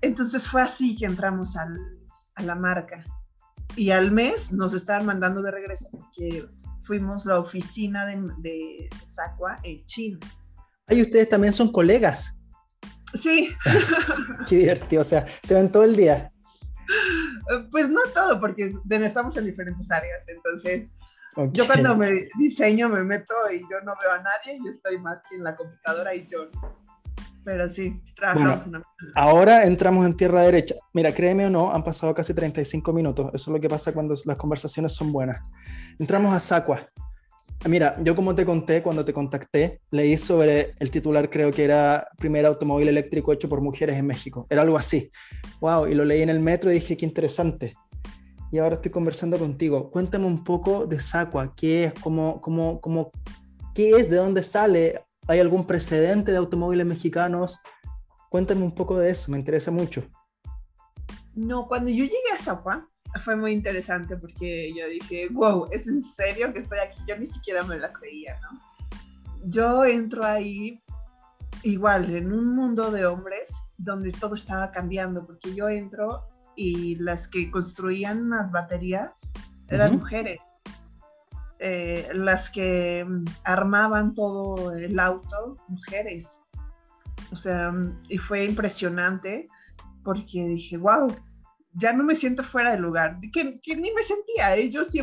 Entonces 0.00 0.48
fue 0.48 0.62
así 0.62 0.96
que 0.96 1.06
entramos 1.06 1.56
al, 1.56 1.78
a 2.34 2.42
la 2.42 2.54
marca. 2.54 3.04
Y 3.76 3.90
al 3.90 4.10
mes 4.10 4.52
nos 4.52 4.74
estaban 4.74 5.06
mandando 5.06 5.42
de 5.42 5.50
regreso 5.50 5.88
porque 5.90 6.46
fuimos 6.82 7.24
la 7.24 7.38
oficina 7.38 8.04
de, 8.06 8.20
de 8.38 8.88
Sacua 9.04 9.58
en 9.62 9.84
China. 9.86 10.18
¿Y 10.88 11.02
ustedes 11.02 11.28
también 11.28 11.52
son 11.52 11.72
colegas? 11.72 12.40
Sí. 13.14 13.54
Qué 14.48 14.56
divertido, 14.56 15.02
o 15.02 15.04
sea, 15.04 15.26
se 15.42 15.54
ven 15.54 15.70
todo 15.70 15.84
el 15.84 15.96
día. 15.96 16.32
Pues 17.70 17.90
no 17.90 18.00
todo, 18.14 18.40
porque 18.40 18.74
estamos 18.88 19.36
en 19.36 19.46
diferentes 19.46 19.90
áreas, 19.90 20.28
entonces 20.28 20.88
yo 21.52 21.66
cuando 21.66 21.96
me 21.96 22.28
diseño 22.38 22.88
me 22.88 23.02
meto 23.02 23.34
y 23.52 23.60
yo 23.62 23.80
no 23.84 23.94
veo 24.00 24.12
a 24.12 24.22
nadie, 24.22 24.58
yo 24.62 24.70
estoy 24.70 24.98
más 24.98 25.22
que 25.28 25.36
en 25.36 25.44
la 25.44 25.56
computadora 25.56 26.14
y 26.14 26.26
yo 26.26 26.48
pero 27.44 27.68
sí, 27.68 28.00
trabajamos 28.14 28.64
bueno, 28.64 28.84
Ahora 29.14 29.64
entramos 29.64 30.06
en 30.06 30.16
tierra 30.16 30.42
derecha. 30.42 30.76
Mira, 30.92 31.12
créeme 31.12 31.46
o 31.46 31.50
no, 31.50 31.72
han 31.72 31.82
pasado 31.82 32.14
casi 32.14 32.34
35 32.34 32.92
minutos. 32.92 33.30
Eso 33.34 33.50
es 33.50 33.54
lo 33.54 33.60
que 33.60 33.68
pasa 33.68 33.92
cuando 33.92 34.14
las 34.24 34.36
conversaciones 34.36 34.92
son 34.92 35.12
buenas. 35.12 35.40
Entramos 35.98 36.32
a 36.32 36.40
Sacua. 36.40 36.86
Mira, 37.68 37.96
yo 38.02 38.16
como 38.16 38.34
te 38.34 38.44
conté 38.44 38.82
cuando 38.82 39.04
te 39.04 39.12
contacté, 39.12 39.80
leí 39.90 40.16
sobre 40.18 40.72
el 40.80 40.90
titular, 40.90 41.30
creo 41.30 41.52
que 41.52 41.62
era 41.62 42.08
primer 42.18 42.44
automóvil 42.44 42.88
eléctrico 42.88 43.32
hecho 43.32 43.48
por 43.48 43.60
mujeres 43.60 43.96
en 43.96 44.06
México. 44.06 44.46
Era 44.50 44.62
algo 44.62 44.76
así. 44.76 45.10
Wow, 45.60 45.86
y 45.86 45.94
lo 45.94 46.04
leí 46.04 46.22
en 46.22 46.28
el 46.28 46.40
metro 46.40 46.70
y 46.70 46.74
dije, 46.74 46.96
qué 46.96 47.06
interesante. 47.06 47.74
Y 48.52 48.58
ahora 48.58 48.74
estoy 48.74 48.90
conversando 48.90 49.38
contigo. 49.38 49.90
Cuéntame 49.90 50.26
un 50.26 50.44
poco 50.44 50.86
de 50.86 51.00
Sacua. 51.00 51.54
¿Qué 51.56 51.84
es? 51.84 51.94
¿Cómo, 51.94 52.38
cómo, 52.42 52.82
cómo, 52.82 53.10
¿Qué 53.74 53.92
es? 53.92 54.10
¿De 54.10 54.16
dónde 54.16 54.42
sale? 54.42 55.02
¿Hay 55.26 55.40
algún 55.40 55.66
precedente 55.66 56.32
de 56.32 56.36
automóviles 56.36 56.84
mexicanos? 56.84 57.60
Cuéntame 58.28 58.62
un 58.62 58.74
poco 58.74 58.98
de 58.98 59.10
eso, 59.10 59.32
me 59.32 59.38
interesa 59.38 59.70
mucho. 59.70 60.04
No, 61.34 61.66
cuando 61.66 61.88
yo 61.88 62.04
llegué 62.04 62.30
a 62.34 62.38
Zappa 62.38 62.86
fue 63.24 63.36
muy 63.36 63.52
interesante 63.52 64.18
porque 64.18 64.70
yo 64.74 64.86
dije, 64.86 65.28
wow, 65.30 65.68
¿es 65.70 65.88
en 65.88 66.02
serio 66.02 66.52
que 66.52 66.58
estoy 66.58 66.78
aquí? 66.78 66.98
Yo 67.08 67.16
ni 67.16 67.26
siquiera 67.26 67.62
me 67.62 67.78
la 67.78 67.90
creía, 67.90 68.38
¿no? 68.40 68.60
Yo 69.44 69.86
entro 69.86 70.26
ahí 70.26 70.78
igual 71.62 72.14
en 72.14 72.30
un 72.30 72.54
mundo 72.54 72.90
de 72.90 73.06
hombres 73.06 73.50
donde 73.78 74.12
todo 74.12 74.34
estaba 74.34 74.70
cambiando, 74.70 75.26
porque 75.26 75.54
yo 75.54 75.70
entro 75.70 76.26
y 76.56 76.96
las 76.96 77.28
que 77.28 77.50
construían 77.50 78.30
las 78.30 78.50
baterías 78.50 79.30
eran 79.68 79.98
mujeres. 79.98 80.40
Eh, 81.58 82.08
las 82.12 82.50
que 82.50 83.04
mm, 83.06 83.24
armaban 83.44 84.14
todo 84.14 84.72
el 84.72 84.98
auto, 84.98 85.56
mujeres. 85.68 86.36
O 87.30 87.36
sea, 87.36 87.70
mm, 87.70 88.02
y 88.08 88.18
fue 88.18 88.44
impresionante 88.44 89.46
porque 90.02 90.44
dije, 90.48 90.76
wow, 90.76 91.14
ya 91.74 91.92
no 91.92 92.04
me 92.04 92.16
siento 92.16 92.42
fuera 92.42 92.72
de 92.72 92.78
lugar, 92.78 93.18
que, 93.32 93.60
ni 93.76 93.92
me 93.92 94.02
sentía, 94.02 94.56
¿eh? 94.56 94.68
yo, 94.68 94.84
sí, 94.84 95.00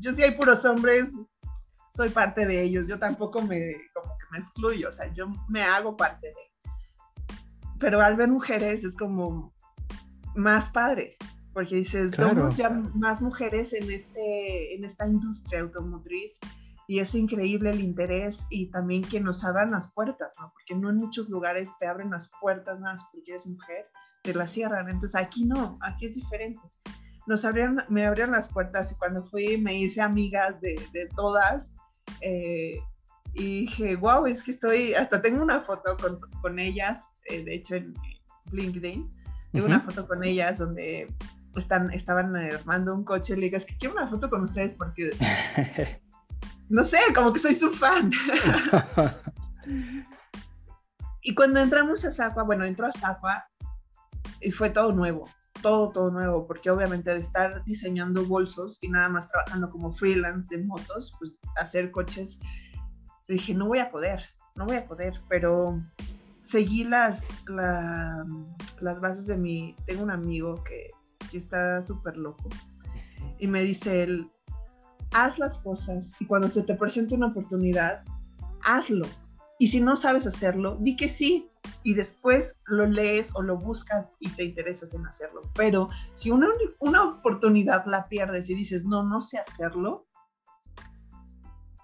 yo 0.00 0.14
sí 0.14 0.22
hay 0.22 0.36
puros 0.36 0.64
hombres, 0.64 1.14
soy 1.92 2.08
parte 2.08 2.46
de 2.46 2.62
ellos, 2.62 2.88
yo 2.88 2.98
tampoco 2.98 3.42
me, 3.42 3.76
como 3.94 4.16
que 4.16 4.24
me 4.32 4.38
excluyo, 4.38 4.88
o 4.88 4.92
sea, 4.92 5.12
yo 5.12 5.30
me 5.48 5.62
hago 5.62 5.96
parte 5.96 6.28
de. 6.28 6.74
Pero 7.78 8.00
al 8.00 8.16
ver 8.16 8.28
mujeres 8.28 8.82
es 8.82 8.96
como 8.96 9.52
más 10.34 10.70
padre, 10.70 11.16
porque 11.52 11.76
dices, 11.76 12.14
somos 12.14 12.56
ya 12.56 12.70
más 12.70 13.20
mujeres 13.20 13.72
en, 13.72 13.90
este, 13.90 14.74
en 14.74 14.84
esta 14.84 15.06
industria 15.06 15.60
automotriz 15.60 16.38
y 16.86 17.00
es 17.00 17.14
increíble 17.14 17.70
el 17.70 17.80
interés 17.80 18.46
y 18.48 18.70
también 18.70 19.02
que 19.02 19.20
nos 19.20 19.44
abran 19.44 19.70
las 19.70 19.92
puertas, 19.92 20.32
¿no? 20.40 20.50
Porque 20.52 20.74
no 20.74 20.88
en 20.88 20.96
muchos 20.96 21.28
lugares 21.28 21.68
te 21.78 21.86
abren 21.86 22.10
las 22.10 22.30
puertas 22.40 22.80
más 22.80 23.04
porque 23.12 23.32
eres 23.32 23.46
mujer, 23.46 23.86
te 24.22 24.32
las 24.32 24.52
cierran. 24.52 24.88
Entonces 24.88 25.20
aquí 25.20 25.44
no, 25.44 25.78
aquí 25.82 26.06
es 26.06 26.14
diferente. 26.14 26.60
Nos 27.26 27.44
abrieron, 27.44 27.82
me 27.90 28.06
abrieron 28.06 28.32
las 28.32 28.48
puertas 28.48 28.90
y 28.90 28.96
cuando 28.96 29.26
fui 29.26 29.58
me 29.58 29.74
hice 29.74 30.00
amigas 30.00 30.58
de, 30.62 30.80
de 30.94 31.08
todas 31.14 31.74
eh, 32.22 32.80
y 33.34 33.62
dije, 33.62 33.96
wow, 33.96 34.26
es 34.26 34.42
que 34.42 34.52
estoy, 34.52 34.94
hasta 34.94 35.20
tengo 35.20 35.42
una 35.42 35.60
foto 35.60 35.94
con, 35.96 36.18
con 36.40 36.58
ellas, 36.58 37.06
eh, 37.26 37.44
de 37.44 37.54
hecho 37.54 37.76
en 37.76 37.94
LinkedIn, 38.50 39.10
tengo 39.52 39.66
una 39.66 39.80
foto 39.80 40.06
con 40.06 40.24
ellas 40.24 40.58
donde 40.58 41.12
están, 41.56 41.90
estaban 41.92 42.34
armando 42.36 42.94
un 42.94 43.04
coche 43.04 43.34
y 43.34 43.36
le 43.36 43.46
digo, 43.46 43.56
es 43.56 43.64
que 43.64 43.76
quiero 43.76 43.94
una 43.94 44.08
foto 44.08 44.28
con 44.30 44.42
ustedes 44.42 44.74
porque, 44.74 45.10
no 46.68 46.82
sé, 46.82 46.98
como 47.14 47.32
que 47.32 47.38
soy 47.38 47.54
su 47.54 47.70
fan. 47.70 48.10
y 51.22 51.34
cuando 51.34 51.60
entramos 51.60 52.04
a 52.04 52.10
Sacua, 52.10 52.42
bueno, 52.42 52.64
entró 52.64 52.86
a 52.86 52.92
Sacua 52.92 53.46
y 54.40 54.50
fue 54.50 54.70
todo 54.70 54.92
nuevo, 54.92 55.28
todo, 55.62 55.90
todo 55.90 56.10
nuevo, 56.10 56.46
porque 56.46 56.70
obviamente 56.70 57.12
de 57.12 57.20
estar 57.20 57.64
diseñando 57.64 58.24
bolsos 58.24 58.78
y 58.82 58.88
nada 58.88 59.08
más 59.08 59.28
trabajando 59.28 59.70
como 59.70 59.92
freelance 59.92 60.56
de 60.56 60.64
motos, 60.64 61.14
pues 61.18 61.32
hacer 61.56 61.90
coches, 61.90 62.38
dije, 63.26 63.54
no 63.54 63.66
voy 63.66 63.78
a 63.78 63.90
poder, 63.90 64.22
no 64.54 64.66
voy 64.66 64.76
a 64.76 64.86
poder, 64.86 65.20
pero 65.28 65.80
seguí 66.48 66.84
las, 66.84 67.26
las 67.48 69.00
bases 69.00 69.26
de 69.26 69.36
mi, 69.36 69.76
tengo 69.86 70.02
un 70.02 70.10
amigo 70.10 70.62
que 70.64 70.90
que 71.30 71.38
está 71.38 71.82
súper 71.82 72.16
loco. 72.16 72.48
Y 73.38 73.46
me 73.46 73.62
dice 73.62 74.02
él, 74.02 74.30
haz 75.12 75.38
las 75.38 75.58
cosas 75.58 76.14
y 76.18 76.26
cuando 76.26 76.48
se 76.48 76.62
te 76.62 76.74
presente 76.74 77.14
una 77.14 77.28
oportunidad, 77.28 78.04
hazlo. 78.62 79.06
Y 79.58 79.68
si 79.68 79.80
no 79.80 79.96
sabes 79.96 80.26
hacerlo, 80.26 80.76
di 80.80 80.96
que 80.96 81.08
sí 81.08 81.48
y 81.82 81.94
después 81.94 82.60
lo 82.66 82.86
lees 82.86 83.34
o 83.34 83.42
lo 83.42 83.56
buscas 83.56 84.06
y 84.20 84.28
te 84.30 84.44
interesas 84.44 84.94
en 84.94 85.06
hacerlo. 85.06 85.42
Pero 85.54 85.88
si 86.14 86.30
una, 86.30 86.48
una 86.78 87.04
oportunidad 87.04 87.84
la 87.86 88.08
pierdes 88.08 88.48
y 88.50 88.54
dices, 88.54 88.84
no, 88.84 89.02
no 89.02 89.20
sé 89.20 89.38
hacerlo, 89.38 90.06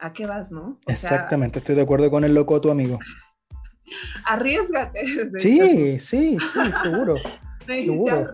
¿a 0.01 0.13
qué 0.13 0.27
vas, 0.27 0.53
no? 0.53 0.79
Exactamente, 0.87 1.59
estoy 1.59 1.75
de 1.75 1.83
acuerdo 1.83 2.11
con 2.11 2.25
el 2.25 2.35
loco 2.35 2.61
tu 2.61 2.71
amigo. 2.71 2.99
Arriesgate. 4.25 5.39
Sí, 5.39 6.01
sí, 6.01 6.39
sí, 6.39 6.73
seguro. 6.83 7.17
Seguro 7.67 8.27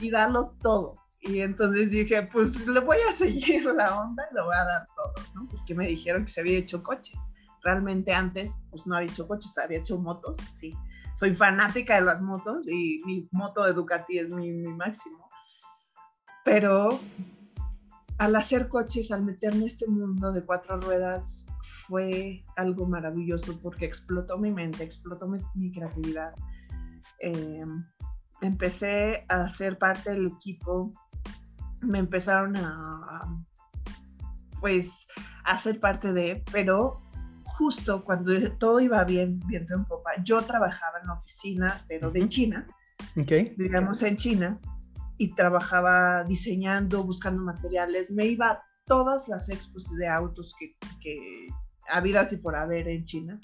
y 0.00 0.10
darlo 0.10 0.54
todo. 0.62 0.96
Y 1.20 1.40
entonces 1.40 1.90
dije, 1.90 2.22
pues 2.32 2.66
le 2.66 2.80
voy 2.80 2.98
a 3.08 3.12
seguir 3.12 3.64
la 3.64 3.98
onda 4.00 4.24
y 4.30 4.34
le 4.34 4.42
voy 4.42 4.54
a 4.54 4.64
dar 4.64 4.86
todo, 4.94 5.14
¿no? 5.34 5.48
Porque 5.48 5.74
me 5.74 5.86
dijeron 5.86 6.24
que 6.24 6.32
se 6.32 6.40
había 6.40 6.58
hecho 6.58 6.82
coches. 6.82 7.18
Realmente 7.62 8.12
antes, 8.12 8.52
pues 8.70 8.86
no 8.86 8.96
había 8.96 9.10
hecho 9.10 9.28
coches, 9.28 9.56
había 9.56 9.78
hecho 9.78 9.98
motos, 9.98 10.38
sí. 10.52 10.74
Soy 11.14 11.34
fanática 11.34 11.94
de 11.94 12.02
las 12.02 12.20
motos 12.20 12.66
y 12.68 12.98
mi 13.06 13.28
moto 13.30 13.62
de 13.62 13.72
Ducati 13.72 14.18
es 14.18 14.30
mi, 14.30 14.50
mi 14.50 14.72
máximo. 14.72 15.30
Pero 16.44 16.98
al 18.18 18.34
hacer 18.34 18.68
coches, 18.68 19.12
al 19.12 19.22
meterme 19.22 19.60
en 19.60 19.66
este 19.66 19.86
mundo 19.86 20.32
de 20.32 20.44
cuatro 20.44 20.80
ruedas, 20.80 21.46
fue 21.86 22.44
algo 22.56 22.86
maravilloso 22.86 23.60
porque 23.60 23.84
explotó 23.84 24.38
mi 24.38 24.50
mente, 24.50 24.84
explotó 24.84 25.28
mi, 25.28 25.38
mi 25.54 25.70
creatividad. 25.72 26.32
Eh, 27.20 27.64
empecé 28.40 29.24
a 29.28 29.48
ser 29.48 29.78
parte 29.78 30.10
del 30.10 30.26
equipo, 30.26 30.92
me 31.80 31.98
empezaron 31.98 32.56
a, 32.56 33.22
pues, 34.60 35.06
a 35.44 35.58
ser 35.58 35.80
parte 35.80 36.12
de, 36.12 36.42
pero 36.52 36.98
justo 37.44 38.04
cuando 38.04 38.32
todo 38.58 38.80
iba 38.80 39.04
bien, 39.04 39.40
viento 39.46 39.74
en 39.74 39.84
popa, 39.84 40.10
yo 40.24 40.42
trabajaba 40.42 41.00
en 41.00 41.06
la 41.06 41.14
oficina, 41.14 41.84
pero 41.88 42.10
de 42.10 42.28
China, 42.28 42.66
okay. 43.20 43.54
digamos 43.56 44.02
en 44.02 44.16
China, 44.16 44.60
y 45.18 45.34
trabajaba 45.34 46.24
diseñando, 46.24 47.04
buscando 47.04 47.42
materiales, 47.42 48.10
me 48.10 48.26
iba 48.26 48.50
a 48.50 48.62
todas 48.86 49.28
las 49.28 49.48
expos 49.50 49.94
de 49.96 50.08
autos 50.08 50.56
que, 50.58 50.74
que 51.00 51.46
habidas 51.88 52.32
y 52.32 52.36
por 52.36 52.56
haber 52.56 52.88
en 52.88 53.04
China. 53.04 53.38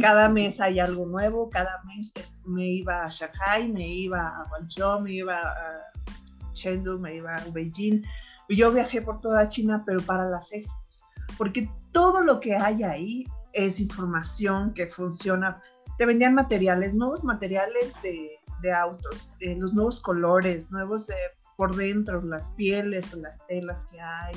Cada 0.00 0.28
mes 0.28 0.60
hay 0.60 0.78
algo 0.78 1.06
nuevo, 1.06 1.48
cada 1.50 1.82
mes 1.84 2.12
me 2.44 2.66
iba 2.66 3.04
a 3.04 3.10
Shanghai, 3.10 3.68
me 3.68 3.86
iba 3.86 4.28
a 4.28 4.44
Guangzhou, 4.48 5.00
me 5.00 5.12
iba 5.12 5.38
a 5.38 6.52
Chengdu, 6.52 6.98
me 6.98 7.16
iba 7.16 7.36
a 7.36 7.44
Beijing. 7.50 8.02
Yo 8.48 8.72
viajé 8.72 9.02
por 9.02 9.20
toda 9.20 9.48
China, 9.48 9.82
pero 9.86 10.00
para 10.02 10.28
las 10.28 10.52
expos, 10.52 11.02
porque 11.38 11.70
todo 11.92 12.22
lo 12.22 12.40
que 12.40 12.56
hay 12.56 12.82
ahí 12.82 13.26
es 13.52 13.80
información 13.80 14.74
que 14.74 14.86
funciona. 14.86 15.62
Te 15.96 16.06
vendían 16.06 16.34
materiales, 16.34 16.92
nuevos 16.94 17.24
materiales 17.24 17.94
de, 18.02 18.30
de 18.60 18.72
autos, 18.72 19.30
los 19.40 19.72
nuevos 19.72 20.00
colores, 20.00 20.70
nuevos 20.70 21.08
eh, 21.10 21.14
por 21.56 21.76
dentro, 21.76 22.20
las 22.22 22.50
pieles 22.50 23.14
o 23.14 23.18
las 23.18 23.38
telas 23.46 23.86
que 23.86 24.00
hay. 24.00 24.34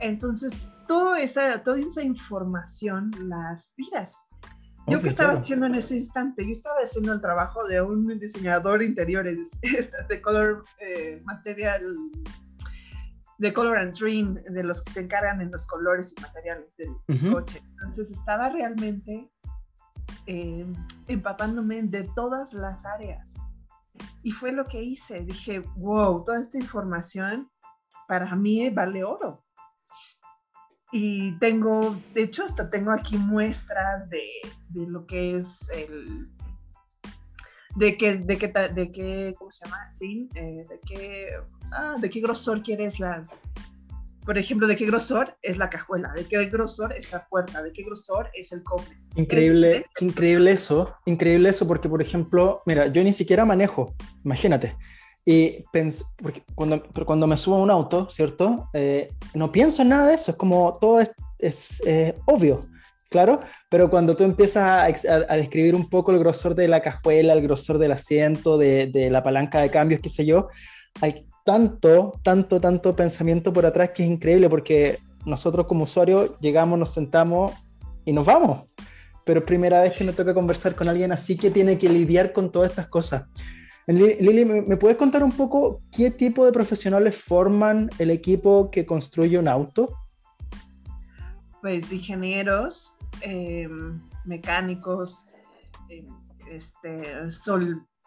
Entonces, 0.00 0.52
toda 0.92 1.20
esa, 1.20 1.62
toda 1.62 1.78
esa 1.78 2.02
información 2.02 3.10
la 3.22 3.48
aspiras. 3.48 4.18
Yo 4.86 5.00
que 5.00 5.08
estaba 5.08 5.34
haciendo 5.34 5.64
en 5.64 5.76
ese 5.76 5.96
instante, 5.96 6.44
yo 6.44 6.52
estaba 6.52 6.76
haciendo 6.84 7.14
el 7.14 7.20
trabajo 7.22 7.66
de 7.66 7.80
un 7.80 8.18
diseñador 8.18 8.80
de 8.80 8.86
interiores 8.86 9.48
de 10.08 10.20
color 10.20 10.64
eh, 10.80 11.22
material, 11.24 11.82
de 13.38 13.52
color 13.54 13.78
and 13.78 13.94
trim, 13.94 14.34
de 14.34 14.62
los 14.64 14.82
que 14.82 14.92
se 14.92 15.00
encargan 15.00 15.40
en 15.40 15.50
los 15.50 15.66
colores 15.66 16.12
y 16.14 16.20
materiales 16.20 16.76
del 16.76 17.32
coche. 17.32 17.62
Entonces 17.70 18.10
estaba 18.10 18.50
realmente 18.50 19.30
eh, 20.26 20.66
empapándome 21.08 21.84
de 21.84 22.02
todas 22.14 22.52
las 22.52 22.84
áreas. 22.84 23.36
Y 24.22 24.32
fue 24.32 24.52
lo 24.52 24.66
que 24.66 24.82
hice. 24.82 25.24
Dije, 25.24 25.60
wow, 25.76 26.22
toda 26.22 26.38
esta 26.38 26.58
información 26.58 27.50
para 28.08 28.36
mí 28.36 28.68
vale 28.68 29.04
oro 29.04 29.42
y 30.92 31.32
tengo, 31.38 31.96
de 32.14 32.24
hecho, 32.24 32.44
hasta 32.44 32.68
tengo 32.68 32.92
aquí 32.92 33.16
muestras 33.16 34.10
de, 34.10 34.22
de 34.68 34.86
lo 34.86 35.06
que 35.06 35.36
es 35.36 35.68
el, 35.70 36.28
de 37.76 37.96
qué, 37.96 38.16
de 38.16 38.36
qué, 38.36 38.48
de 38.48 38.92
qué, 38.92 39.34
¿cómo 39.38 39.50
se 39.50 39.64
llama? 39.64 39.94
Eh, 40.00 40.66
de 40.68 40.80
qué, 40.86 41.28
ah, 41.72 41.96
de 41.98 42.10
qué 42.10 42.20
grosor 42.20 42.62
quieres 42.62 43.00
las, 43.00 43.34
por 44.24 44.36
ejemplo, 44.36 44.66
de 44.66 44.76
qué 44.76 44.84
grosor 44.84 45.36
es 45.42 45.56
la 45.56 45.70
cajuela, 45.70 46.12
de 46.12 46.26
qué 46.26 46.44
grosor 46.46 46.92
es 46.92 47.10
la 47.10 47.26
puerta, 47.26 47.62
de 47.62 47.72
qué 47.72 47.82
grosor 47.82 48.28
es 48.34 48.52
el 48.52 48.62
cofre. 48.62 48.96
Increíble, 49.16 49.86
increíble 50.00 50.52
eso, 50.52 50.94
increíble 51.06 51.48
eso, 51.48 51.66
porque 51.66 51.88
por 51.88 52.02
ejemplo, 52.02 52.62
mira, 52.66 52.88
yo 52.88 53.02
ni 53.02 53.14
siquiera 53.14 53.44
manejo, 53.44 53.94
imagínate, 54.24 54.76
y 55.24 55.64
porque 56.20 56.42
cuando, 56.54 56.82
cuando 57.06 57.26
me 57.26 57.36
subo 57.36 57.56
a 57.56 57.62
un 57.62 57.70
auto, 57.70 58.08
¿cierto? 58.10 58.68
Eh, 58.72 59.12
no 59.34 59.52
pienso 59.52 59.82
en 59.82 59.90
nada 59.90 60.08
de 60.08 60.14
eso, 60.14 60.32
es 60.32 60.36
como 60.36 60.72
todo 60.80 61.00
es, 61.00 61.12
es 61.38 61.82
obvio, 62.26 62.66
claro, 63.08 63.40
pero 63.68 63.88
cuando 63.88 64.16
tú 64.16 64.24
empiezas 64.24 64.64
a, 65.08 65.36
describir 65.36 65.74
un 65.76 65.88
poco 65.88 66.10
el 66.12 66.18
grosor 66.18 66.54
de 66.54 66.66
la 66.66 66.80
cajuela, 66.80 67.34
el 67.34 67.42
grosor 67.42 67.78
del 67.78 67.92
asiento, 67.92 68.58
de, 68.58 68.88
de, 68.88 69.10
la 69.10 69.22
palanca 69.22 69.60
de 69.60 69.70
cambios, 69.70 70.00
qué 70.00 70.08
sé 70.08 70.26
yo, 70.26 70.48
hay 71.00 71.26
tanto, 71.44 72.18
tanto, 72.22 72.60
tanto 72.60 72.96
pensamiento 72.96 73.52
por 73.52 73.66
atrás 73.66 73.90
que 73.90 74.02
es 74.04 74.10
increíble 74.10 74.48
porque 74.48 74.98
nosotros 75.24 75.66
como 75.66 75.84
usuarios 75.84 76.32
llegamos, 76.40 76.78
nos 76.78 76.92
sentamos 76.92 77.52
y 78.04 78.12
nos 78.12 78.26
vamos. 78.26 78.68
Pero 79.24 79.40
es 79.40 79.46
primera 79.46 79.82
vez 79.82 79.96
que 79.96 80.02
me 80.04 80.12
toca 80.12 80.34
conversar 80.34 80.74
con 80.74 80.88
alguien 80.88 81.12
así 81.12 81.36
que 81.36 81.50
tiene 81.50 81.78
que 81.78 81.88
lidiar 81.88 82.32
con 82.32 82.50
todas 82.50 82.70
estas 82.70 82.88
cosas. 82.88 83.24
Lili, 83.86 84.44
¿me 84.44 84.76
puedes 84.76 84.96
contar 84.96 85.24
un 85.24 85.32
poco 85.32 85.80
qué 85.90 86.10
tipo 86.10 86.44
de 86.44 86.52
profesionales 86.52 87.16
forman 87.16 87.90
el 87.98 88.10
equipo 88.10 88.70
que 88.70 88.86
construye 88.86 89.38
un 89.38 89.48
auto? 89.48 89.92
Pues 91.60 91.92
ingenieros, 91.92 92.96
em, 93.22 94.00
mecánicos, 94.24 95.26
em, 95.88 96.06
este, 96.48 97.30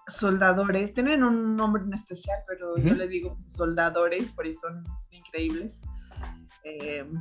soldadores, 0.07 0.93
tienen 0.93 1.23
un 1.23 1.55
nombre 1.55 1.84
en 1.84 1.93
especial, 1.93 2.39
pero 2.47 2.78
yo 2.78 2.93
le 2.93 3.07
digo 3.07 3.38
soldadores, 3.47 4.32
por 4.32 4.47
eso 4.47 4.67
son 4.69 4.84
increíbles. 5.11 5.82
Em, 6.63 7.11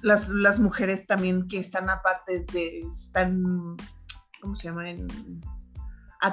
las, 0.00 0.28
las, 0.28 0.58
mujeres 0.58 1.06
también 1.06 1.46
que 1.48 1.58
están 1.58 1.90
aparte 1.90 2.44
de, 2.52 2.80
están, 2.80 3.76
¿cómo 4.40 4.56
se 4.56 4.68
llama? 4.68 4.84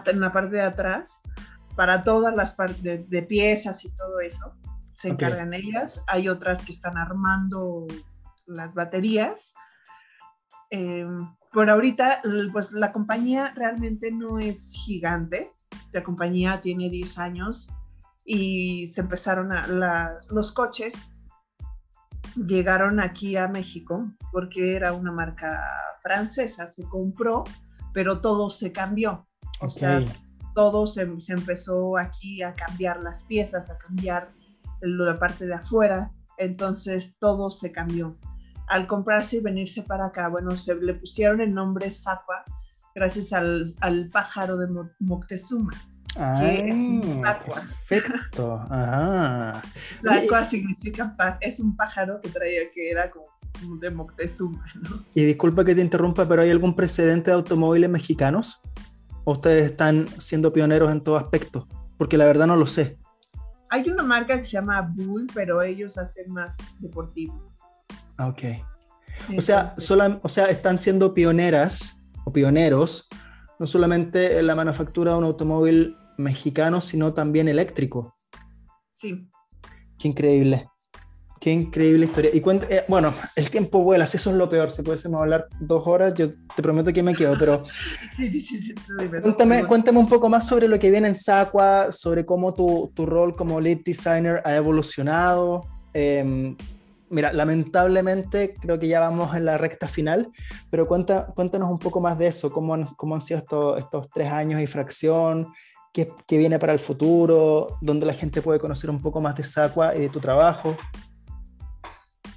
En, 0.05 0.19
la 0.19 0.31
parte 0.31 0.55
de 0.55 0.61
atrás 0.61 1.21
para 1.75 2.03
todas 2.03 2.35
las 2.35 2.53
partes 2.53 2.81
de, 2.83 3.21
piezas 3.23 3.85
y 3.85 3.89
todo 3.95 4.19
eso. 4.19 4.53
Se 4.95 5.09
encargan 5.09 5.53
ellas. 5.53 6.03
Hay 6.07 6.27
otras 6.27 6.63
que 6.63 6.71
están 6.71 6.97
armando 6.97 7.87
las 8.45 8.75
baterías. 8.75 9.53
Em, 10.69 11.33
por 11.53 11.69
ahorita, 11.69 12.21
pues 12.51 12.73
la 12.73 12.91
compañía 12.91 13.53
realmente 13.55 14.11
no 14.11 14.39
es 14.39 14.73
gigante. 14.85 15.53
La 15.91 16.03
compañía 16.03 16.59
tiene 16.59 16.89
10 16.89 17.17
años 17.17 17.69
y 18.25 18.87
se 18.87 19.01
empezaron 19.01 19.51
a 19.53 20.19
los 20.29 20.51
coches 20.51 20.93
llegaron 22.35 22.99
aquí 22.99 23.35
a 23.35 23.47
México 23.47 24.11
porque 24.31 24.75
era 24.75 24.93
una 24.93 25.11
marca 25.11 25.61
francesa, 26.01 26.67
se 26.67 26.83
compró, 26.87 27.43
pero 27.93 28.21
todo 28.21 28.49
se 28.49 28.71
cambió. 28.71 29.27
O 29.61 29.69
sea, 29.69 30.03
todo 30.55 30.87
se, 30.87 31.01
empezó 31.29 31.97
aquí 31.97 32.43
a 32.43 32.53
cambiar 32.53 33.01
las 33.01 33.23
piezas, 33.23 33.69
a 33.69 33.77
cambiar 33.77 34.31
la 34.81 35.17
parte 35.19 35.45
de 35.45 35.53
afuera, 35.53 36.11
entonces 36.37 37.15
todo 37.19 37.51
se 37.51 37.71
cambió. 37.71 38.17
Al 38.67 38.87
comprarse 38.87 39.37
y 39.37 39.41
venirse 39.41 39.81
para 39.81 40.07
acá, 40.07 40.27
bueno, 40.27 40.55
se 40.55 40.75
le 40.75 40.93
pusieron 40.93 41.41
el 41.41 41.53
nombre 41.53 41.91
Zapa 41.91 42.45
gracias 42.93 43.33
al, 43.33 43.73
al 43.79 44.09
pájaro 44.09 44.57
de 44.57 44.67
Moctezuma. 44.99 45.71
Ah, 46.17 46.41
perfecto. 47.45 48.55
Ajá. 48.69 49.61
Zapa 50.03 50.43
significa 50.43 51.15
es 51.39 51.59
un 51.59 51.75
pájaro 51.75 52.19
que 52.21 52.29
traía 52.29 52.69
que 52.73 52.91
era 52.91 53.09
como 53.09 53.77
de 53.77 53.89
Moctezuma, 53.89 54.65
¿no? 54.81 55.03
Y 55.13 55.23
disculpa 55.23 55.65
que 55.65 55.75
te 55.75 55.81
interrumpa, 55.81 56.27
pero 56.27 56.41
¿hay 56.41 56.49
algún 56.49 56.75
precedente 56.75 57.31
de 57.31 57.35
automóviles 57.35 57.89
mexicanos? 57.89 58.61
Ustedes 59.31 59.65
están 59.65 60.07
siendo 60.19 60.53
pioneros 60.53 60.91
en 60.91 61.01
todo 61.01 61.17
aspecto? 61.17 61.67
Porque 61.97 62.17
la 62.17 62.25
verdad 62.25 62.47
no 62.47 62.55
lo 62.55 62.65
sé. 62.65 62.97
Hay 63.69 63.89
una 63.89 64.03
marca 64.03 64.37
que 64.37 64.45
se 64.45 64.53
llama 64.53 64.81
Bull, 64.81 65.27
pero 65.33 65.61
ellos 65.61 65.97
hacen 65.97 66.31
más 66.31 66.57
deportivo. 66.79 67.53
Ah, 68.17 68.27
ok. 68.27 68.43
O 69.37 69.41
sea, 69.41 69.73
o 70.23 70.29
sea, 70.29 70.45
están 70.45 70.77
siendo 70.77 71.13
pioneras 71.13 72.01
o 72.25 72.31
pioneros, 72.31 73.07
no 73.59 73.67
solamente 73.67 74.39
en 74.39 74.47
la 74.47 74.55
manufactura 74.55 75.11
de 75.11 75.17
un 75.17 75.25
automóvil 75.25 75.95
mexicano, 76.17 76.81
sino 76.81 77.13
también 77.13 77.47
eléctrico. 77.47 78.15
Sí. 78.91 79.29
Qué 79.97 80.07
increíble. 80.07 80.67
Qué 81.39 81.53
increíble 81.53 82.05
historia. 82.05 82.31
Y 82.33 82.43
eh, 82.69 82.83
bueno, 82.89 83.13
el 83.35 83.49
tiempo 83.49 83.81
vuela, 83.81 84.03
eso 84.03 84.17
es 84.17 84.35
lo 84.35 84.49
peor. 84.49 84.71
Si 84.71 84.81
pudiésemos 84.81 85.21
hablar 85.21 85.47
dos 85.59 85.87
horas, 85.87 86.13
yo 86.13 86.31
te 86.31 86.61
prometo 86.61 86.91
que 86.91 87.01
me 87.01 87.15
quedo, 87.15 87.37
pero 87.39 87.63
cuéntame, 89.21 89.63
cuéntame, 89.65 89.99
un 89.99 90.09
poco 90.09 90.27
más 90.27 90.45
sobre 90.45 90.67
lo 90.67 90.77
que 90.77 90.91
viene 90.91 91.07
en 91.07 91.15
Sacua, 91.15 91.93
sobre 91.93 92.25
cómo 92.25 92.53
tu, 92.53 92.91
tu 92.93 93.05
rol 93.05 93.37
como 93.37 93.61
lead 93.61 93.79
designer 93.85 94.41
ha 94.43 94.53
evolucionado. 94.53 95.65
Em, 95.93 96.57
mira, 97.09 97.31
lamentablemente 97.31 98.55
creo 98.59 98.77
que 98.77 98.89
ya 98.89 98.99
vamos 98.99 99.33
en 99.33 99.45
la 99.45 99.57
recta 99.57 99.87
final, 99.87 100.29
pero 100.69 100.89
cuenta, 100.89 101.27
cuéntanos 101.27 101.71
un 101.71 101.79
poco 101.79 102.01
más 102.01 102.17
de 102.17 102.27
eso, 102.27 102.51
cómo 102.51 102.73
han, 102.73 102.83
cómo 102.97 103.15
han 103.15 103.21
sido 103.21 103.39
estos, 103.39 103.79
estos 103.79 104.09
tres 104.09 104.27
años 104.27 104.61
y 104.61 104.67
fracción, 104.67 105.47
qué, 105.93 106.11
qué 106.27 106.37
viene 106.37 106.59
para 106.59 106.73
el 106.73 106.79
futuro, 106.79 107.77
dónde 107.79 108.05
la 108.05 108.13
gente 108.13 108.41
puede 108.41 108.59
conocer 108.59 108.89
un 108.89 109.01
poco 109.01 109.21
más 109.21 109.35
de 109.35 109.43
Sacua 109.43 109.95
y 109.95 110.01
de 110.01 110.09
tu 110.09 110.19
trabajo. 110.19 110.75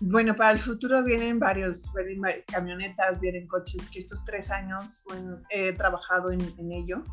Bueno, 0.05 0.35
para 0.35 0.51
el 0.51 0.59
futuro 0.59 1.05
vienen 1.05 1.39
varios, 1.39 1.89
vienen 1.95 2.43
camionetas, 2.49 3.21
vienen 3.21 3.47
coches, 3.47 3.89
que 3.89 4.01
estos 4.01 4.25
tres 4.25 4.51
años 4.51 5.05
he 5.49 5.73
trabajado 5.75 6.33
en, 6.33 6.73
ello, 6.73 7.05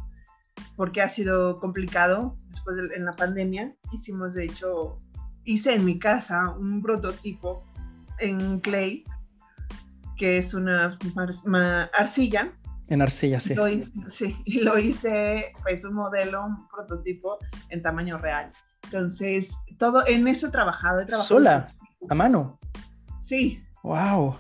porque 0.75 1.03
ha 1.03 1.07
sido 1.07 1.59
complicado 1.59 2.35
después 2.49 2.77
de 2.77 2.95
en 2.95 3.05
la 3.05 3.15
pandemia. 3.15 3.75
Hicimos, 3.93 4.33
de 4.33 4.45
hecho, 4.45 4.97
hice 5.43 5.75
en 5.75 5.85
mi 5.85 5.99
casa 5.99 6.49
un 6.49 6.81
prototipo 6.81 7.63
en 8.17 8.59
clay, 8.59 9.03
que 10.17 10.37
es 10.37 10.55
una, 10.55 10.97
arcilla. 11.93 12.53
En 12.87 13.03
arcilla, 13.03 13.39
sí. 13.39 13.53
Lo 13.53 13.67
hice, 13.67 13.93
sí, 14.09 14.35
y 14.45 14.61
lo 14.61 14.79
hice, 14.79 15.53
pues 15.61 15.85
un 15.85 15.93
modelo, 15.93 16.43
un 16.43 16.67
prototipo 16.67 17.37
en 17.69 17.83
tamaño 17.83 18.17
real. 18.17 18.51
Entonces, 18.85 19.55
todo 19.77 20.07
en 20.07 20.27
eso 20.27 20.47
he 20.47 20.51
trabajado. 20.51 21.01
He 21.01 21.05
trabajado 21.05 21.39
¿Sola? 21.39 21.75
¿A 22.08 22.16
mano? 22.16 22.60
Sí. 23.22 23.64
¡Wow! 23.84 24.38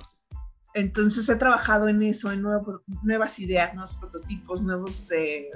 Entonces 0.73 1.27
he 1.27 1.35
trabajado 1.35 1.87
en 1.87 2.01
eso, 2.03 2.31
en 2.31 2.43
nuevas 3.03 3.39
ideas, 3.39 3.73
nuevos 3.73 3.93
prototipos, 3.95 4.61
nuevos, 4.61 5.11
eh, 5.11 5.49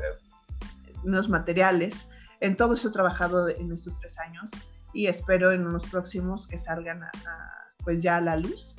nuevos 1.04 1.30
materiales. 1.30 2.10
En 2.40 2.58
todo 2.58 2.74
eso 2.74 2.90
he 2.90 2.92
trabajado 2.92 3.48
en 3.48 3.72
estos 3.72 4.00
tres 4.00 4.20
años 4.20 4.52
y 4.94 5.08
espero 5.08 5.52
en 5.52 5.72
los 5.72 5.86
próximos 5.86 6.48
que 6.48 6.58
salgan 6.58 7.02
pues 7.84 8.02
ya 8.02 8.18
a 8.18 8.22
la 8.22 8.38
luz. 8.38 8.76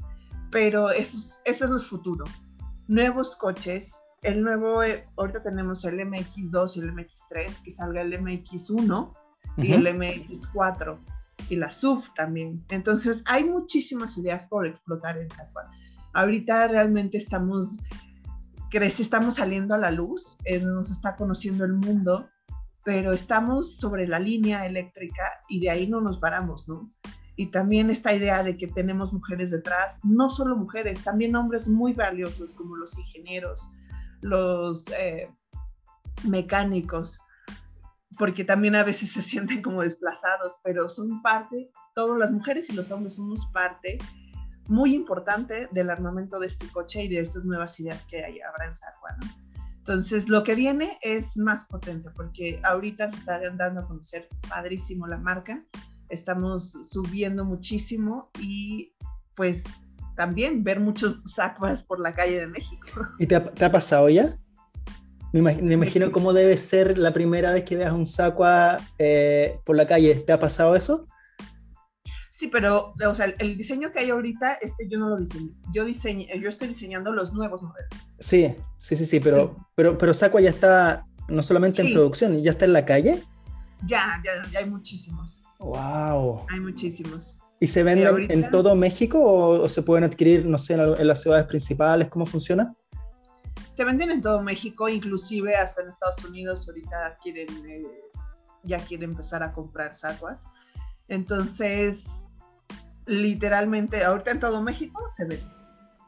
Pero 0.50 0.90
eso, 0.90 1.40
eso 1.44 1.64
es 1.64 1.70
el 1.70 1.80
futuro. 1.80 2.24
Nuevos 2.88 3.36
coches, 3.36 4.02
el 4.22 4.42
nuevo, 4.42 4.82
eh, 4.82 5.08
ahorita 5.16 5.42
tenemos 5.42 5.84
el 5.84 5.98
MX2 6.00 6.76
y 6.76 6.80
el 6.80 6.92
MX3, 6.92 7.62
que 7.62 7.70
salga 7.70 8.02
el 8.02 8.12
MX1 8.12 9.14
y 9.58 9.72
el 9.72 9.86
MX4 9.86 10.98
y 11.48 11.56
la 11.56 11.70
SUF 11.70 12.08
también. 12.14 12.64
Entonces, 12.70 13.22
hay 13.26 13.44
muchísimas 13.44 14.16
ideas 14.18 14.46
por 14.46 14.66
explotar 14.66 15.18
en 15.18 15.30
Zacua. 15.30 15.70
Ahorita 16.12 16.68
realmente 16.68 17.18
estamos, 17.18 17.80
estamos 18.72 19.36
saliendo 19.36 19.74
a 19.74 19.78
la 19.78 19.90
luz, 19.90 20.36
eh, 20.44 20.60
nos 20.60 20.90
está 20.90 21.16
conociendo 21.16 21.64
el 21.64 21.74
mundo, 21.74 22.28
pero 22.84 23.12
estamos 23.12 23.76
sobre 23.76 24.06
la 24.06 24.18
línea 24.18 24.66
eléctrica 24.66 25.22
y 25.48 25.60
de 25.60 25.70
ahí 25.70 25.88
no 25.88 26.00
nos 26.00 26.18
paramos, 26.18 26.68
¿no? 26.68 26.88
Y 27.36 27.46
también 27.46 27.90
esta 27.90 28.14
idea 28.14 28.44
de 28.44 28.56
que 28.56 28.68
tenemos 28.68 29.12
mujeres 29.12 29.50
detrás, 29.50 30.00
no 30.04 30.28
solo 30.28 30.54
mujeres, 30.56 31.02
también 31.02 31.34
hombres 31.34 31.66
muy 31.66 31.92
valiosos 31.92 32.54
como 32.54 32.76
los 32.76 32.96
ingenieros, 32.96 33.70
los 34.20 34.88
eh, 34.90 35.28
mecánicos, 36.28 37.20
porque 38.18 38.44
también 38.44 38.76
a 38.76 38.84
veces 38.84 39.12
se 39.12 39.22
sienten 39.22 39.62
como 39.62 39.82
desplazados, 39.82 40.54
pero 40.62 40.88
son 40.88 41.22
parte, 41.22 41.70
todas 41.94 42.18
las 42.18 42.32
mujeres 42.32 42.68
y 42.70 42.74
los 42.74 42.90
hombres 42.90 43.14
somos 43.14 43.46
parte 43.52 43.98
muy 44.66 44.94
importante 44.94 45.68
del 45.72 45.90
armamento 45.90 46.38
de 46.38 46.46
este 46.46 46.66
coche 46.68 47.04
y 47.04 47.08
de 47.08 47.20
estas 47.20 47.44
nuevas 47.44 47.78
ideas 47.80 48.06
que 48.06 48.24
hay, 48.24 48.40
habrá 48.40 48.66
en 48.66 48.72
¿no? 49.20 49.44
Entonces, 49.78 50.30
lo 50.30 50.42
que 50.44 50.54
viene 50.54 50.98
es 51.02 51.36
más 51.36 51.66
potente 51.66 52.08
porque 52.10 52.58
ahorita 52.64 53.10
se 53.10 53.16
está 53.16 53.38
dando 53.54 53.80
a 53.80 53.86
conocer 53.86 54.28
padrísimo 54.48 55.06
la 55.06 55.18
marca, 55.18 55.62
estamos 56.08 56.72
subiendo 56.90 57.44
muchísimo 57.44 58.30
y 58.40 58.94
pues 59.36 59.64
también 60.16 60.64
ver 60.64 60.80
muchos 60.80 61.22
Sacuas 61.26 61.82
por 61.82 62.00
la 62.00 62.14
calle 62.14 62.40
de 62.40 62.46
México. 62.46 62.86
¿Y 63.18 63.26
te 63.26 63.36
ha 63.36 63.72
pasado 63.72 64.08
ya? 64.08 64.34
Me 65.34 65.74
imagino, 65.74 66.12
cómo 66.12 66.32
debe 66.32 66.56
ser 66.56 66.96
la 66.96 67.12
primera 67.12 67.52
vez 67.52 67.64
que 67.64 67.76
veas 67.76 67.92
un 67.92 68.06
Sacua 68.06 68.78
eh, 68.98 69.58
por 69.64 69.74
la 69.74 69.86
calle. 69.86 70.14
¿Te 70.14 70.32
ha 70.32 70.38
pasado 70.38 70.76
eso? 70.76 71.08
Sí, 72.30 72.46
pero 72.48 72.94
o 73.04 73.14
sea, 73.14 73.26
el 73.26 73.56
diseño 73.56 73.90
que 73.90 74.00
hay 74.00 74.10
ahorita, 74.10 74.54
este 74.54 74.88
yo 74.88 74.98
no 74.98 75.08
lo 75.08 75.16
diseño. 75.16 75.50
Yo 75.72 75.84
diseño, 75.84 76.26
yo 76.40 76.48
estoy 76.48 76.68
diseñando 76.68 77.10
los 77.12 77.32
nuevos 77.32 77.62
modelos. 77.62 77.90
Sí, 78.20 78.54
sí, 78.78 78.96
sí, 78.96 79.06
sí, 79.06 79.18
pero, 79.18 79.56
pero, 79.74 79.98
pero 79.98 80.14
Sacua 80.14 80.40
ya 80.40 80.50
está 80.50 81.04
no 81.28 81.42
solamente 81.42 81.82
en 81.82 81.92
producción, 81.92 82.40
¿ya 82.40 82.52
está 82.52 82.64
en 82.64 82.72
la 82.72 82.84
calle? 82.84 83.22
Ya, 83.86 84.20
ya, 84.24 84.48
ya 84.52 84.60
hay 84.60 84.70
muchísimos. 84.70 85.42
Wow. 85.58 86.46
Hay 86.48 86.60
muchísimos. 86.60 87.36
¿Y 87.58 87.66
se 87.66 87.82
venden 87.82 88.30
en 88.30 88.50
todo 88.50 88.74
México 88.76 89.20
o, 89.20 89.68
se 89.68 89.82
pueden 89.82 90.04
adquirir, 90.04 90.44
no 90.44 90.58
sé, 90.58 90.74
en 90.74 91.06
las 91.06 91.22
ciudades 91.22 91.46
principales? 91.46 92.08
¿Cómo 92.08 92.26
funciona? 92.26 92.74
Se 93.74 93.84
venden 93.84 94.12
en 94.12 94.22
todo 94.22 94.40
México, 94.40 94.88
inclusive 94.88 95.56
hasta 95.56 95.82
en 95.82 95.88
Estados 95.88 96.24
Unidos 96.24 96.68
ahorita 96.68 97.18
quieren, 97.20 97.48
eh, 97.68 97.82
ya 98.62 98.78
quieren 98.78 99.10
empezar 99.10 99.42
a 99.42 99.52
comprar 99.52 99.96
sacuas. 99.96 100.48
Entonces, 101.08 102.28
literalmente, 103.04 104.04
ahorita 104.04 104.30
en 104.30 104.40
todo 104.40 104.62
México 104.62 105.08
se 105.08 105.26
vende. 105.26 105.52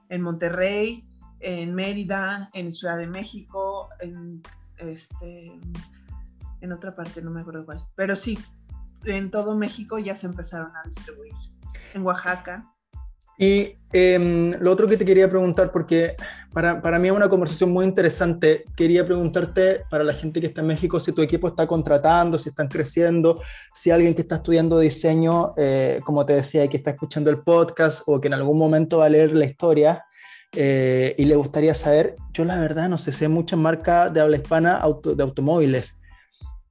En 0.08 0.22
Monterrey, 0.22 1.02
en 1.40 1.74
Mérida, 1.74 2.50
en 2.52 2.70
Ciudad 2.70 2.98
de 2.98 3.08
México, 3.08 3.88
en, 3.98 4.40
este, 4.78 5.58
en 6.60 6.72
otra 6.72 6.94
parte, 6.94 7.20
no 7.20 7.32
me 7.32 7.40
acuerdo 7.40 7.66
cuál. 7.66 7.84
Pero 7.96 8.14
sí, 8.14 8.38
en 9.04 9.32
todo 9.32 9.56
México 9.56 9.98
ya 9.98 10.16
se 10.16 10.28
empezaron 10.28 10.70
a 10.76 10.84
distribuir. 10.86 11.32
En 11.94 12.02
Oaxaca. 12.02 12.72
Y 13.38 13.76
em, 13.92 14.52
lo 14.60 14.70
otro 14.70 14.86
que 14.86 14.96
te 14.96 15.04
quería 15.04 15.28
preguntar, 15.28 15.72
porque 15.72 16.16
para, 16.56 16.80
para, 16.80 16.98
mí 16.98 17.08
es 17.08 17.14
una 17.14 17.28
conversación 17.28 17.70
muy 17.70 17.84
interesante, 17.84 18.64
quería 18.74 19.04
preguntarte 19.04 19.82
para 19.90 20.02
la 20.02 20.14
gente 20.14 20.40
que 20.40 20.46
está 20.46 20.62
en 20.62 20.68
México 20.68 20.98
si 20.98 21.12
tu 21.12 21.20
equipo 21.20 21.48
está 21.48 21.66
contratando, 21.66 22.38
si 22.38 22.48
están 22.48 22.68
creciendo, 22.68 23.42
si 23.74 23.90
alguien 23.90 24.14
que 24.14 24.22
está 24.22 24.36
estudiando 24.36 24.78
diseño, 24.78 25.52
eh, 25.58 26.00
como 26.06 26.24
te 26.24 26.32
decía, 26.32 26.66
que 26.66 26.78
está 26.78 26.92
escuchando 26.92 27.28
el 27.28 27.40
podcast 27.40 28.04
o 28.06 28.18
que 28.18 28.28
en 28.28 28.32
algún 28.32 28.56
momento 28.56 29.00
va 29.00 29.04
a 29.04 29.10
leer 29.10 29.32
la 29.32 29.44
historia 29.44 30.06
eh, 30.54 31.14
y 31.18 31.26
le 31.26 31.36
gustaría 31.36 31.74
saber, 31.74 32.16
yo 32.32 32.46
la 32.46 32.58
verdad 32.58 32.88
no 32.88 32.96
sé, 32.96 33.12
sé 33.12 33.28
muchas 33.28 33.58
marcas 33.58 34.10
de 34.14 34.20
habla 34.20 34.38
hispana 34.38 34.82
de 35.14 35.22
automóviles. 35.22 36.00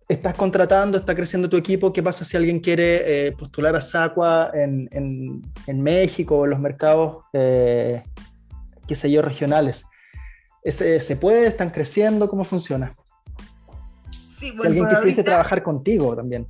Estás 0.09 0.33
contratando, 0.33 0.97
está 0.97 1.13
creciendo 1.13 1.47
tu 1.47 1.57
equipo, 1.57 1.93
¿qué 1.93 2.01
pasa 2.01 2.25
si 2.25 2.36
alguien 2.36 2.59
quiere 2.59 3.27
eh, 3.27 3.31
postular 3.33 3.75
a 3.75 3.81
Sacua 3.81 4.49
en, 4.51 4.89
en, 4.91 5.79
México 5.79 6.39
o 6.39 6.45
en 6.45 6.49
los 6.49 6.59
mercados, 6.59 7.23
eh, 7.33 8.01
qué 8.88 8.95
sé 8.95 9.11
yo, 9.11 9.21
regionales? 9.21 9.86
¿Ese, 10.63 10.99
¿Se 10.99 11.15
puede? 11.15 11.47
¿Están 11.47 11.69
creciendo? 11.69 12.29
¿Cómo 12.29 12.43
funciona? 12.43 12.93
Sí, 14.27 14.51
bueno, 14.51 14.61
si 14.61 14.67
alguien 14.67 14.88
quisiese 14.88 15.23
trabajar 15.23 15.63
contigo 15.63 16.15
también. 16.15 16.47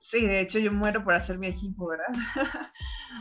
Sí, 0.00 0.26
de 0.26 0.40
hecho 0.40 0.58
yo 0.58 0.72
muero 0.72 1.04
por 1.04 1.12
hacer 1.12 1.38
mi 1.38 1.46
equipo, 1.48 1.88
¿verdad? 1.88 2.06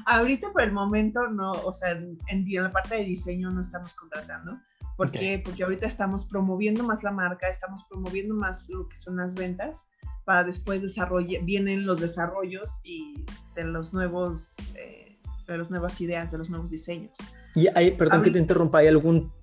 ahorita 0.06 0.52
por 0.52 0.62
el 0.62 0.72
momento 0.72 1.28
no, 1.28 1.52
o 1.52 1.74
sea, 1.74 1.92
en, 1.92 2.18
en 2.28 2.64
la 2.64 2.72
parte 2.72 2.96
de 2.96 3.04
diseño 3.04 3.52
no 3.52 3.60
estamos 3.60 3.96
contratando 3.96 4.58
¿Por 4.98 5.12
qué? 5.12 5.40
Porque 5.46 5.64
ahorita 5.64 5.86
estamos 5.86 6.26
promoviendo 6.26 6.84
más 6.84 7.04
la 7.04 7.12
marca, 7.12 7.48
estamos 7.48 7.86
promoviendo 7.88 8.34
más 8.34 8.68
lo 8.68 8.90
que 8.90 8.98
son 8.98 9.18
las 9.18 9.36
ventas, 9.36 9.88
para 10.26 10.44
después 10.44 10.82
desarrollar, 10.82 11.44
vienen 11.44 11.86
los 11.86 12.02
desarrollos 12.02 12.82
y 12.84 13.24
de 13.56 13.64
los 13.64 13.94
nuevos, 13.94 14.56
eh, 14.74 15.20
de 15.48 15.58
las 15.58 15.70
nuevas 15.70 16.02
ideas, 16.02 16.32
de 16.32 16.40
los 16.40 16.50
nuevos 16.50 16.72
diseños. 16.72 17.16
Y 17.58 17.68
hay, 17.74 17.92
perdón 17.92 18.22
que 18.22 18.30
te 18.30 18.38
interrumpa, 18.38 18.78
¿hay 18.78 18.88
algún 18.88 19.34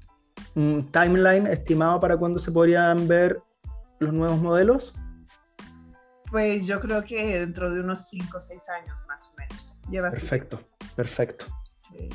mm, 0.54 0.82
timeline 0.92 1.48
estimado 1.48 1.98
para 1.98 2.16
cuándo 2.16 2.38
se 2.38 2.52
podrían 2.52 3.08
ver 3.08 3.42
los 3.98 4.12
nuevos 4.12 4.38
modelos? 4.38 4.94
Pues 6.30 6.64
yo 6.64 6.80
creo 6.80 7.02
que 7.02 7.40
dentro 7.40 7.74
de 7.74 7.80
unos 7.80 8.08
5 8.08 8.36
o 8.36 8.40
6 8.40 8.68
años 8.68 9.02
más 9.08 9.32
o 9.32 9.34
menos. 9.36 9.80
perfecto, 10.12 10.60
perfecto. 10.94 11.46
Sí. 11.90 12.08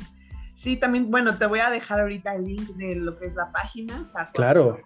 Sí, 0.54 0.76
también, 0.76 1.10
bueno, 1.10 1.36
te 1.36 1.44
voy 1.44 1.60
a 1.60 1.68
dejar 1.68 2.00
ahorita 2.00 2.34
el 2.34 2.44
link 2.44 2.68
de 2.76 2.94
lo 2.94 3.18
que 3.18 3.26
es 3.26 3.34
la 3.34 3.52
página. 3.52 4.02
Claro. 4.32 4.78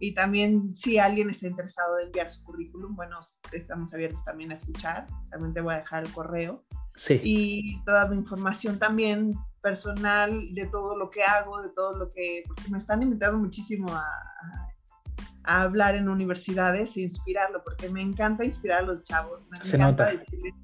Y 0.00 0.14
también, 0.14 0.74
si 0.74 0.98
alguien 0.98 1.30
está 1.30 1.46
interesado 1.46 1.98
en 1.98 2.06
enviar 2.06 2.28
su 2.28 2.42
currículum, 2.42 2.96
bueno, 2.96 3.20
estamos 3.52 3.94
abiertos 3.94 4.24
también 4.24 4.50
a 4.50 4.54
escuchar. 4.54 5.06
También 5.30 5.54
te 5.54 5.60
voy 5.60 5.74
a 5.74 5.78
dejar 5.78 6.04
el 6.04 6.12
correo. 6.12 6.64
Sí. 6.96 7.20
Y 7.22 7.84
toda 7.84 8.06
mi 8.06 8.16
información 8.16 8.78
también 8.78 9.32
personal 9.64 10.54
de 10.54 10.66
todo 10.66 10.94
lo 10.96 11.10
que 11.10 11.24
hago, 11.24 11.60
de 11.62 11.70
todo 11.70 11.98
lo 11.98 12.10
que. 12.10 12.44
Porque 12.46 12.70
me 12.70 12.76
están 12.78 13.02
invitando 13.02 13.38
muchísimo 13.38 13.88
a, 13.90 14.06
a, 15.42 15.62
hablar 15.62 15.96
en 15.96 16.08
universidades 16.08 16.96
e 16.96 17.00
inspirarlo, 17.00 17.64
porque 17.64 17.88
me 17.88 18.02
encanta 18.02 18.44
inspirar 18.44 18.80
a 18.80 18.82
los 18.82 19.02
chavos. 19.02 19.46
Me 19.50 19.56
Se 19.64 19.76
encanta 19.76 20.04
nota. 20.04 20.18
decirles 20.18 20.54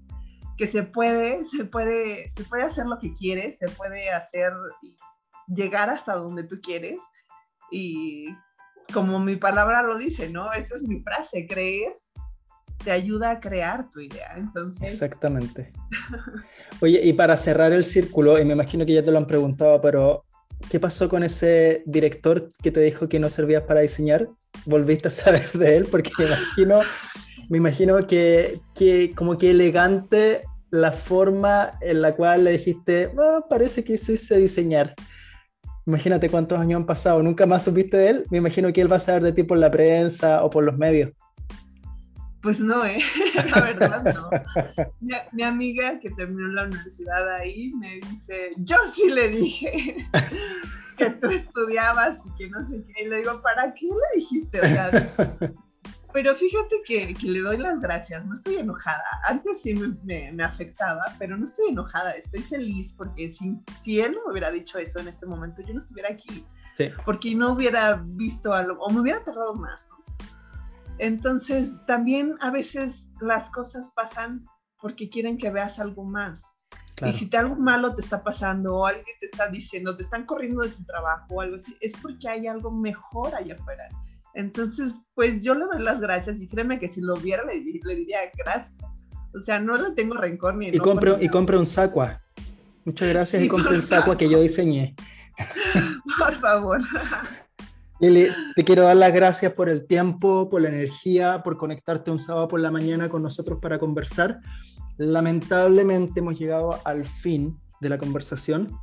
que 0.58 0.66
se 0.66 0.82
puede, 0.82 1.46
se 1.46 1.64
puede, 1.64 2.28
se 2.28 2.44
puede 2.44 2.64
hacer 2.64 2.84
lo 2.84 2.98
que 2.98 3.14
quieres, 3.14 3.56
se 3.56 3.68
puede 3.68 4.10
hacer, 4.10 4.52
llegar 5.48 5.88
hasta 5.88 6.14
donde 6.14 6.44
tú 6.44 6.56
quieres. 6.62 7.00
Y 7.70 8.36
como 8.92 9.18
mi 9.18 9.36
palabra 9.36 9.82
lo 9.82 9.96
dice, 9.96 10.28
¿no? 10.28 10.52
Esa 10.52 10.74
es 10.74 10.82
mi 10.82 11.02
frase, 11.02 11.46
creer 11.46 11.94
te 12.84 12.90
ayuda 12.90 13.30
a 13.30 13.40
crear 13.40 13.90
tu 13.90 14.00
idea. 14.00 14.34
Entonces. 14.36 14.82
Exactamente. 14.82 15.72
Oye, 16.80 17.00
y 17.04 17.12
para 17.12 17.36
cerrar 17.36 17.72
el 17.72 17.84
círculo, 17.84 18.38
y 18.38 18.44
me 18.44 18.54
imagino 18.54 18.86
que 18.86 18.94
ya 18.94 19.02
te 19.02 19.10
lo 19.10 19.18
han 19.18 19.26
preguntado, 19.26 19.80
pero 19.80 20.24
¿qué 20.70 20.80
pasó 20.80 21.08
con 21.08 21.22
ese 21.22 21.82
director 21.86 22.52
que 22.62 22.70
te 22.70 22.80
dijo 22.80 23.08
que 23.08 23.20
no 23.20 23.28
servías 23.30 23.62
para 23.64 23.80
diseñar? 23.80 24.28
¿Volviste 24.66 25.08
a 25.08 25.10
saber 25.10 25.50
de 25.52 25.76
él? 25.76 25.86
Porque 25.90 26.10
me 26.18 26.26
imagino, 26.26 26.80
me 27.48 27.58
imagino 27.58 28.06
que, 28.06 28.60
que 28.74 29.12
como 29.14 29.38
que 29.38 29.50
elegante 29.50 30.44
la 30.70 30.92
forma 30.92 31.72
en 31.80 32.00
la 32.00 32.14
cual 32.14 32.44
le 32.44 32.52
dijiste, 32.52 33.12
oh, 33.18 33.46
parece 33.48 33.84
que 33.84 33.98
sí 33.98 34.16
sé 34.16 34.38
diseñar. 34.38 34.94
Imagínate 35.86 36.30
cuántos 36.30 36.58
años 36.58 36.76
han 36.76 36.86
pasado, 36.86 37.22
nunca 37.22 37.46
más 37.46 37.64
supiste 37.64 37.96
de 37.96 38.10
él. 38.10 38.26
Me 38.30 38.38
imagino 38.38 38.72
que 38.72 38.80
él 38.80 38.90
va 38.90 38.96
a 38.96 39.00
saber 39.00 39.22
de 39.22 39.32
ti 39.32 39.42
por 39.42 39.58
la 39.58 39.70
prensa 39.70 40.44
o 40.44 40.50
por 40.50 40.62
los 40.62 40.76
medios. 40.76 41.10
Pues 42.42 42.58
no, 42.58 42.84
¿eh? 42.84 42.98
la 43.50 43.60
verdad 43.60 44.14
no. 44.14 44.30
Mi, 45.32 45.42
amiga 45.42 45.98
que 45.98 46.10
terminó 46.10 46.48
la 46.48 46.64
universidad 46.64 47.28
ahí 47.34 47.72
me 47.74 48.00
dice, 48.08 48.52
yo 48.56 48.76
sí 48.92 49.10
le 49.10 49.28
dije 49.28 50.08
que 50.96 51.10
tú 51.10 51.28
estudiabas 51.28 52.20
y 52.26 52.34
que 52.36 52.48
no 52.48 52.62
sé 52.62 52.82
qué. 52.86 53.02
Y 53.02 53.08
le 53.08 53.18
digo, 53.18 53.42
¿para 53.42 53.74
qué 53.74 53.86
le 53.86 54.20
dijiste? 54.20 54.60
O 54.60 54.66
sea, 54.66 54.90
pero 56.12 56.34
fíjate 56.34 56.76
que, 56.84 57.14
que, 57.14 57.28
le 57.28 57.40
doy 57.40 57.58
las 57.58 57.78
gracias, 57.78 58.24
no 58.24 58.34
estoy 58.34 58.56
enojada. 58.56 59.04
Antes 59.28 59.62
sí 59.62 59.74
me, 59.74 60.32
me, 60.32 60.42
afectaba, 60.42 61.04
pero 61.18 61.36
no 61.36 61.44
estoy 61.44 61.68
enojada, 61.68 62.12
estoy 62.12 62.40
feliz 62.40 62.92
porque 62.92 63.28
si, 63.28 63.60
si 63.80 64.00
él 64.00 64.12
no 64.12 64.24
me 64.24 64.32
hubiera 64.32 64.50
dicho 64.50 64.78
eso 64.78 64.98
en 64.98 65.08
este 65.08 65.26
momento, 65.26 65.62
yo 65.62 65.74
no 65.74 65.80
estuviera 65.80 66.08
aquí. 66.08 66.44
Sí. 66.76 66.90
Porque 67.04 67.34
no 67.34 67.52
hubiera 67.52 68.02
visto 68.02 68.54
algo, 68.54 68.82
o 68.82 68.90
me 68.90 69.00
hubiera 69.00 69.22
tardado 69.22 69.54
más. 69.54 69.86
¿no? 69.90 69.99
Entonces, 71.00 71.80
también 71.86 72.34
a 72.40 72.50
veces 72.50 73.08
las 73.22 73.48
cosas 73.48 73.90
pasan 73.90 74.44
porque 74.78 75.08
quieren 75.08 75.38
que 75.38 75.48
veas 75.48 75.78
algo 75.78 76.04
más. 76.04 76.44
Claro. 76.94 77.10
Y 77.10 77.16
si 77.16 77.30
te 77.30 77.38
algo 77.38 77.56
malo 77.56 77.94
te 77.94 78.02
está 78.02 78.22
pasando 78.22 78.76
o 78.76 78.86
alguien 78.86 79.16
te 79.18 79.24
está 79.24 79.48
diciendo, 79.48 79.96
te 79.96 80.02
están 80.02 80.26
corriendo 80.26 80.62
de 80.62 80.68
tu 80.68 80.84
trabajo 80.84 81.24
o 81.30 81.40
algo 81.40 81.56
así, 81.56 81.74
es 81.80 81.94
porque 81.94 82.28
hay 82.28 82.46
algo 82.46 82.70
mejor 82.70 83.34
allá 83.34 83.54
afuera 83.54 83.88
Entonces, 84.34 84.94
pues 85.14 85.42
yo 85.42 85.54
le 85.54 85.64
doy 85.64 85.82
las 85.82 86.02
gracias 86.02 86.42
y 86.42 86.46
créeme 86.46 86.78
que 86.78 86.90
si 86.90 87.00
lo 87.00 87.16
viera 87.16 87.44
le, 87.44 87.54
le 87.54 87.96
diría 87.96 88.18
gracias, 88.36 88.76
O 89.34 89.40
sea, 89.40 89.58
no 89.58 89.76
le 89.76 89.92
tengo 89.94 90.16
rencor 90.16 90.54
ni... 90.54 90.68
Y, 90.68 90.78
compre, 90.78 91.16
y 91.18 91.30
compre 91.30 91.56
un 91.56 91.64
sacua. 91.64 92.20
Muchas 92.84 93.08
gracias 93.08 93.42
y 93.42 93.48
compre 93.48 93.74
un 93.74 93.82
sacua 93.82 94.18
que 94.18 94.28
yo 94.28 94.38
diseñé. 94.42 94.94
Por 96.18 96.34
favor. 96.34 96.80
Lili, 98.00 98.28
te 98.56 98.64
quiero 98.64 98.84
dar 98.84 98.96
las 98.96 99.12
gracias 99.12 99.52
por 99.52 99.68
el 99.68 99.86
tiempo, 99.86 100.48
por 100.48 100.62
la 100.62 100.68
energía, 100.68 101.42
por 101.42 101.58
conectarte 101.58 102.10
un 102.10 102.18
sábado 102.18 102.48
por 102.48 102.58
la 102.58 102.70
mañana 102.70 103.10
con 103.10 103.22
nosotros 103.22 103.58
para 103.60 103.78
conversar. 103.78 104.40
Lamentablemente 104.96 106.20
hemos 106.20 106.38
llegado 106.38 106.80
al 106.84 107.04
fin 107.04 107.60
de 107.78 107.90
la 107.90 107.98
conversación, 107.98 108.74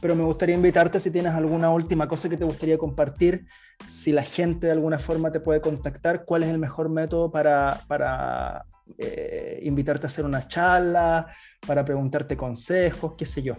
pero 0.00 0.14
me 0.14 0.24
gustaría 0.24 0.54
invitarte 0.54 1.00
si 1.00 1.10
tienes 1.10 1.34
alguna 1.34 1.70
última 1.70 2.08
cosa 2.08 2.30
que 2.30 2.38
te 2.38 2.46
gustaría 2.46 2.78
compartir, 2.78 3.44
si 3.86 4.10
la 4.10 4.22
gente 4.22 4.68
de 4.68 4.72
alguna 4.72 4.98
forma 4.98 5.30
te 5.30 5.40
puede 5.40 5.60
contactar, 5.60 6.24
cuál 6.24 6.42
es 6.42 6.48
el 6.48 6.58
mejor 6.58 6.88
método 6.88 7.30
para, 7.30 7.82
para 7.88 8.64
eh, 8.96 9.60
invitarte 9.64 10.06
a 10.06 10.08
hacer 10.08 10.24
una 10.24 10.48
charla, 10.48 11.26
para 11.66 11.84
preguntarte 11.84 12.38
consejos, 12.38 13.12
qué 13.18 13.26
sé 13.26 13.42
yo. 13.42 13.54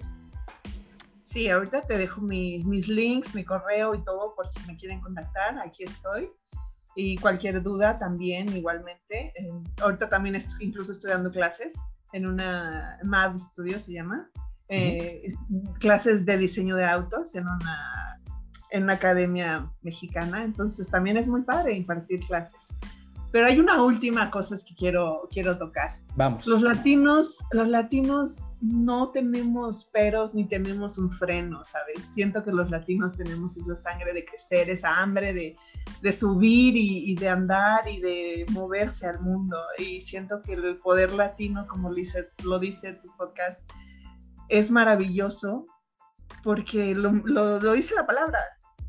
Sí, 1.37 1.49
ahorita 1.49 1.83
te 1.83 1.99
dejo 1.99 2.19
mis 2.19 2.87
links, 2.87 3.35
mi 3.35 3.45
correo 3.45 3.93
y 3.93 4.03
todo 4.03 4.33
por 4.33 4.47
si 4.47 4.59
me 4.65 4.75
quieren 4.75 4.99
contactar. 5.01 5.59
Aquí 5.59 5.83
estoy. 5.83 6.31
Y 6.95 7.15
cualquier 7.17 7.61
duda 7.61 7.99
también, 7.99 8.57
igualmente. 8.57 9.35
ahorita 9.79 10.09
también 10.09 10.33
estoy 10.33 10.65
incluso 10.65 10.93
estudiando 10.93 11.29
clases 11.29 11.75
en 12.11 12.25
una 12.25 12.97
MAD 13.03 13.37
Studio 13.37 13.79
se 13.79 13.93
llama. 13.93 14.31
Eh, 14.67 15.31
clases 15.79 16.25
de 16.25 16.39
diseño 16.39 16.75
de 16.75 16.85
autos 16.85 17.35
en 17.35 17.43
una, 17.43 18.19
en 18.71 18.81
una 18.81 18.93
academia 18.93 19.71
mexicana. 19.83 20.43
Entonces 20.43 20.89
también 20.89 21.17
es 21.17 21.27
muy 21.27 21.43
padre 21.43 21.75
impartir 21.75 22.21
clases. 22.21 22.73
Pero 23.31 23.47
hay 23.47 23.59
una 23.59 23.81
última 23.83 24.31
cosa 24.31 24.55
que 24.65 24.73
quiero, 24.73 25.27
quiero 25.29 25.57
tocar. 25.57 25.91
Vamos. 26.15 26.47
Los 26.47 26.61
latinos, 26.61 27.43
los 27.51 27.67
latinos 27.67 28.51
no 28.61 29.09
tenemos 29.09 29.85
peros 29.85 30.33
ni 30.33 30.47
tenemos 30.47 30.97
un 30.97 31.09
freno, 31.11 31.63
¿sabes? 31.65 32.05
Siento 32.05 32.43
que 32.43 32.51
los 32.51 32.69
latinos 32.69 33.17
tenemos 33.17 33.57
esa 33.57 33.75
sangre 33.75 34.13
de 34.13 34.23
crecer, 34.23 34.69
esa 34.69 34.97
hambre 34.97 35.33
de, 35.33 35.57
de 36.01 36.11
subir 36.13 36.77
y, 36.77 37.11
y, 37.11 37.15
de 37.15 37.27
andar 37.27 37.87
y 37.89 37.99
de 37.99 38.45
moverse 38.51 39.07
al 39.07 39.19
mundo. 39.19 39.57
Y 39.77 39.99
siento 39.99 40.41
que 40.41 40.53
el 40.53 40.77
poder 40.77 41.11
latino, 41.11 41.67
como 41.67 41.89
lo 41.89 41.95
dice, 41.95 42.29
lo 42.45 42.59
dice 42.59 42.93
tu 42.93 43.09
podcast, 43.17 43.69
es 44.47 44.71
maravilloso 44.71 45.67
porque 46.43 46.95
lo, 46.95 47.11
lo, 47.11 47.59
lo 47.59 47.73
dice 47.73 47.93
la 47.93 48.05
palabra, 48.05 48.39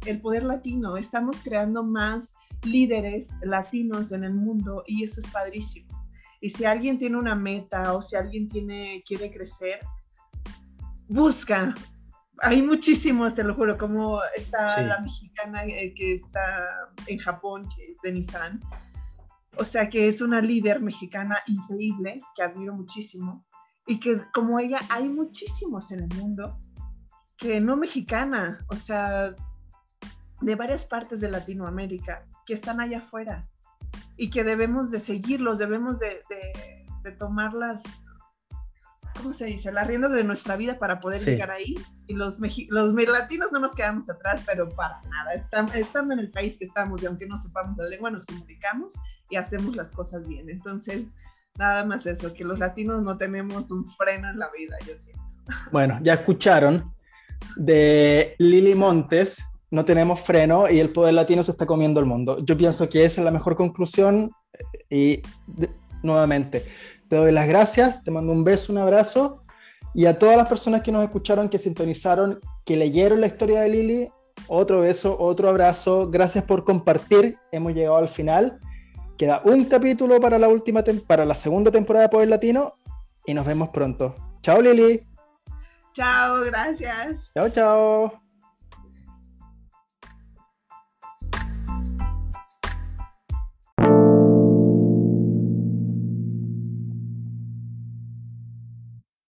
el 0.06 0.20
poder 0.20 0.44
latino. 0.44 0.96
Estamos 0.96 1.42
creando 1.42 1.82
más 1.82 2.34
líderes 2.64 3.30
latinos 3.42 4.12
en 4.12 4.24
el 4.24 4.34
mundo 4.34 4.84
y 4.86 5.04
eso 5.04 5.20
es 5.20 5.26
padrísimo. 5.26 5.88
Y 6.40 6.50
si 6.50 6.64
alguien 6.64 6.98
tiene 6.98 7.16
una 7.16 7.34
meta 7.34 7.94
o 7.94 8.02
si 8.02 8.16
alguien 8.16 8.48
tiene, 8.48 9.02
quiere 9.06 9.30
crecer, 9.30 9.80
busca. 11.08 11.74
Hay 12.40 12.62
muchísimos, 12.62 13.34
te 13.34 13.42
lo 13.42 13.54
juro, 13.54 13.76
como 13.76 14.20
está 14.36 14.80
la 14.82 15.00
mexicana 15.00 15.64
eh, 15.64 15.92
que 15.94 16.12
está 16.12 16.68
en 17.06 17.18
Japón, 17.18 17.68
que 17.74 17.90
es 17.90 17.98
de 18.02 18.12
Nissan. 18.12 18.60
O 19.56 19.64
sea 19.64 19.88
que 19.90 20.06
es 20.06 20.20
una 20.20 20.40
líder 20.40 20.80
mexicana 20.80 21.38
increíble, 21.48 22.18
que 22.36 22.42
admiro 22.42 22.74
muchísimo. 22.74 23.44
Y 23.86 23.98
que 23.98 24.20
como 24.32 24.60
ella 24.60 24.80
hay 24.88 25.08
muchísimos 25.08 25.90
en 25.90 26.04
el 26.04 26.16
mundo 26.16 26.58
que 27.36 27.60
no 27.60 27.76
mexicana, 27.76 28.58
o 28.68 28.76
sea, 28.76 29.34
de 30.40 30.54
varias 30.54 30.84
partes 30.84 31.20
de 31.20 31.30
Latinoamérica 31.30 32.26
que 32.48 32.54
están 32.54 32.80
allá 32.80 32.98
afuera 32.98 33.46
y 34.16 34.30
que 34.30 34.42
debemos 34.42 34.90
de 34.90 35.00
seguirlos, 35.00 35.58
debemos 35.58 35.98
de, 35.98 36.22
de, 37.04 37.12
tomar 37.12 37.52
las, 37.52 37.82
¿cómo 39.14 39.34
se 39.34 39.44
dice? 39.44 39.70
Las 39.70 39.86
riendas 39.86 40.12
de 40.12 40.24
nuestra 40.24 40.56
vida 40.56 40.78
para 40.78 40.98
poder 40.98 41.20
llegar 41.20 41.50
ahí. 41.50 41.74
Y 42.06 42.14
los, 42.14 42.38
los 42.68 42.94
latinos 42.94 43.52
no 43.52 43.60
nos 43.60 43.74
quedamos 43.74 44.08
atrás, 44.08 44.42
pero 44.46 44.70
para 44.70 45.02
nada. 45.02 45.34
Estamos, 45.34 45.74
estando 45.74 46.14
en 46.14 46.20
el 46.20 46.30
país 46.30 46.56
que 46.56 46.64
estamos 46.64 47.02
y 47.02 47.06
aunque 47.06 47.26
no 47.26 47.36
sepamos 47.36 47.76
la 47.76 47.84
lengua, 47.84 48.10
nos 48.10 48.24
comunicamos 48.24 48.98
y 49.28 49.36
hacemos 49.36 49.76
las 49.76 49.92
cosas 49.92 50.26
bien. 50.26 50.48
Entonces, 50.48 51.08
nada 51.58 51.84
más 51.84 52.06
eso, 52.06 52.32
que 52.32 52.44
los 52.44 52.58
latinos 52.58 53.02
no 53.02 53.18
tenemos 53.18 53.70
un 53.70 53.86
freno 53.92 54.30
en 54.30 54.38
la 54.38 54.48
vida, 54.50 54.76
yo 54.86 54.96
siento. 54.96 55.22
Bueno, 55.70 55.98
ya 56.00 56.14
escucharon 56.14 56.94
de 57.56 58.34
Lili 58.38 58.74
Montes, 58.74 59.44
no 59.70 59.84
tenemos 59.84 60.20
freno 60.20 60.68
y 60.70 60.78
el 60.78 60.90
poder 60.90 61.14
latino 61.14 61.42
se 61.42 61.50
está 61.50 61.66
comiendo 61.66 62.00
el 62.00 62.06
mundo. 62.06 62.38
Yo 62.44 62.56
pienso 62.56 62.88
que 62.88 63.04
esa 63.04 63.20
es 63.20 63.24
la 63.24 63.30
mejor 63.30 63.56
conclusión 63.56 64.30
y 64.88 65.22
nuevamente 66.02 66.64
te 67.08 67.16
doy 67.16 67.32
las 67.32 67.48
gracias, 67.48 68.02
te 68.04 68.10
mando 68.10 68.32
un 68.32 68.44
beso, 68.44 68.72
un 68.72 68.78
abrazo 68.78 69.42
y 69.94 70.06
a 70.06 70.18
todas 70.18 70.36
las 70.36 70.48
personas 70.48 70.82
que 70.82 70.92
nos 70.92 71.04
escucharon, 71.04 71.48
que 71.48 71.58
sintonizaron, 71.58 72.40
que 72.64 72.76
leyeron 72.76 73.20
la 73.20 73.26
historia 73.26 73.60
de 73.62 73.68
Lili, 73.68 74.08
otro 74.46 74.80
beso, 74.80 75.16
otro 75.18 75.48
abrazo, 75.48 76.08
gracias 76.10 76.44
por 76.44 76.64
compartir, 76.64 77.36
hemos 77.50 77.74
llegado 77.74 77.96
al 77.96 78.08
final. 78.08 78.60
Queda 79.16 79.42
un 79.44 79.64
capítulo 79.64 80.20
para 80.20 80.38
la 80.38 80.48
última 80.48 80.84
para 81.06 81.24
la 81.24 81.34
segunda 81.34 81.72
temporada 81.72 82.04
de 82.04 82.10
Poder 82.10 82.28
Latino 82.28 82.74
y 83.26 83.34
nos 83.34 83.44
vemos 83.44 83.70
pronto. 83.70 84.14
Chao 84.42 84.62
Lili. 84.62 85.02
Chao, 85.92 86.44
gracias. 86.44 87.32
Chao, 87.34 87.48
chao. 87.48 88.27